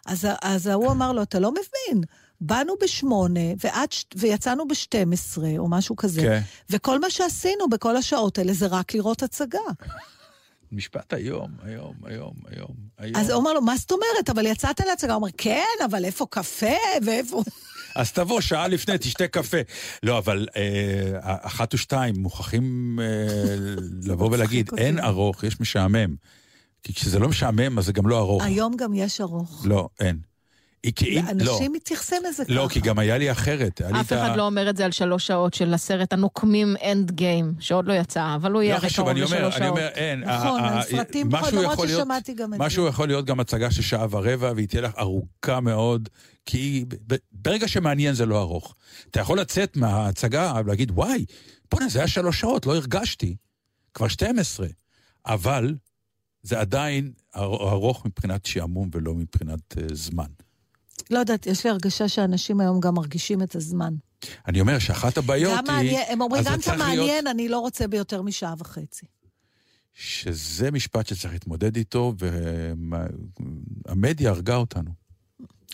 אז, 0.06 0.26
אז 0.42 0.66
ההוא 0.66 0.90
אמר 0.90 1.12
לו, 1.12 1.22
אתה 1.22 1.38
לא 1.38 1.50
מבין. 1.50 2.02
באנו 2.40 2.74
בשמונה, 2.82 3.40
ועד, 3.64 3.88
ויצאנו 4.16 4.68
בשתים 4.68 5.12
עשרה, 5.12 5.50
או 5.58 5.68
משהו 5.68 5.96
כזה. 5.96 6.20
כן. 6.20 6.40
וכל 6.70 7.00
מה 7.00 7.10
שעשינו 7.10 7.68
בכל 7.68 7.96
השעות 7.96 8.38
האלה 8.38 8.52
זה 8.52 8.66
רק 8.66 8.94
לראות 8.94 9.22
הצגה. 9.22 9.58
משפט 10.72 11.12
היום, 11.12 11.50
היום, 11.62 11.94
היום, 12.04 12.34
היום, 12.46 12.74
היום. 12.98 13.16
אז 13.16 13.30
הוא 13.30 13.38
אומר 13.38 13.52
לו, 13.52 13.62
מה 13.62 13.76
זאת 13.76 13.92
אומרת? 13.92 14.30
אבל 14.30 14.46
יצאת 14.46 14.80
להצגה? 14.80 15.12
הוא 15.12 15.16
אומר, 15.16 15.28
כן, 15.36 15.84
אבל 15.84 16.04
איפה 16.04 16.26
קפה 16.30 16.76
ואיפה... 17.06 17.42
אז 17.96 18.12
תבוא 18.12 18.40
שעה 18.40 18.68
לפני, 18.68 18.98
תשתה 18.98 19.26
קפה. 19.26 19.56
לא, 20.02 20.18
אבל 20.18 20.46
אה, 20.56 21.18
אחת 21.22 21.72
או 21.72 21.78
שתיים 21.78 22.14
מוכרחים 22.18 22.98
אה, 23.02 23.54
לבוא 24.12 24.30
ולהגיד. 24.32 24.70
אין 24.76 24.98
ארוך, 24.98 25.44
יש 25.44 25.60
משעמם. 25.60 26.14
כי 26.82 26.94
כשזה 26.94 27.18
לא 27.18 27.28
משעמם, 27.28 27.78
אז 27.78 27.84
זה 27.84 27.92
גם 27.92 28.08
לא 28.08 28.18
ארוך. 28.18 28.44
היום 28.44 28.76
גם 28.76 28.94
יש 28.94 29.20
ארוך. 29.20 29.66
לא, 29.66 29.88
אין. 30.00 30.18
היא 30.86 31.20
אם, 31.20 31.38
לא. 31.40 31.52
אנשים 31.54 31.72
מתייחסים 31.72 32.22
לזה 32.28 32.44
ככה. 32.44 32.52
לא, 32.54 32.68
כי 32.70 32.80
גם 32.80 32.98
היה 32.98 33.18
לי 33.18 33.32
אחרת. 33.32 33.80
אף 33.82 34.12
אחד 34.12 34.36
לא 34.36 34.46
אומר 34.46 34.70
את 34.70 34.76
זה 34.76 34.84
על 34.84 34.90
שלוש 34.92 35.26
שעות 35.26 35.54
של 35.54 35.74
הסרט 35.74 36.12
הנוקמים 36.12 36.76
אנד 36.92 37.10
גיים, 37.10 37.54
שעוד 37.60 37.86
לא 37.86 37.92
יצא, 37.92 38.34
אבל 38.34 38.52
הוא 38.52 38.62
יהיה 38.62 38.74
לא 38.74 38.78
הרי 38.78 38.88
חשוב, 38.88 39.04
קרוב 39.04 39.08
אני 39.16 39.22
אומר, 39.22 39.36
לשלוש 39.38 39.54
אני 39.56 39.64
שעות. 39.66 39.78
אומר, 39.78 39.88
אין. 39.88 40.20
נכון, 40.20 40.60
ה- 40.60 40.64
ה- 40.68 40.78
הסרטים 40.78 41.30
פחות, 41.30 41.52
למרות 41.52 41.78
ששמעתי 41.88 42.34
גם 42.34 42.54
את 42.54 42.58
זה. 42.58 42.64
משהו 42.64 42.86
יכול 42.86 43.06
להיות 43.08 43.24
גם 43.24 43.40
הצגה 43.40 43.70
של 43.70 43.82
שעה 43.82 44.06
ורבע, 44.10 44.52
והיא 44.56 44.68
תהיה 44.68 44.82
לך 44.82 44.92
ארוכה 44.98 45.60
מאוד, 45.60 46.08
כי 46.46 46.84
ברגע 47.32 47.68
שמעניין 47.68 48.14
זה 48.14 48.26
לא 48.26 48.40
ארוך. 48.40 48.74
אתה 49.10 49.20
יכול 49.20 49.40
לצאת 49.40 49.76
מההצגה 49.76 50.52
ולהגיד, 50.64 50.90
וואי, 50.90 51.24
בוא'נה, 51.70 51.88
זה 51.88 51.98
היה 51.98 52.08
שלוש 52.08 52.40
שעות, 52.40 52.66
לא 52.66 52.76
הרגשתי. 52.76 53.36
כבר 53.94 54.08
12. 54.08 54.66
אבל 55.26 55.74
זה 56.42 56.60
עדיין 56.60 57.12
אר- 57.36 57.42
ארוך 57.70 58.06
מבחינת 58.06 58.46
שעמום 58.46 58.88
ולא 58.92 59.14
מבחינת 59.14 59.78
אה, 59.78 59.82
זמן. 59.92 60.26
לא 61.10 61.18
יודעת, 61.18 61.46
יש 61.46 61.64
לי 61.64 61.70
הרגשה 61.70 62.08
שאנשים 62.08 62.60
היום 62.60 62.80
גם 62.80 62.94
מרגישים 62.94 63.42
את 63.42 63.54
הזמן. 63.56 63.94
אני 64.48 64.60
אומר 64.60 64.78
שאחת 64.78 65.18
הבעיות 65.18 65.52
גם 65.58 65.64
היא... 65.66 65.76
מעניין, 65.76 66.04
הם 66.08 66.20
אומרים, 66.20 66.44
גם 66.44 66.54
את 66.54 66.60
צריך 66.60 66.76
להיות- 66.78 66.90
המעניין, 66.92 67.26
אני 67.26 67.48
לא 67.48 67.58
רוצה 67.58 67.88
ביותר 67.88 68.22
משעה 68.22 68.54
וחצי. 68.58 69.06
שזה 69.94 70.70
משפט 70.70 71.06
שצריך 71.06 71.32
להתמודד 71.32 71.76
איתו, 71.76 72.14
והמדיה 73.86 74.30
הרגה 74.30 74.56
אותנו. 74.56 74.90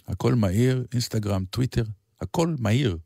הכל 0.08 0.34
מהיר, 0.34 0.84
אינסטגרם, 0.92 1.44
טוויטר, 1.50 1.84
הכל 2.20 2.54
מהיר. 2.58 2.98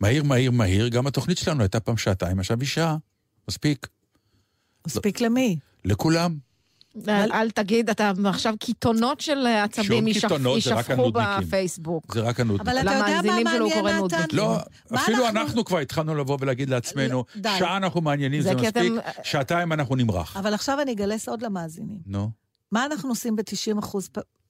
מהיר, 0.00 0.22
מהיר, 0.22 0.50
מהיר. 0.50 0.88
גם 0.88 1.06
התוכנית 1.06 1.38
שלנו 1.38 1.62
הייתה 1.62 1.80
פעם 1.80 1.96
שעתיים, 1.96 2.38
עכשיו 2.38 2.60
היא 2.60 2.68
שעה. 2.68 2.96
מספיק. 3.48 3.86
מספיק 4.86 5.20
למי? 5.20 5.56
לכולם. 5.84 6.38
אל 7.08 7.32
אל 7.32 7.50
תגיד, 7.50 7.90
אתה 7.90 8.12
עכשיו 8.26 8.54
קיתונות 8.60 9.20
של 9.20 9.46
עצבים 9.46 10.06
יישפכו 10.08 10.34
הנודניקים. 10.92 11.46
בפייסבוק. 11.46 12.14
זה 12.14 12.20
רק 12.20 12.40
הנודניק. 12.40 12.68
אבל 12.68 12.78
אתה 12.78 12.90
יודע 12.90 13.02
מה 13.32 13.42
מעניין, 13.44 13.72
קורא 13.72 13.92
נתן? 13.92 14.24
לא, 14.32 14.56
אפילו 14.94 15.26
אנחנו- 15.26 15.40
אנחנו 15.40 15.64
כבר 15.64 15.78
התחלנו 15.78 16.14
לבוא 16.14 16.38
ולהגיד 16.40 16.70
לעצמנו, 16.70 17.24
די. 17.36 17.48
שעה 17.58 17.76
אנחנו 17.76 18.00
מעניינים, 18.00 18.42
זה 18.42 18.54
מספיק, 18.54 18.68
אתם- 18.68 18.96
שעתיים 19.22 19.72
אנחנו 19.72 19.96
נמרח. 19.96 20.36
אבל 20.36 20.54
עכשיו 20.54 20.80
אני 20.80 20.92
אגלה 20.92 21.18
סוד 21.18 21.42
למאזינים. 21.42 21.98
נו. 22.06 22.30
מה 22.72 22.84
אנחנו 22.84 23.08
עושים 23.08 23.36
ב-90% 23.36 23.96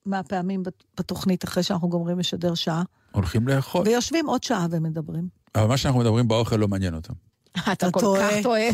מהפעמים 0.05 0.63
בת- 0.63 0.83
בתוכנית 0.99 1.43
אחרי 1.43 1.63
שאנחנו 1.63 1.89
גומרים 1.89 2.19
לשדר 2.19 2.55
שעה? 2.55 2.83
הולכים 3.11 3.47
לאכול. 3.47 3.87
ויושבים 3.87 4.29
עוד 4.29 4.43
שעה 4.43 4.67
ומדברים. 4.71 5.27
אבל 5.55 5.67
מה 5.67 5.77
שאנחנו 5.77 5.99
מדברים 5.99 6.27
באוכל 6.27 6.55
לא 6.55 6.67
מעניין 6.67 6.95
אותם. 6.95 7.13
אתה 7.71 7.91
כל 7.91 7.99
טועה. 7.99 8.29
כך 8.29 8.35
טועה. 8.43 8.61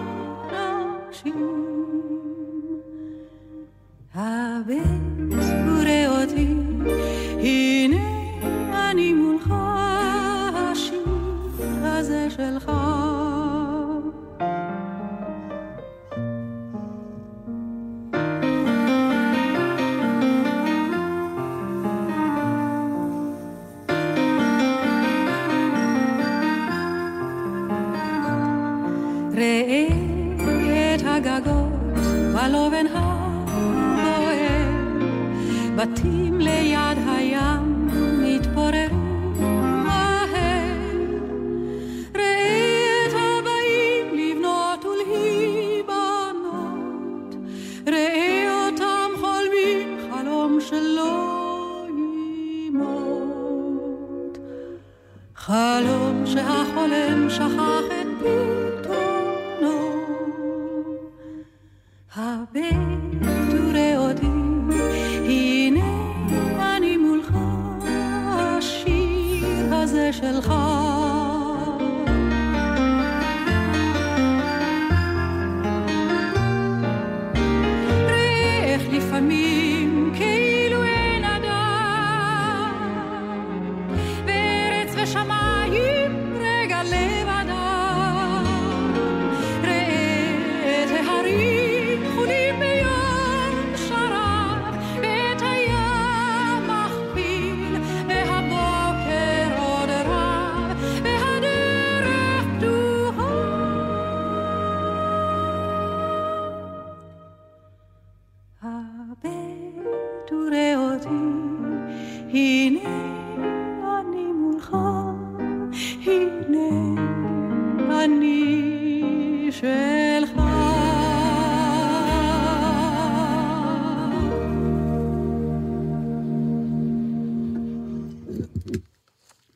האנשים. 1.25 1.65
הבט 4.15 4.75
וראה 5.67 6.21
אותי, 6.21 6.47
הנה 7.39 8.05
אני 8.91 9.13
מולך, 9.13 9.53
השיר 10.53 11.05
הזה 11.83 12.29
שלך. 12.29 12.71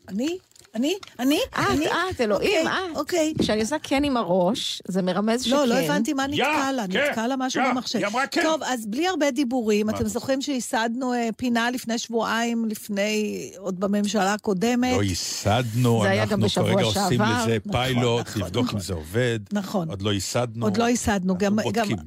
אני? 0.09 0.37
אני? 0.75 0.93
אני? 1.19 1.39
את, 1.49 1.59
אני? 1.69 1.87
את, 1.87 2.21
אלוהים, 2.21 2.67
אוקיי, 2.67 2.91
את. 2.91 2.97
אוקיי. 2.97 3.33
כשאני 3.39 3.61
עושה 3.61 3.75
כן 3.83 4.03
עם 4.03 4.17
הראש, 4.17 4.81
זה 4.87 5.01
מרמז 5.01 5.43
שכן. 5.43 5.55
לא, 5.55 5.65
לא 5.65 5.75
הבנתי 5.75 6.13
מה 6.13 6.27
נתקע 6.27 6.71
לה, 6.71 6.85
כן, 6.91 7.09
נתקע 7.09 7.27
לה 7.27 7.35
משהו 7.35 7.61
במחשב. 7.69 7.99
היא 7.99 8.07
אמרה 8.07 8.27
כן. 8.27 8.41
טוב, 8.43 8.63
אז 8.63 8.85
בלי 8.85 9.07
הרבה 9.07 9.31
דיבורים, 9.31 9.89
אתם? 9.89 10.07
זוכרים 10.07 10.41
שייסדנו 10.41 11.13
אה, 11.13 11.29
פינה 11.37 11.71
לפני 11.71 11.97
שבועיים, 11.97 12.65
לפני, 12.65 13.51
עוד 13.57 13.79
בממשלה 13.79 14.33
הקודמת? 14.33 14.97
לא 14.97 15.03
ייסדנו, 15.03 16.05
אנחנו 16.05 16.49
כרגע 16.49 16.83
עושים. 16.83 17.21
לזה 17.21 17.57
נכון, 17.65 17.71
פיילוט, 17.71 18.27
נכון, 18.27 18.41
לבדוק 18.41 18.65
נכון. 18.65 18.75
אם 18.75 18.81
זה 18.81 18.93
עובד. 18.93 19.39
נכון. 19.51 19.89
עוד 19.89 20.01
לא 20.01 20.13
ייסדנו. 20.13 20.65
עוד 20.65 20.77
לא 20.77 20.89
ייסדנו. 20.89 21.37
גם. 21.37 21.57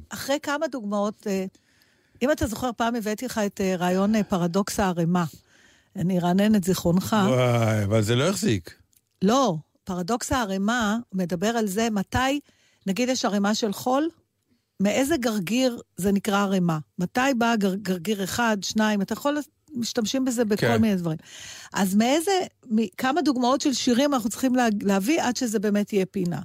אחרי 0.09 0.37
כמה 0.43 0.67
דוגמאות, 0.67 1.27
אה, 1.27 1.45
אם 2.21 2.31
אתה 2.31 2.47
זוכר, 2.47 2.69
פעם 2.77 2.95
הבאתי 2.95 3.25
לך 3.25 3.41
את 3.45 3.61
אה, 3.61 3.75
רעיון 3.75 4.23
פרדוקס 4.23 4.79
הערימה. 4.79 5.25
אני 5.99 6.19
ארענן 6.19 6.55
את 6.55 6.63
זיכרונך. 6.63 7.15
וואי, 7.27 7.83
אבל 7.83 8.01
זה 8.01 8.15
לא 8.15 8.29
החזיק. 8.29 8.75
לא, 9.21 9.55
פרדוקס 9.83 10.31
הערימה 10.31 10.97
מדבר 11.13 11.47
על 11.47 11.67
זה 11.67 11.89
מתי, 11.89 12.39
נגיד 12.87 13.09
יש 13.09 13.25
ערימה 13.25 13.55
של 13.55 13.73
חול, 13.73 14.09
מאיזה 14.79 15.17
גרגיר 15.17 15.81
זה 15.97 16.11
נקרא 16.11 16.41
ערימה? 16.41 16.79
מתי 16.99 17.19
בא 17.37 17.55
גר, 17.55 17.75
גרגיר 17.75 18.23
אחד, 18.23 18.57
שניים, 18.61 19.01
אתה 19.01 19.13
יכול, 19.13 19.37
משתמשים 19.75 20.25
בזה 20.25 20.45
בכל 20.45 20.67
כן. 20.67 20.81
מיני 20.81 20.95
דברים. 20.95 21.17
אז 21.73 21.95
מאיזה, 21.95 22.31
כמה 22.97 23.21
דוגמאות 23.21 23.61
של 23.61 23.73
שירים 23.73 24.13
אנחנו 24.13 24.29
צריכים 24.29 24.55
לה, 24.55 24.67
להביא 24.81 25.21
עד 25.21 25.35
שזה 25.35 25.59
באמת 25.59 25.93
יהיה 25.93 26.05
פינה? 26.05 26.39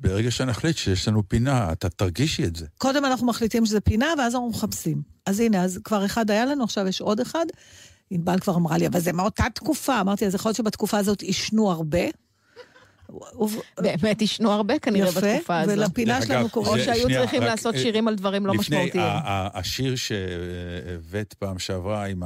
ברגע 0.00 0.30
שנחליט 0.30 0.76
שיש 0.76 1.08
לנו 1.08 1.28
פינה, 1.28 1.72
אתה 1.72 1.88
תרגישי 1.88 2.44
את 2.44 2.56
זה. 2.56 2.66
קודם 2.78 3.04
אנחנו 3.04 3.26
מחליטים 3.26 3.66
שזה 3.66 3.80
פינה, 3.80 4.06
ואז 4.18 4.34
אנחנו 4.34 4.48
מחפשים. 4.48 5.02
אז 5.26 5.40
הנה, 5.40 5.62
אז 5.62 5.80
כבר 5.84 6.04
אחד 6.04 6.30
היה 6.30 6.44
לנו, 6.44 6.64
עכשיו 6.64 6.86
יש 6.86 7.00
עוד 7.00 7.20
אחד. 7.20 7.46
ענבל 8.10 8.38
כבר 8.38 8.54
אמרה 8.54 8.78
לי, 8.78 8.86
אבל 8.86 9.00
זה 9.00 9.12
מאותה 9.12 9.44
תקופה. 9.54 10.00
אמרתי, 10.00 10.26
אז 10.26 10.34
יכול 10.34 10.48
להיות 10.48 10.56
שבתקופה 10.56 10.98
הזאת 10.98 11.20
עישנו 11.20 11.70
הרבה. 11.70 12.25
באמת 13.80 14.20
עישנו 14.20 14.52
הרבה 14.52 14.78
כנראה 14.78 15.08
יפה, 15.08 15.20
בתקופה 15.20 15.60
הזו. 15.60 15.72
ולפינה 15.72 16.18
דרך 16.18 16.26
שלנו 16.28 16.44
או 16.44 16.50
קוראים... 16.50 16.78
זה- 16.78 16.84
שהיו 16.84 17.02
שנייה, 17.02 17.20
צריכים 17.20 17.42
רק, 17.42 17.48
לעשות 17.48 17.74
אה, 17.74 17.80
שירים 17.80 18.08
על 18.08 18.14
דברים 18.14 18.46
לא 18.46 18.54
משמעותיים. 18.54 19.04
השיר 19.54 19.96
שהבאת 19.96 21.34
פעם 21.34 21.58
שעברה 21.58 22.04
עם 22.04 22.22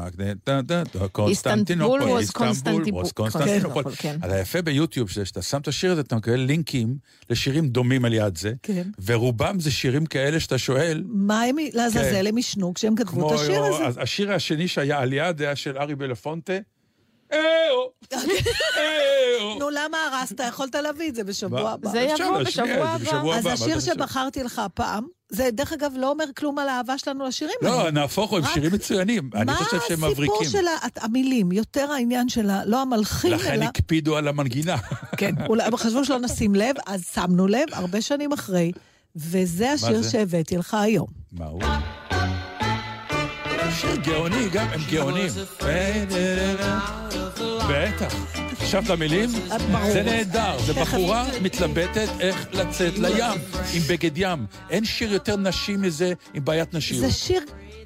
קונסטנטינופול, 1.13 2.03
איסטנבול 2.19 2.33
קונסטנטינופול, 2.33 3.05
קונסטנטינופול. 3.15 3.85
כן. 3.97 4.17
אז 4.23 4.33
היפה 4.33 4.63
ביוטיוב 4.63 5.11
זה 5.11 5.25
שאתה 5.25 5.43
שם 5.43 5.61
את 5.61 5.69
השיר 5.69 5.93
הזה, 5.93 6.01
אתה 6.01 6.17
מקבל 6.17 6.41
לינקים 6.41 6.97
לשירים 7.31 7.69
דומים 7.69 8.05
על 8.05 8.13
יד 8.13 8.37
זה, 8.39 8.53
כן. 8.63 8.83
ורובם 9.05 9.61
זה 9.61 9.71
שירים 9.71 10.07
כאלה 10.07 10.41
שאתה 10.41 10.59
שואל, 10.59 11.05
מה 11.07 11.43
הם, 11.43 11.57
לעזאזל 11.73 12.27
הם 12.27 12.37
עישנו 12.37 12.75
כשהם 12.75 12.95
כתבו. 12.95 13.35
את 13.35 13.41
השיר 13.41 13.65
הזה? 13.65 13.85
אז 13.87 13.99
השיר 14.03 14.33
השני 14.33 14.69
שהיה 14.69 14.99
על 14.99 15.13
יד 15.13 15.43
היה 15.43 15.57
של 15.57 15.79
ארי 15.79 15.95
בלפונטה. 15.95 16.53
אהו, 17.33 17.91
אהו. 18.13 19.59
נו, 19.59 19.71
למה 19.71 19.99
הרסת? 20.07 20.41
יכולת 20.49 20.75
להביא 20.75 21.09
את 21.09 21.15
זה 21.15 21.25
בשבוע 21.25 21.63
מה? 21.63 21.71
הבא. 21.71 21.91
זה 21.91 22.01
יבוא 22.01 22.43
בשבוע 22.43 22.89
הבא. 22.89 23.35
אז 23.35 23.45
מה 23.45 23.53
השיר? 23.53 23.81
שבחרתי 23.81 24.43
לך 24.43 24.59
הפעם, 24.59 25.07
זה 25.29 25.51
דרך 25.53 25.73
אגב 25.73 25.93
לא 25.97 26.11
אומר 26.11 26.25
כלום 26.37 26.59
על 26.59 26.69
האהבה 26.69 26.99
שלנו 26.99 27.27
לשירים 27.27 27.55
לא, 27.63 27.79
האלה. 27.81 27.91
נהפוך 27.91 28.31
הוא, 28.31 28.39
הם 28.39 28.45
שירים 28.55 28.73
מצוינים. 28.73 29.31
אני 29.35 29.55
חושב 29.55 29.77
שהם 29.89 30.01
מה 30.01 30.09
מבריקים. 30.11 30.37
הסיפור 30.41 30.61
של 30.61 30.67
המילים? 30.97 31.53
יותר 31.53 31.93
העניין 31.93 32.29
של 32.29 32.51
ה... 32.51 32.65
לא 32.65 32.83
המלחין, 32.83 33.33
לכן 33.33 33.53
אלא... 33.53 33.65
הקפידו 33.65 34.17
על 34.17 34.29
המנגינה. 34.29 34.77
כן, 35.17 35.35
אולי 35.49 35.63
הם 35.63 35.77
חשבו 35.77 36.05
שלא 36.05 36.19
נשים 36.19 36.55
לב, 36.55 36.75
אז 36.87 37.05
שמנו 37.15 37.47
לב 37.47 37.67
הרבה 37.73 38.01
שנים 38.01 38.33
אחרי, 38.33 38.73
וזה 39.17 39.73
השיר? 39.73 40.03
שהבאתי 40.03 40.57
לך 40.57 40.75
היום. 40.75 41.07
מה 41.33 41.47
הוא? 41.47 41.63
שיר 43.81 43.97
גאוני, 43.97 44.49
גם 44.53 44.67
הם 44.69 44.81
גאונים. 44.91 45.33
בטח. 47.71 48.15
הקשבת 48.53 48.89
למילים? 48.89 49.31
זה 49.93 50.03
נהדר, 50.03 50.59
זה. 50.59 50.73
בחורה 50.73 51.27
מתלבטת 51.43 52.09
איך 52.21 52.47
לצאת 52.53 52.99
לים 52.99 53.41
עם 53.75 53.83
בגד 53.89 54.11
ים. 54.17 54.47
אין 54.71 54.85
שיר 54.85 55.13
יותר 55.13 55.37
נשי 55.37 55.77
מזה 55.77 56.13
עם 56.35 56.45
בעיית 56.45 56.75
נשיות. 56.75 57.01
זה 57.01 57.13
שיר 57.13 57.43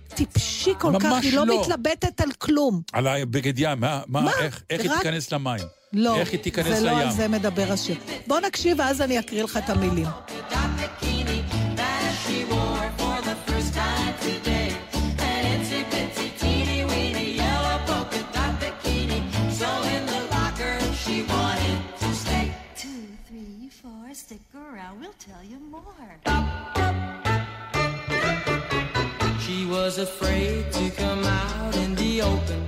טיפשי 0.09 0.73
כל 0.79 0.93
כך, 1.01 1.23
היא 1.23 1.37
לא 1.37 1.47
לא. 1.47 1.61
מתלבטת 1.61 2.21
על 2.21 2.33
כלום. 2.39 2.83
על 2.93 3.07
הבגד 3.07 3.59
ים, 3.59 3.81
מה? 3.81 4.31
איך, 4.41 4.63
היא 4.71 4.91
תיכנס 4.91 5.33
למים? 5.33 5.61
לא, 5.93 6.17
איך 6.17 6.33
היא 6.33 6.41
תיכנס 6.41 6.79
זה 6.79 6.85
לא 6.85 6.93
לים? 6.93 7.09
על 7.09 7.13
זה 7.15 7.29
מדבר 7.29 7.73
השיר. 7.73 7.97
בוא 8.27 8.41
נקשיב 8.41 8.79
ואז 8.81 9.01
אני 9.01 9.19
אקריא 9.19 9.45
לך 9.45 9.57
את 9.57 9.71
המילים. 9.71 10.07
Around, 24.85 25.01
we'll 25.01 25.13
tell 25.19 25.43
you 25.45 25.59
more. 25.71 25.83
She 29.41 29.67
was 29.67 29.99
afraid 29.99 30.73
to 30.73 30.91
come 30.91 31.25
out 31.25 31.77
in 31.77 31.95
the 31.95 32.23
open, 32.23 32.67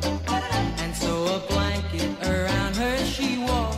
and 0.78 0.94
so 0.94 1.36
a 1.36 1.40
blanket 1.48 2.10
around 2.22 2.76
her 2.76 2.96
she 3.04 3.38
wore. 3.38 3.72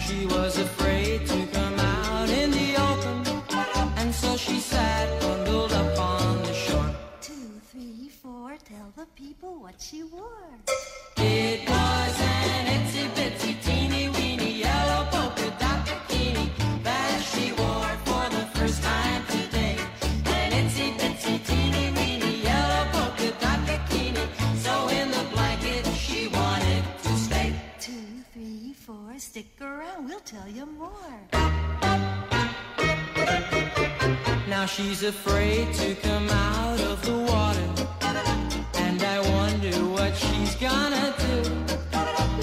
She 0.00 0.26
was 0.26 0.58
afraid 0.58 1.26
to 1.26 1.46
come 1.46 1.78
out 1.80 2.28
in 2.30 2.50
the 2.50 2.76
open, 2.76 3.42
and 3.96 4.14
so 4.14 4.36
she 4.36 4.58
sat 4.60 5.20
bundled 5.20 5.72
up 5.72 5.98
on 5.98 6.42
the 6.42 6.54
shore. 6.54 6.90
Two, 7.20 7.60
three, 7.70 8.08
four, 8.08 8.56
tell 8.64 8.92
the 8.96 9.06
people 9.14 9.60
what 9.60 9.80
she 9.80 10.02
wore. 10.02 10.52
It 11.16 11.68
was 11.68 12.20
an 12.20 12.66
itsy 12.66 13.08
bitsy 13.14 13.62
teeny 13.62 13.81
stick 29.32 29.62
around, 29.62 30.06
we'll 30.06 30.20
tell 30.20 30.46
you 30.46 30.66
more. 30.66 31.16
Now 34.46 34.66
she's 34.66 35.02
afraid 35.04 35.72
to 35.72 35.94
come 35.94 36.28
out 36.28 36.78
of 36.80 37.00
the 37.06 37.16
water, 37.16 37.68
and 38.74 39.02
I 39.02 39.20
wonder 39.36 39.74
what 39.96 40.14
she's 40.14 40.54
gonna 40.56 41.14
do. 41.26 41.36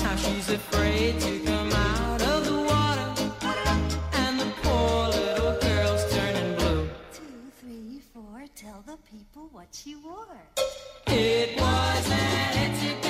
Now 0.04 0.16
she's 0.16 0.50
afraid 0.50 1.20
to 1.20 1.40
come 1.42 1.72
out 1.72 2.22
of 2.24 2.46
the 2.50 2.60
water, 2.72 3.08
and 4.14 4.40
the 4.40 4.52
poor 4.64 5.10
little 5.10 5.60
girl's 5.62 6.12
turning 6.12 6.56
blue. 6.56 6.90
Two, 7.14 7.52
three, 7.62 8.02
four, 8.12 8.46
tell 8.56 8.84
the 8.88 8.98
people 9.12 9.48
what 9.52 9.68
she 9.72 9.94
wore. 9.96 10.42
It 11.06 11.56
was 11.62 12.10
an 12.10 12.54
itsy 12.66 13.09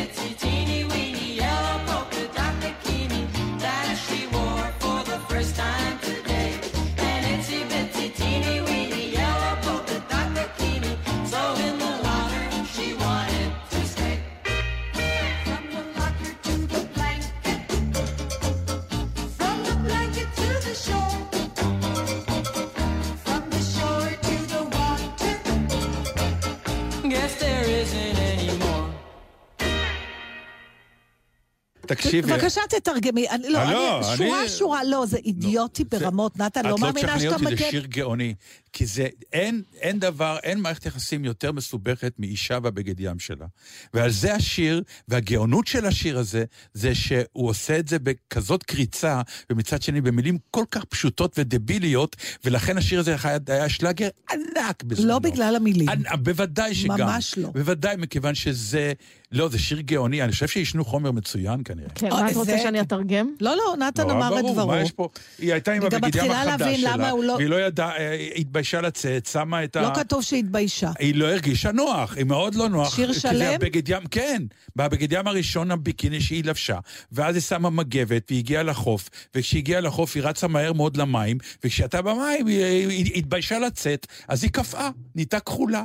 תקשיבי, 32.04 32.32
בבקשה 32.34 32.62
תתרגמי. 32.70 33.26
לא, 33.50 33.58
אה, 33.58 33.72
לא, 33.74 34.00
אני- 34.14 34.18
שורה 34.18 34.50
שורה, 34.50 34.84
לא, 34.84 35.06
זה 35.06 35.18
אידיוטי 35.18 35.84
ברמות. 35.84 36.38
נתן, 36.38 36.66
לא 36.66 36.76
את 36.76 36.80
לא 36.80 36.88
מאמינה 36.88 37.08
תשכנעי 37.08 37.20
שאתה 37.22 37.34
אותי, 37.36 37.46
זה 37.46 37.52
מגן. 37.52 37.70
שיר 37.72 37.86
גאוני. 37.86 38.34
כי 38.74 38.86
זה, 38.86 39.08
אין, 39.34 39.62
אין 39.82 40.00
דבר, 40.00 40.38
אין 40.44 40.60
מערכת 40.60 40.86
יחסים 40.86 41.26
יותר 41.26 41.52
מסובכת 41.52 42.14
מאישה 42.20 42.58
והבגד 42.64 43.00
ים 43.00 43.20
שלה. 43.20 43.46
ועל 43.94 44.12
זה 44.12 44.36
השיר, 44.36 44.84
והגאונות 45.08 45.68
של 45.68 45.86
השיר 45.86 46.20
הזה, 46.20 46.44
זה 46.74 46.96
שהוא 46.96 47.26
עושה 47.50 47.80
את 47.80 47.88
זה 47.88 48.00
בכזאת 48.00 48.64
קריצה, 48.64 49.22
ומצד 49.50 49.82
שני 49.82 50.02
במילים 50.02 50.38
כל 50.52 50.64
כך 50.72 50.86
פשוטות 50.86 51.40
ודביליות, 51.40 52.16
ולכן 52.46 52.78
השיר 52.78 53.00
הזה 53.00 53.16
היה, 53.48 53.70
שלאגר 53.70 54.08
ענק 54.32 54.84
בזמנו. 54.84 55.08
לא 55.08 55.20
בגלל 55.20 55.56
המילים. 55.56 55.88
בוודאי 56.20 56.76
שגם. 56.76 56.98
ממש 57.00 57.38
לא. 57.38 57.50
בוודאי, 57.50 57.96
מכיוון 57.98 58.36
שזה, 58.36 58.94
לא, 59.32 59.50
זה 59.50 59.60
שיר 59.60 59.80
גאוני. 59.82 60.24
אני 60.24 60.32
חושב 60.32 60.48
שעישנו 60.48 60.86
חומר 60.86 61.12
מצוין 61.12 61.62
כנראה. 61.66 61.90
כן, 61.96 62.12
אה, 62.12 62.22
מה 62.24 62.32
את 62.32 62.36
רוצה 62.36 62.52
זה- 62.52 62.60
שאני 62.64 62.82
אתרגם? 62.82 63.34
לא, 63.42 63.56
לא, 63.56 63.76
נתן 63.88 64.10
אמר 64.10 64.28
את 64.38 64.42
ברור, 64.44 64.54
דברו. 64.54 64.68
מה 64.68 64.82
יש 64.82 64.92
פה? 64.92 65.10
היא 65.40 65.54
הייתה 65.54 65.72
עם 65.72 65.82
אני 65.82 65.90
גם 65.90 65.98
הבגד 65.98 66.16
ים 66.16 66.22
מתחילה 66.32 66.42
החדש 66.54 66.80
שלה, 66.82 66.96
לא- 66.98 67.34
והיא 67.38 67.48
לא 67.50 67.62
ידעה, 67.62 67.98
אה, 67.98 68.28
התביישה 68.36 68.82
לצאת, 68.82 69.26
שמה 69.26 69.64
את 69.64 69.76
ה... 69.76 69.82
לא 69.82 69.90
כתוב 69.96 70.22
שהתביישה. 70.24 70.92
היא 71.00 71.16
לא 71.16 71.26
הרגישה 71.32 71.72
נוח, 71.72 72.18
היא 72.18 72.24
מאוד 72.26 72.56
לא 72.56 72.70
נוח. 72.70 72.96
שיר 72.96 73.14
כי 73.14 73.20
שלם? 73.20 73.38
זה 73.38 73.50
הבגד 73.56 73.90
ים, 73.90 74.06
כן. 74.12 74.44
בבגד 74.76 75.12
ים 75.14 75.28
הראשון 75.28 75.72
הביקיני 75.72 76.22
שהיא 76.22 76.44
לבשה, 76.44 76.80
ואז 77.12 77.36
היא 77.36 77.42
שמה 77.42 77.70
מגבת 77.70 78.24
והיא 78.30 78.40
הגיעה 78.40 78.64
לחוף, 78.64 79.10
וכשהיא 79.36 79.60
הגיעה 79.60 79.82
לחוף 79.82 80.16
היא 80.16 80.24
רצה 80.24 80.48
מהר 80.48 80.74
מאוד 80.74 80.98
למים, 80.98 81.38
וכשהייתה 81.64 82.02
במים 82.02 82.48
היא, 82.48 82.64
היא, 82.64 82.88
היא 82.90 83.12
התביישה 83.16 83.60
לצאת, 83.60 84.08
אז 84.28 84.44
היא 84.44 84.52
קפאה, 84.52 84.90
נהייתה 85.16 85.40
כחולה. 85.40 85.84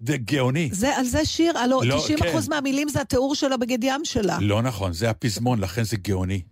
זה 0.00 0.16
גאוני. 0.16 0.68
זה, 0.72 0.96
על 0.96 1.04
זה 1.04 1.24
שיר, 1.24 1.58
הלו, 1.58 1.82
לא, 1.82 2.04
90% 2.18 2.22
כן. 2.22 2.50
מהמילים 2.50 2.88
זה 2.88 3.00
התיאור 3.00 3.34
של 3.34 3.52
הבגד 3.52 3.84
ים 3.84 4.00
שלה. 4.04 4.38
לא 4.40 4.62
נכון, 4.62 4.92
זה 4.92 5.10
הפזמון, 5.10 5.58
לכן 5.60 5.82
זה 5.82 5.96
גאוני. 5.96 6.42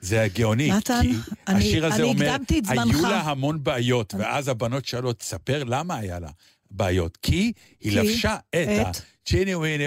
זה 0.00 0.22
הגאוני. 0.22 0.70
נתן, 0.70 1.00
כי 1.02 1.12
אני- 1.48 1.58
השיר 1.58 1.86
הזה 1.86 1.94
אני 1.94 2.02
אומר, 2.02 2.30
הקדמתי 2.30 2.58
את 2.58 2.64
זמנך. 2.64 2.94
היו 2.96 3.02
לה 3.02 3.20
המון 3.20 3.64
בעיות, 3.64 4.14
ואז 4.18 4.48
הבנות 4.48 4.84
שאלו, 4.84 5.12
תספר 5.12 5.64
למה 5.64 5.96
היה 5.96 6.18
לה 6.18 6.28
בעיות. 6.70 7.18
כי 7.22 7.52
היא 7.80 7.92
כי? 7.92 7.96
לבשה 7.98 8.36
את 8.50 8.68
את? 8.68 8.96
צ'יני 9.26 9.54
וויני, 9.54 9.86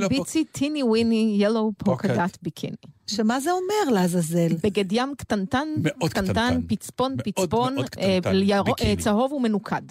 נו. 0.00 0.08
ביצי 0.08 0.44
טיני 0.44 0.82
וויני 0.82 1.36
ילו. 1.38 1.72
דאט 2.02 2.38
ביקיני. 2.42 2.76
שמה 3.06 3.40
זה 3.40 3.50
אומר 3.52 3.94
לעזאזל? 3.94 4.48
בגד 4.62 4.92
ים 4.92 5.12
קטנטן, 5.18 5.68
מאוד 5.82 6.10
קטנטן. 6.12 6.60
פצפון, 6.68 7.12
מאוד 7.16 7.22
פצפון, 7.24 7.74
מאוד 7.74 7.86
אה, 7.98 8.18
אה, 8.56 8.62
ביקיני. 8.62 8.96
צהוב 8.96 9.32
ומנוקד. 9.32 9.82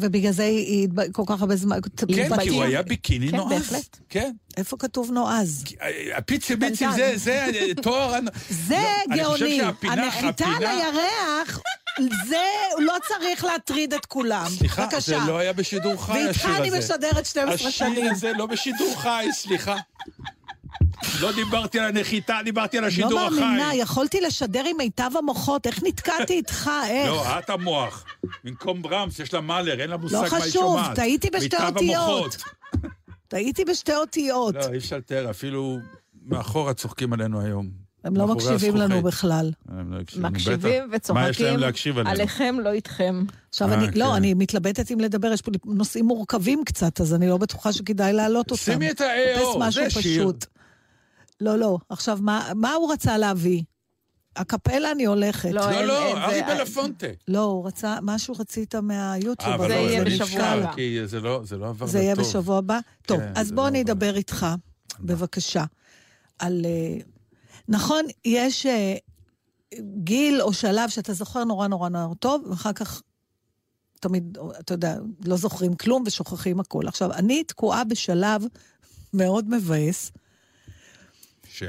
ובגלל 0.00 0.32
זה 0.32 0.44
היא 0.44 0.88
כל 1.12 1.22
כך 1.26 1.40
הרבה 1.40 1.56
זמן... 1.56 1.78
כן, 2.14 2.40
כי 2.42 2.48
הוא 2.48 2.62
היה 2.62 2.82
ביקיני 2.82 3.30
כן, 3.30 3.36
נועז. 3.36 3.52
בהחלט. 3.52 3.96
כן. 4.08 4.32
איפה 4.56 4.76
כתוב 4.76 5.10
נועז? 5.10 5.64
הפיצי 6.14 6.56
ביצים. 6.56 6.92
זה, 6.92 7.12
זה 7.16 7.32
אה, 7.54 7.74
תואר... 7.82 8.18
זה 8.50 8.82
אני 9.10 9.24
חושב 9.24 9.44
גאוני. 9.44 9.60
הנחיתה 9.82 10.46
על 10.46 10.66
הירח, 10.66 11.60
זה 12.28 12.44
לא 12.78 12.94
צריך 13.08 13.44
להטריד 13.44 13.94
את 13.94 14.06
כולם. 14.06 14.46
סליחה, 14.58 14.88
זה. 14.98 15.16
לא 15.26 15.38
היה 15.38 15.52
בשידור 15.52 16.04
חי, 16.04 16.12
השיר 16.12 16.24
ואיתך 16.24 16.44
הזה. 16.44 16.56
אני 16.56 16.78
משדרת 16.78 17.26
12 17.26 17.70
שנים. 17.70 17.92
השיר 17.92 18.10
הזה 18.10 18.32
לא 18.38 18.46
בשידור 18.46 18.94
חי, 18.96 19.26
סליחה. 19.32 19.76
לא 21.20 21.32
דיברתי 21.32 21.78
על 21.78 21.84
הנחיתה, 21.84 22.38
דיברתי 22.44 22.78
על 22.78 22.84
השידור 22.84 23.12
לא 23.12 23.26
החי. 23.26 23.40
מאמינה, 23.40 23.74
יכולתי 23.74 24.20
לשדר 24.20 24.64
עם 24.66 24.76
מיטב 24.76 25.10
המוחות, 25.18 25.66
איך 25.66 25.82
נתקעתי 25.82 26.32
איתך, 26.32 26.70
איך? 26.88 27.08
לא, 27.08 27.38
את 27.38 27.50
המוח. 27.50 28.04
במקום 28.44 28.82
ברמס, 28.82 29.18
יש 29.18 29.34
לה 29.34 29.40
מאלר, 29.40 29.80
אין 29.80 29.90
לה 29.90 29.96
מושג 29.96 30.14
לא 30.14 30.20
מה 30.20 30.26
היא 30.26 30.34
חשוב, 30.34 30.52
שומעת. 30.52 30.96
טעיתי 30.96 31.30
בשתי 31.30 31.56
אותיות. 31.66 32.36
טעיתי 33.28 33.64
בשתי 33.64 33.94
אותיות. 33.94 34.54
לא, 34.54 34.72
אי 34.72 34.78
אפשר 34.78 34.96
לתאר, 34.96 35.30
אפילו 35.30 35.78
מאחורה 36.26 36.74
צוחקים 36.74 37.12
עלינו 37.12 37.40
היום. 37.40 37.90
הם 38.04 38.16
לא 38.16 38.26
מקשיבים 38.26 38.76
לנו. 38.76 39.02
בכלל. 39.02 39.50
הם 39.68 39.92
לא 39.92 40.30
מקשיבים 40.30 40.90
בטח. 40.90 41.10
מה 41.10 41.28
יש 41.28 41.40
להם 41.40 41.54
וצוחקים, 41.54 41.56
להקשיב 41.56 41.98
עלינו? 41.98 42.10
עליכם 42.10 42.56
לא 42.62 42.72
איתכם. 42.72 43.24
עכשיו, 43.48 43.68
אה, 43.68 43.74
אני, 43.74 43.92
כן. 43.92 43.98
לא, 43.98 44.16
אני 44.16 44.34
מתלבטת 44.34 44.92
אם 44.92 45.00
לדבר, 45.00 45.32
יש 45.32 45.42
פה 45.42 45.50
נושאים 45.64 46.04
מורכבים 46.04 46.64
קצת, 46.64 47.00
אז 47.00 47.14
אני 47.14 47.28
לא 47.28 47.36
בטוחה 47.36 47.72
שכדאי 47.72 48.12
להעלות 48.12 48.50
אותם. 48.50 48.62
שימי 48.62 48.90
את 48.90 49.00
ה-AO, 49.00 49.70
זה 49.70 49.90
שיר. 49.90 50.32
לא, 51.40 51.58
לא. 51.58 51.78
עכשיו, 51.88 52.18
מה, 52.22 52.52
מה 52.54 52.72
הוא 52.72 52.92
רצה 52.92 53.18
להביא? 53.18 53.62
הקפלה 54.36 54.92
אני 54.92 55.04
הולכת. 55.04 55.50
לא, 55.50 55.70
לא, 55.70 55.84
לא, 55.84 56.18
ארי 56.18 56.42
בלפונטה. 56.42 57.06
לא, 57.28 57.42
הוא 57.42 57.66
רצה, 57.66 57.98
משהו 58.02 58.34
רצית 58.38 58.74
מהיוטיוב. 58.74 59.50
אה, 59.50 59.54
אבל 59.54 59.68
זה 59.68 59.74
לא, 59.74 59.80
יהיה 59.80 60.04
בשבוע 60.04 60.42
הבא. 60.44 60.72
כי 60.74 60.98
זה 61.06 61.20
לא- 61.20 61.40
זה 61.44 61.56
לא 61.56 61.68
עבר 61.68 61.86
זה 61.86 61.98
יהיה 61.98 62.12
לטוב. 62.12 62.24
בשבוע 62.24 62.58
הבא? 62.58 62.78
טוב, 63.06 63.18
כן, 63.20 63.32
אז 63.36 63.46
זה 63.48 63.54
בוא 63.54 63.62
לא 63.62 63.68
אני. 63.68 63.82
אדבר 63.82 64.16
איתך, 64.16 64.46
בבקשה, 65.00 65.64
על... 66.38 66.62
אה, 66.66 66.98
נכון, 67.68 68.04
יש 68.24 68.66
אה, 68.66 68.96
גיל 70.04 70.42
או 70.42 70.52
שלב 70.52 70.88
שאתה 70.88 71.12
זוכר 71.12 71.44
נורא 71.44 71.68
נורא 71.68 71.88
נורא 71.88 72.14
טוב, 72.14 72.44
ואחר 72.50 72.72
כך 72.72 73.02
תמיד, 74.00 74.38
אתה 74.60 74.74
יודע, 74.74 74.96
לא 75.24 75.36
זוכרים 75.36 75.74
כלום 75.74 76.02
ושוכחים 76.06 76.60
הכול. 76.60 76.88
עכשיו, 76.88 77.12
אני 77.12 77.44
תקועה 77.44 77.84
בשלב 77.84 78.42
מאוד 79.14 79.48
מבאס. 79.48 80.12
ש? 81.60 81.64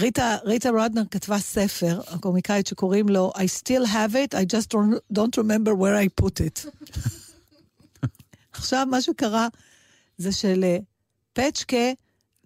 ריטה, 0.00 0.36
ריטה 0.44 0.70
רודנר 0.70 1.02
כתבה 1.10 1.38
ספר, 1.38 2.00
הקומיקאית 2.08 2.66
שקוראים 2.66 3.08
לו 3.08 3.32
I 3.36 3.40
still 3.40 3.86
have 3.86 4.12
it, 4.12 4.34
I 4.34 4.56
just 4.56 4.68
don't, 4.68 5.18
don't 5.18 5.36
remember 5.38 5.74
where 5.74 5.96
I 5.96 6.24
put 6.24 6.40
it. 6.40 6.66
עכשיו, 8.52 8.86
מה 8.90 9.02
שקרה 9.02 9.48
זה 10.18 10.30
שלפצ'קה 10.32 11.92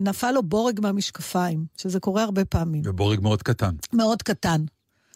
נפל 0.01 0.31
לו 0.31 0.43
בורג 0.43 0.81
מהמשקפיים, 0.81 1.67
שזה 1.77 2.01
קורה 2.01 2.23
הרבה 2.23 2.45
פעמים. 2.45 2.83
ובורג 2.85 3.21
מאוד 3.21 3.43
קטן. 3.43 3.75
מאוד 3.93 4.23
קטן. 4.23 4.65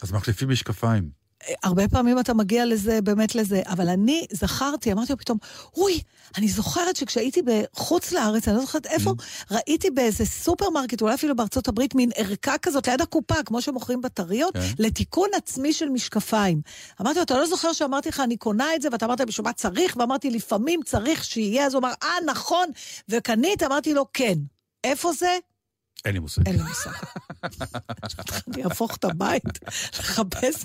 אז 0.02 0.12
מחליפים 0.12 0.48
משקפיים. 0.48 1.21
הרבה 1.62 1.88
פעמים 1.88 2.18
אתה 2.18 2.34
מגיע 2.34 2.66
לזה, 2.66 3.00
באמת 3.00 3.34
לזה, 3.34 3.62
אבל 3.66 3.88
אני 3.88 4.26
זכרתי, 4.30 4.92
אמרתי 4.92 5.12
לו 5.12 5.18
פתאום, 5.18 5.38
אוי, 5.76 6.00
אני 6.36 6.48
זוכרת 6.48 6.96
שכשהייתי 6.96 7.42
בחוץ 7.42 8.12
לארץ, 8.12 8.48
אני 8.48 8.56
לא 8.56 8.62
זוכרת 8.62 8.86
איפה, 8.86 9.14
ראיתי 9.50 9.90
באיזה 9.90 10.24
סופרמרקט, 10.26 11.02
אולי 11.02 11.14
אפילו 11.14 11.36
בארצות 11.36 11.68
הברית, 11.68 11.94
מין 11.94 12.10
ערכה 12.14 12.58
כזאת 12.58 12.88
ליד 12.88 13.00
הקופה, 13.00 13.42
כמו 13.46 13.62
שמוכרים 13.62 14.00
בטריות, 14.00 14.54
כן. 14.54 14.60
לתיקון 14.78 15.28
עצמי 15.36 15.72
של 15.72 15.88
משקפיים. 15.88 16.60
אמרתי 17.00 17.18
לו, 17.18 17.22
אתה 17.22 17.34
לא 17.34 17.46
זוכר 17.46 17.72
שאמרתי 17.72 18.08
לך, 18.08 18.20
אני 18.20 18.36
קונה 18.36 18.74
את 18.74 18.82
זה, 18.82 18.88
ואתה 18.92 19.06
אמרת 19.06 19.20
בשביל 19.20 19.44
מה 19.44 19.52
צריך? 19.52 19.96
ואמרתי, 19.98 20.30
לפעמים 20.30 20.80
צריך 20.84 21.24
שיהיה, 21.24 21.66
אז 21.66 21.74
הוא 21.74 21.80
אמר, 21.80 21.92
אה, 22.02 22.08
נכון, 22.26 22.66
וקנית? 23.08 23.62
אמרתי 23.62 23.94
לו, 23.94 24.06
כן. 24.12 24.38
איפה 24.84 25.12
זה? 25.12 25.38
אין 26.04 26.14
לי 26.14 26.18
מושג. 26.18 26.46
אין 26.46 26.56
לי 26.56 26.62
מושג. 26.62 26.90
אני 28.54 28.64
אהפוך 28.64 28.96
את 28.96 29.04
הבית, 29.04 29.44
לחפש. 29.98 30.64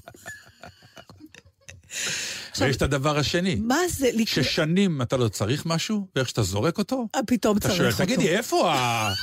ויש 2.60 2.76
את 2.78 2.82
הדבר 2.82 3.18
השני. 3.18 3.56
מה 3.56 3.78
זה? 3.90 4.10
ששנים 4.26 5.02
אתה 5.02 5.18
לא 5.18 5.28
צריך 5.28 5.66
משהו, 5.66 6.08
ואיך 6.16 6.30
שאתה 6.30 6.44
זורק 6.44 6.78
אותו, 6.78 7.08
אה, 7.16 7.20
פתאום 7.28 7.58
אתה 7.58 7.68
צריך 7.68 7.78
שואל, 7.78 7.88
אותו. 7.92 8.04
תגידי, 8.04 8.30
איפה 8.30 8.74
ה... 8.74 9.14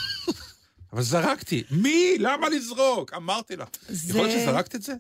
אבל 0.93 1.03
זרקתי. 1.03 1.63
מי? 1.71 2.17
למה 2.19 2.49
לזרוק? 2.49 3.15
אמרתי 3.15 3.57
לך. 3.57 3.69
זה- 3.89 4.11
יכול 4.13 4.27
להיות 4.27 4.41
שזרקת 4.41 4.75
את 4.75 4.83
זה? 4.83 4.95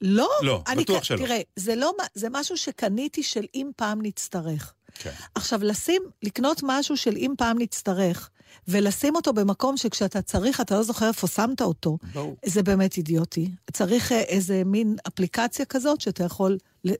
לא, 0.00 0.28
לא, 0.42 0.62
בטוח 0.76 1.04
שלא. 1.04 1.16
תראה, 1.18 1.40
זה 1.56 1.74
לא, 1.74 1.92
זה 2.14 2.28
משהו 2.30 2.56
שקניתי 2.56 3.22
של 3.22 3.44
אם 3.54 3.70
פעם 3.76 3.98
נצטרך. 4.02 4.72
כן. 4.94 5.10
עכשיו, 5.34 5.60
לשים, 5.62 6.02
לקנות 6.22 6.60
משהו 6.62 6.96
של 6.96 7.16
אם 7.16 7.34
פעם 7.38 7.58
נצטרך, 7.58 8.30
ולשים 8.68 9.16
אותו 9.16 9.32
במקום 9.32 9.76
שכשאתה 9.76 10.22
צריך, 10.22 10.60
אתה 10.60 10.74
לא 10.74 10.82
זוכר 10.82 11.08
איפה 11.08 11.26
שמת 11.26 11.60
אותו, 11.62 11.98
ברור. 12.14 12.36
זה 12.44 12.62
באמת 12.62 12.96
אידיוטי. 12.96 13.50
צריך 13.72 14.12
אה, 14.12 14.20
איזה 14.20 14.62
מין 14.66 14.96
אפליקציה 15.08 15.64
כזאת 15.64 16.00
שאתה 16.00 16.24
יכול... 16.24 16.58
ל... 16.84 16.92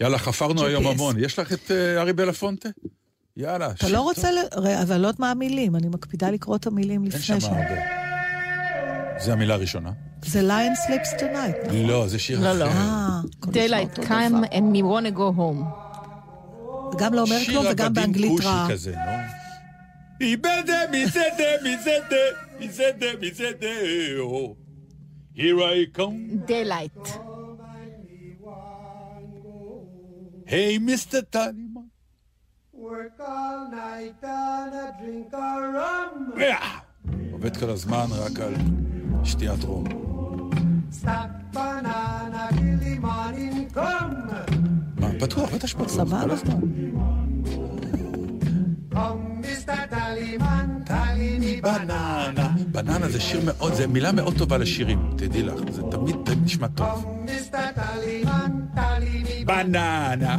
יאללה, 0.00 0.18
חפרנו 0.18 0.62
GPS. 0.62 0.66
היום 0.66 0.86
המון. 0.86 1.24
יש 1.24 1.38
לך 1.38 1.52
את 1.52 1.70
אה, 1.70 2.00
ארי 2.00 2.12
בלפונטה? 2.12 2.68
יאללה. 3.36 3.70
אתה 3.70 3.88
לא 3.88 4.00
רוצה 4.00 4.32
ל... 4.32 4.38
אבל 4.82 4.96
לא 4.96 5.06
יודעת 5.06 5.20
מה 5.20 5.30
המילים, 5.30 5.76
אני 5.76 5.88
מקפידה 5.88 6.30
לקרוא 6.30 6.56
את 6.56 6.66
המילים 6.66 7.02
אין 7.02 7.08
לפני 7.08 7.22
שם 7.22 7.40
ש... 7.40 7.44
הרבה. 7.44 8.04
זה 9.18 9.32
המילה 9.32 9.54
הראשונה. 9.54 9.92
זה 10.26 10.40
Lion 10.40 10.88
Sleeps 10.88 11.20
Tonight, 11.20 11.66
נכון? 11.66 11.86
לא, 11.86 12.08
זה 12.08 12.18
שיר 12.18 12.40
לא, 12.40 12.50
אחר. 12.50 12.58
לא. 12.58 12.64
אה, 12.64 13.20
הכל 13.38 13.50
נשמע 13.50 13.66
Daylight 13.66 13.98
come 13.98 14.52
and 14.52 14.76
me 14.76 14.82
wanna 14.82 15.16
go 15.16 15.38
home. 15.38 15.84
גם 16.98 17.14
לא 17.14 17.20
אומר 17.20 17.38
שיר 17.38 17.60
כלום 17.60 17.72
וגם 17.72 17.94
באנגלית 17.94 18.30
כושי 18.30 18.46
רעה. 18.46 18.68
כזה, 18.70 18.90
נו. 18.90 19.43
איבדה 20.20 20.78
מזדה, 20.92 21.50
מזדה, 21.64 22.24
מזדה, 22.60 23.06
מזדה, 23.20 23.76
או. 24.18 24.56
Here 25.36 25.58
I 25.58 25.98
come. 25.98 26.48
Daylight. 26.48 27.08
היי, 30.46 30.78
מיסטר 30.78 31.20
טלימן. 31.20 31.80
Work 32.74 33.20
all 33.20 33.72
night 33.72 34.24
and 34.24 34.72
a 34.74 34.86
drink 35.00 35.34
a 35.34 35.36
rum. 35.74 36.40
עובד 37.32 37.56
כל 37.56 37.70
הזמן 37.70 38.06
רק 38.10 38.40
על 38.40 38.54
שתיית 39.24 39.64
רום. 39.64 39.84
מה, 45.00 45.08
פתוח, 45.20 45.54
בטח 45.54 45.66
שפתוח. 45.66 45.88
סבבה. 45.88 46.34
בננה. 51.62 52.48
בננה 52.72 53.08
זה 53.08 53.20
שיר 53.20 53.40
מאוד, 53.44 53.74
זה 53.74 53.86
מילה 53.86 54.12
מאוד 54.12 54.38
טובה 54.38 54.58
לשירים, 54.58 55.10
תדעי 55.16 55.42
לך. 55.42 55.54
זה 55.70 55.82
תמיד 55.90 56.16
נשמע 56.44 56.68
טוב. 56.68 57.04
בננה. 59.46 60.36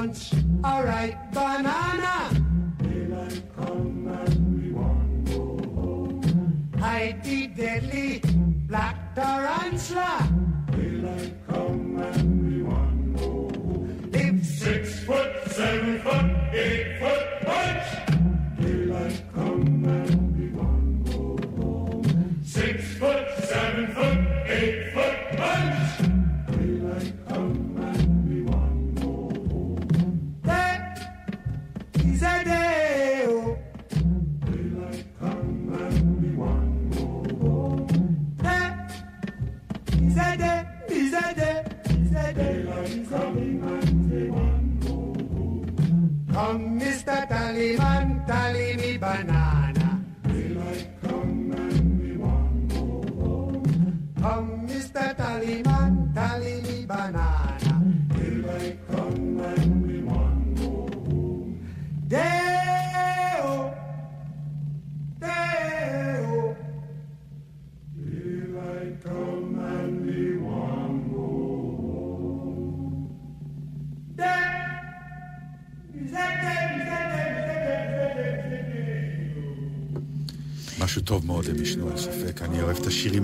Beautiful 0.00 0.32
bunch, 0.32 0.32
a 0.64 0.84
ripe 0.84 1.32
banana. 1.32 2.30
Daylight 2.82 3.42
come 3.56 4.08
and 4.08 4.62
we 4.62 4.72
want 4.72 5.24
go 5.26 5.42
home. 5.74 6.70
The 7.22 7.46
deadly 7.56 8.22
black 8.68 9.14
tarantula. 9.14 10.28
Daylight 10.72 11.34
come 11.48 11.98
and 11.98 12.46
we 12.46 12.62
want 12.62 13.16
go 13.16 13.24
home. 13.24 14.10
Live 14.12 14.46
Six 14.46 15.04
foot, 15.04 15.32
seven 15.46 15.98
foot, 16.00 16.54
eight 16.54 16.98
foot 17.00 17.39
Say 32.20 32.44
that 32.44 32.59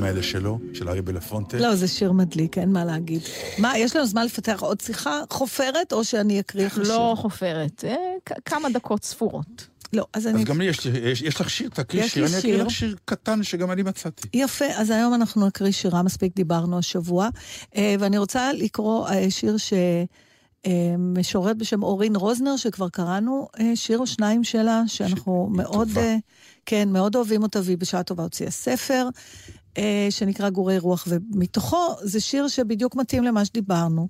האלה 0.07 0.23
שלו, 0.23 0.59
של 0.73 0.89
ארי 0.89 1.03
בלפונטה. 1.03 1.59
לא, 1.59 1.75
זה 1.75 1.89
שיר 1.89 2.13
מדליק, 2.13 2.59
אין 2.59 2.73
מה 2.73 2.85
להגיד. 2.85 3.23
מה, 3.59 3.79
יש 3.79 3.97
לנו 3.97 4.07
זמן 4.07 4.25
לפתח 4.25 4.61
עוד 4.61 4.81
שיחה 4.81 5.21
חופרת, 5.31 5.93
או 5.93 6.05
שאני 6.05 6.41
אקריא 6.41 6.67
לך 6.67 6.75
שיר? 6.75 6.83
לא 6.83 7.15
חופרת, 7.17 7.85
אה, 7.85 7.97
כמה 8.45 8.69
דקות 8.71 9.05
ספורות. 9.05 9.67
לא, 9.93 10.07
אז 10.13 10.27
אני... 10.27 10.39
אז 10.39 10.45
גם 10.45 10.61
לי 10.61 10.67
יש, 10.67 10.87
יש, 10.87 11.23
יש 11.23 11.41
לך 11.41 11.51
שיר, 11.51 11.69
תקריא 11.69 12.05
יש 12.05 12.13
שיר, 12.13 12.27
אני 12.27 12.39
אקריא. 12.39 12.63
לך 12.63 12.71
שיר 12.71 12.97
קטן 13.05 13.43
שגם 13.43 13.71
אני 13.71 13.83
מצאתי. 13.83 14.29
יפה, 14.33 14.65
אז 14.65 14.91
היום 14.91 15.15
אנחנו 15.15 15.47
נקריא 15.47 15.73
שירה, 15.73 16.03
מספיק 16.03 16.37
דיברנו 16.37 16.79
השבוע, 16.79 17.29
אה, 17.77 17.95
ואני 17.99 18.19
רוצה 18.19 18.53
לקרוא 18.53 19.09
אה, 19.09 19.31
שיר 19.31 19.57
שמשוררת 20.67 21.59
בשם 21.59 21.83
אורין 21.83 22.17
רוזנר, 22.17 22.57
שכבר 22.57 22.89
קראנו 22.89 23.49
שיר 23.75 23.99
או 23.99 24.07
שניים 24.07 24.45
שלה, 24.45 24.83
שאנחנו 24.87 25.49
מאוד, 25.53 25.89
טובה. 25.89 26.17
כן, 26.67 26.89
מאוד 26.93 27.17
אוהבים 27.17 27.43
אותה, 27.43 27.61
והיא 27.65 27.79
בשעה 27.79 28.03
טובה 28.03 28.23
הוציאה 28.23 28.51
ספר, 28.51 29.09
אה, 29.79 30.07
שנקרא 30.11 30.51
גורי 30.51 30.79
רוח, 30.79 31.09
ומתוכו 31.11 31.95
זה 32.03 32.21
שיר 32.21 32.49
שבדיוק 32.49 32.97
מתאים 32.97 33.25
למה 33.25 33.45
שדיברנו, 33.45 34.09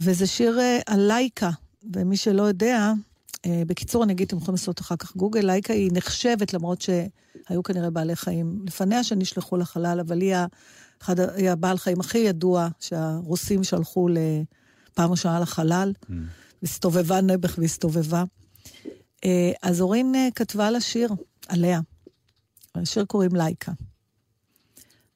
וזה 0.00 0.26
שיר 0.26 0.60
אה, 0.60 0.78
על 0.86 1.00
לייקה, 1.00 1.50
ומי 1.94 2.16
שלא 2.16 2.42
יודע, 2.42 2.92
אה, 3.46 3.62
בקיצור, 3.66 4.04
אני 4.04 4.12
אגיד, 4.12 4.26
אתם 4.26 4.36
יכולים 4.36 4.54
לעשות 4.54 4.80
אחר 4.80 4.96
כך 4.96 5.16
גוגל, 5.16 5.40
לייקה 5.46 5.72
היא 5.72 5.90
נחשבת, 5.92 6.54
למרות 6.54 6.80
שהיו 6.80 7.62
כנראה 7.62 7.90
בעלי 7.90 8.16
חיים 8.16 8.58
לפניה 8.66 9.04
שנשלחו 9.04 9.56
לחלל, 9.56 10.00
אבל 10.00 10.20
היא, 10.20 10.34
אחד, 11.02 11.20
היא 11.20 11.50
הבעל 11.50 11.78
חיים 11.78 12.00
הכי 12.00 12.18
ידוע 12.18 12.68
שהרוסים 12.80 13.64
שלחו 13.64 14.08
לפעם 14.08 15.10
ראשונה 15.10 15.40
לחלל, 15.40 15.92
והסתובבה 16.62 17.20
נעבך 17.20 17.58
והסתובבה. 17.58 18.24
אה, 19.24 19.52
אז 19.62 19.80
אורין 19.80 20.14
אה, 20.14 20.28
כתבה 20.34 20.70
לה 20.70 20.80
שיר 20.80 21.10
עליה. 21.48 21.80
השיר 22.74 23.04
קוראים 23.04 23.34
לייקה. 23.34 23.72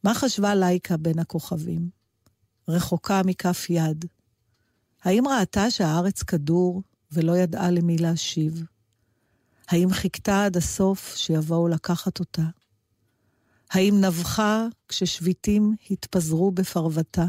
מה 0.05 0.15
חשבה 0.15 0.55
לייקה 0.55 0.97
בין 0.97 1.19
הכוכבים? 1.19 1.91
רחוקה 2.69 3.23
מכף 3.25 3.67
יד. 3.71 4.05
האם 5.03 5.29
ראתה 5.29 5.71
שהארץ 5.71 6.23
כדור 6.23 6.83
ולא 7.13 7.37
ידעה 7.37 7.71
למי 7.71 7.99
להשיב? 7.99 8.65
האם 9.69 9.91
חיכתה 9.91 10.45
עד 10.45 10.57
הסוף 10.57 11.17
שיבואו 11.17 11.69
לקחת 11.69 12.21
אותה? 12.21 12.43
האם 13.71 14.01
נבחה 14.01 14.67
כששביטים 14.89 15.77
התפזרו 15.91 16.51
בפרוותה? 16.51 17.27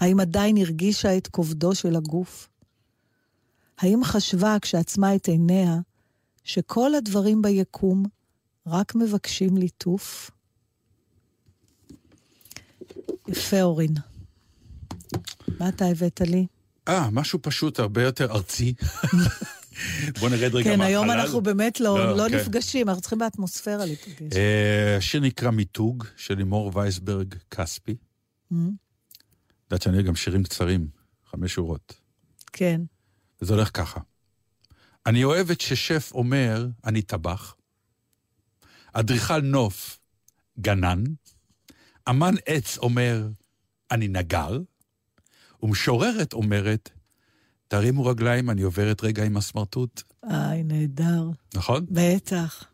האם 0.00 0.20
עדיין 0.20 0.56
הרגישה 0.56 1.16
את 1.16 1.28
כובדו 1.28 1.74
של 1.74 1.96
הגוף? 1.96 2.48
האם 3.78 4.04
חשבה 4.04 4.56
כשעצמה 4.62 5.14
את 5.14 5.28
עיניה 5.28 5.78
שכל 6.44 6.94
הדברים 6.94 7.42
ביקום 7.42 8.04
רק 8.66 8.94
מבקשים 8.94 9.56
ליטוף? 9.56 10.30
יפה, 13.28 13.62
אורין. 13.62 13.94
מה 15.60 15.68
אתה 15.68 15.86
הבאת 15.86 16.20
לי? 16.20 16.46
אה, 16.88 17.10
משהו 17.10 17.38
פשוט, 17.42 17.78
הרבה 17.78 18.02
יותר 18.02 18.32
ארצי. 18.32 18.74
בוא 20.20 20.28
נרד 20.28 20.54
רגע 20.54 20.70
כן, 20.70 20.78
מהחלל. 20.78 20.92
היום 20.92 21.10
אנחנו 21.10 21.40
באמת 21.40 21.80
לא, 21.80 21.98
לא, 21.98 22.16
לא 22.16 22.28
כן. 22.28 22.36
נפגשים, 22.36 22.88
אנחנו 22.88 23.00
צריכים 23.02 23.18
באטמוספירה 23.18 23.84
להיפגש. 23.84 24.36
אה, 24.36 24.96
השיר 24.96 25.20
נקרא 25.20 25.50
מיתוג, 25.50 26.04
של 26.16 26.34
לימור 26.34 26.72
וייסברג 26.74 27.34
כספי. 27.50 27.96
Mm, 28.52 28.56
יודעת 29.64 29.82
שאני 29.82 30.02
גם 30.02 30.14
שירים 30.14 30.42
קצרים, 30.42 30.88
חמש 31.30 31.54
שורות. 31.54 31.94
כן. 32.52 32.80
וזה 33.42 33.54
הולך 33.54 33.70
ככה. 33.74 34.00
אני 35.06 35.24
אוהבת 35.24 35.60
ששף 35.60 36.12
אומר, 36.14 36.66
אני 36.84 37.02
טבח. 37.02 37.54
אדריכל 38.92 39.40
נוף, 39.40 39.98
גנן. 40.60 41.04
אמן 42.10 42.34
עץ 42.46 42.78
אומר, 42.78 43.28
אני 43.90 44.08
נגר. 44.08 44.58
ומשוררת 45.62 46.32
אומרת, 46.32 46.90
תרימו 47.68 48.06
רגליים, 48.06 48.50
אני 48.50 48.62
עוברת 48.62 49.04
רגע 49.04 49.24
עם 49.24 49.36
הסמרטוט. 49.36 50.02
איי, 50.30 50.62
נהדר. 50.62 51.24
נכון? 51.54 51.86
בטח. 51.90 52.64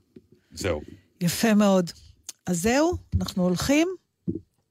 זהו. 0.53 0.80
יפה 1.20 1.55
מאוד. 1.55 1.91
אז 2.47 2.62
זהו, 2.62 2.97
אנחנו 3.20 3.43
הולכים. 3.43 3.89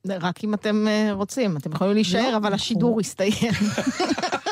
רק 0.07 0.43
אם 0.43 0.53
אתם 0.53 0.87
אה, 0.87 1.13
רוצים, 1.13 1.57
אתם 1.57 1.71
יכולים 1.71 1.93
להישאר, 1.93 2.31
לא, 2.31 2.37
אבל 2.37 2.53
השידור 2.53 2.99
הסתיים. 2.99 3.53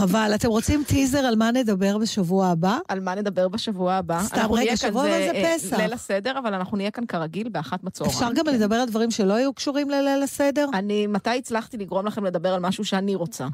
חבל. 0.00 0.32
אתם 0.34 0.48
רוצים 0.48 0.84
טיזר 0.86 1.18
על 1.18 1.36
מה 1.36 1.50
נדבר 1.50 1.98
בשבוע 1.98 2.46
הבא? 2.46 2.78
על 2.88 3.00
מה 3.00 3.14
נדבר 3.14 3.48
בשבוע 3.48 3.94
הבא? 3.94 4.22
סתם, 4.22 4.36
אנחנו 4.36 4.54
רגע, 4.54 4.76
שבוע 4.76 5.02
הבא 5.02 5.12
זה 5.12 5.30
אה, 5.34 5.54
פסח. 5.58 5.76
ליל 5.76 5.92
הסדר, 5.92 6.38
אבל 6.38 6.54
אנחנו 6.54 6.76
נהיה 6.76 6.90
כאן 6.90 7.06
כרגיל 7.06 7.48
באחת 7.48 7.82
בצהריים. 7.82 8.16
אפשר 8.16 8.32
גם 8.32 8.46
לדבר 8.46 8.76
על 8.76 8.88
דברים 8.88 9.10
שלא 9.10 9.34
היו 9.34 9.52
קשורים 9.52 9.90
לליל 9.90 10.22
הסדר? 10.22 10.66
אני, 10.74 11.06
מתי 11.06 11.38
הצלחתי 11.38 11.76
לגרום 11.76 12.06
לכם 12.06 12.24
לדבר 12.24 12.54
על 12.54 12.60
משהו 12.60 12.84
שאני 12.84 13.14
רוצה? 13.14 13.46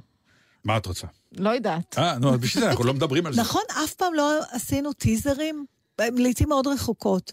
מה 0.65 0.77
את 0.77 0.87
רוצה? 0.87 1.07
לא 1.39 1.51
יודעת. 1.51 1.99
אה, 1.99 2.19
נו, 2.19 2.39
בשביל 2.39 2.65
זה 2.65 2.71
אנחנו 2.71 2.85
לא 2.85 2.95
מדברים 2.95 3.27
על 3.27 3.33
זה. 3.33 3.41
נכון, 3.41 3.63
אף 3.85 3.95
פעם 3.95 4.15
לא 4.15 4.33
עשינו 4.51 4.93
טיזרים? 4.93 5.65
לעיתים 5.99 6.49
מאוד 6.49 6.67
רחוקות. 6.67 7.33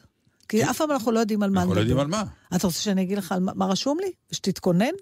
כי 0.49 0.63
אף 0.63 0.77
פעם 0.77 0.91
אנחנו 0.91 1.11
לא 1.11 1.19
יודעים 1.19 1.43
על 1.43 1.49
מה 1.49 1.59
אנחנו 1.59 1.75
לא 1.75 1.79
יודעים 1.79 1.99
על 1.99 2.07
מה. 2.07 2.23
אתה 2.55 2.67
רוצה 2.67 2.79
שאני 2.79 3.01
אגיד 3.01 3.17
לך 3.17 3.35
מה 3.55 3.65
רשום 3.65 3.97
לי? 3.99 4.11
שתתכונן? 4.31 4.93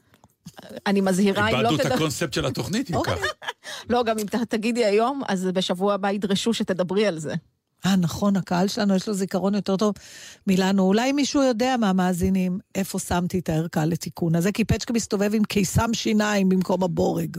אני 0.88 1.02
מזהירה, 1.02 1.48
אם 1.50 1.54
לא 1.54 1.58
איבדנו 1.58 1.76
את 1.76 1.82
תדבר... 1.82 1.96
הקונספט 1.96 2.34
של 2.34 2.46
התוכנית, 2.46 2.90
אם 2.90 2.96
אוקיי. 2.96 3.16
ככה. 3.16 3.26
לא, 3.90 4.04
גם 4.04 4.20
אם 4.20 4.26
תגידי 4.50 4.86
היום, 4.86 5.22
אז 5.28 5.46
בשבוע 5.46 5.94
הבא 5.94 6.12
ידרשו 6.12 6.54
שתדברי 6.54 7.08
על 7.08 7.20
זה. 7.20 7.34
אה, 7.86 7.96
נכון, 7.96 8.36
הקהל 8.36 8.68
שלנו 8.68 8.96
יש 8.96 9.08
לו 9.08 9.14
זיכרון 9.14 9.56
יותר 9.56 9.78
טוב 9.78 9.94
מלנו. 10.48 10.84
אולי 10.84 11.12
מישהו 11.12 11.44
יודע 11.44 11.76
מהמאזינים 11.78 12.60
איפה 12.76 13.00
שמתי 13.00 13.40
את 13.40 13.50
הערכה 13.50 13.86
לתיקון 13.86 14.36
הזה, 14.36 14.52
כי 14.52 14.66
פצ'קה 14.66 14.94
מסתובב 14.94 15.34
עם 15.34 15.44
קיסם 15.44 15.94
שיניים 15.94 16.50
במקום 16.50 16.84
הבורג. 16.84 17.38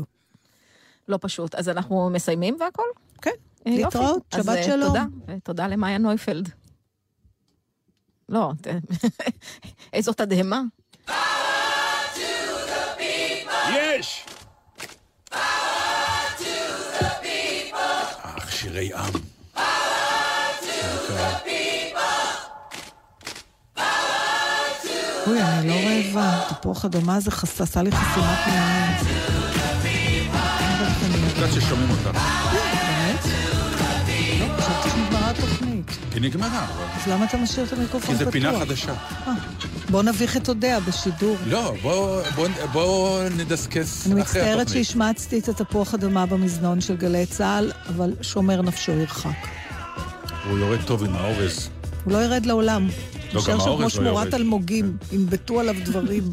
לא 1.09 1.19
פשוט. 1.21 1.55
אז 1.55 1.69
אנחנו 1.69 2.11
מסיימים 2.11 2.57
והכל? 2.61 2.83
כן, 3.23 3.31
אה, 3.67 3.73
יופי. 3.73 3.83
להתראות, 3.83 4.23
אז, 4.33 4.45
שבת 4.45 4.57
אה, 4.57 4.63
שלום. 4.63 4.89
תודה, 4.89 5.05
ותודה 5.27 5.67
למאיה 5.67 5.99
נויפלד. 5.99 6.49
לא, 8.29 8.53
איזו 9.93 10.13
תדהמה. 10.13 10.63
יש! 14.03 14.25
אך, 18.23 18.53
שירי 18.53 18.91
עם. 18.95 19.13
אוי, 25.27 25.43
אני 25.43 25.69
לא 25.69 25.75
רעבה. 25.75 26.41
תפוח 26.61 26.85
אדמה 26.85 27.21
זה 27.21 27.31
עשה 27.61 27.83
לי 27.83 27.91
חסימת 27.93 28.27
מעיים. 28.47 28.97
את 31.33 31.37
יודעת 31.37 31.53
ששומעים 31.53 31.91
אותה. 31.91 32.13
באמת? 32.13 33.25
לא, 34.41 34.57
חשבתי 34.63 34.91
שנגמרה 34.91 35.31
התוכנית. 35.31 35.91
היא 36.15 36.23
נגמרה, 36.23 36.65
אבל... 36.65 36.85
אז 37.03 37.09
למה 37.09 37.25
אתה 37.25 37.37
משאיר 37.37 37.67
את 37.67 37.73
המיקרופון 37.73 38.01
כי 38.01 38.15
פתוח? 38.15 38.25
זה 38.25 38.31
פינה 38.31 38.53
חדשה. 38.61 38.95
בוא 39.93 40.03
נביך 40.03 40.37
את 40.37 40.49
אודיה 40.49 40.81
בשידור. 40.81 41.37
לא, 41.47 41.75
בואו 41.83 42.21
בוא, 42.35 42.49
בוא 42.73 43.21
נדסקס 43.37 44.07
אני 44.07 44.23
אחרי 44.23 44.41
מצטערת 44.41 44.61
התוכנית. 44.61 44.85
שהשמצתי 44.87 45.39
את 45.39 45.49
התפוח 45.49 45.95
אדמה 45.95 46.27
במזנון 46.27 46.81
של 46.81 46.97
גלי 46.97 47.27
צה"ל, 47.27 47.73
אבל 47.89 48.15
שומר 48.23 48.63
נפשו 48.63 48.93
ירחק. 48.93 49.31
הוא 50.49 50.59
יורד 50.59 50.83
טוב 50.87 51.05
עם 51.05 51.15
האורז. 51.15 51.69
הוא 52.05 52.13
לא 52.13 52.19
ירד 52.25 52.47
לעולם. 52.47 52.89
לא, 53.33 53.41
נשאר 53.41 53.53
גם 53.53 53.59
שם 53.59 53.65
כמו 53.65 53.73
האורז 53.73 53.83
לא 53.83 53.89
שמורת 53.89 54.27
יורד. 54.27 54.35
אלמוגים, 54.35 54.97
ינבטו 55.13 55.61
עליו 55.61 55.75
דברים. 55.85 56.23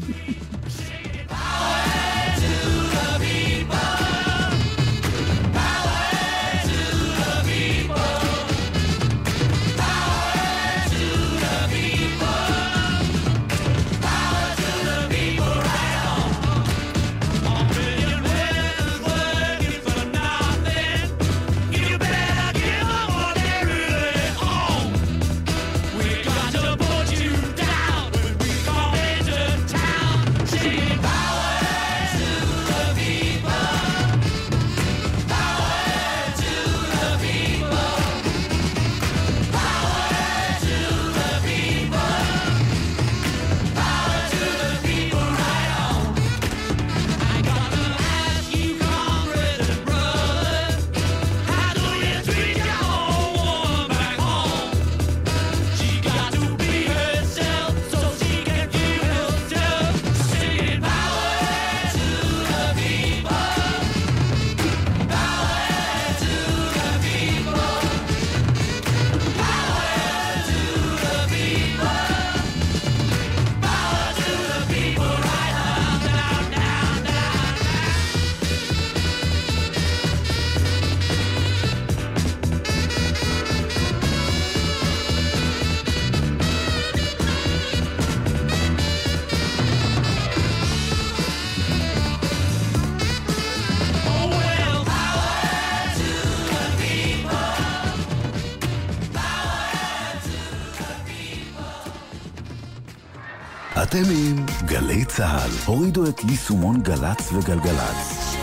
אתם 103.90 103.98
עם 103.98 104.46
גלי 104.66 105.04
צה"ל. 105.04 105.50
הורידו 105.66 106.08
את 106.08 106.24
יישומון 106.24 106.82
גל"צ 106.82 107.32
וגלגלצ. 107.32 108.36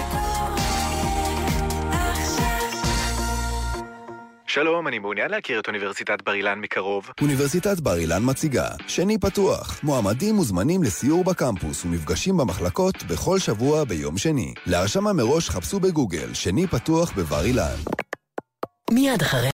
שלום, 4.48 4.88
אני 4.88 5.00
מעוניין 5.00 5.32
להכיר 5.32 5.60
את 5.60 5.68
אוניברסיטת 5.68 6.22
בר 6.22 6.34
אילן 6.34 6.60
מקרוב. 6.60 7.10
אוניברסיטת 7.22 7.80
בר 7.80 7.95
אילן 7.98 8.22
מציגה 8.26 8.68
שני 8.88 9.18
פתוח. 9.18 9.80
מועמדים 9.84 10.36
מוזמנים 10.36 10.84
לסיור 10.84 11.24
בקמפוס 11.24 11.86
ומפגשים 11.86 12.38
במחלקות 12.38 13.04
בכל 13.04 13.39
שבוע 13.39 13.84
ביום 13.84 14.18
שני. 14.18 14.54
להרשמה 14.66 15.14
מראש 15.14 15.50
חפשו 15.50 15.80
בגוגל 15.80 16.34
שני 16.34 16.68
פתוח 16.68 17.12
בבר 17.18 17.45
אילן. 17.45 17.78
מיד 18.91 19.22
אחרי 19.22 19.41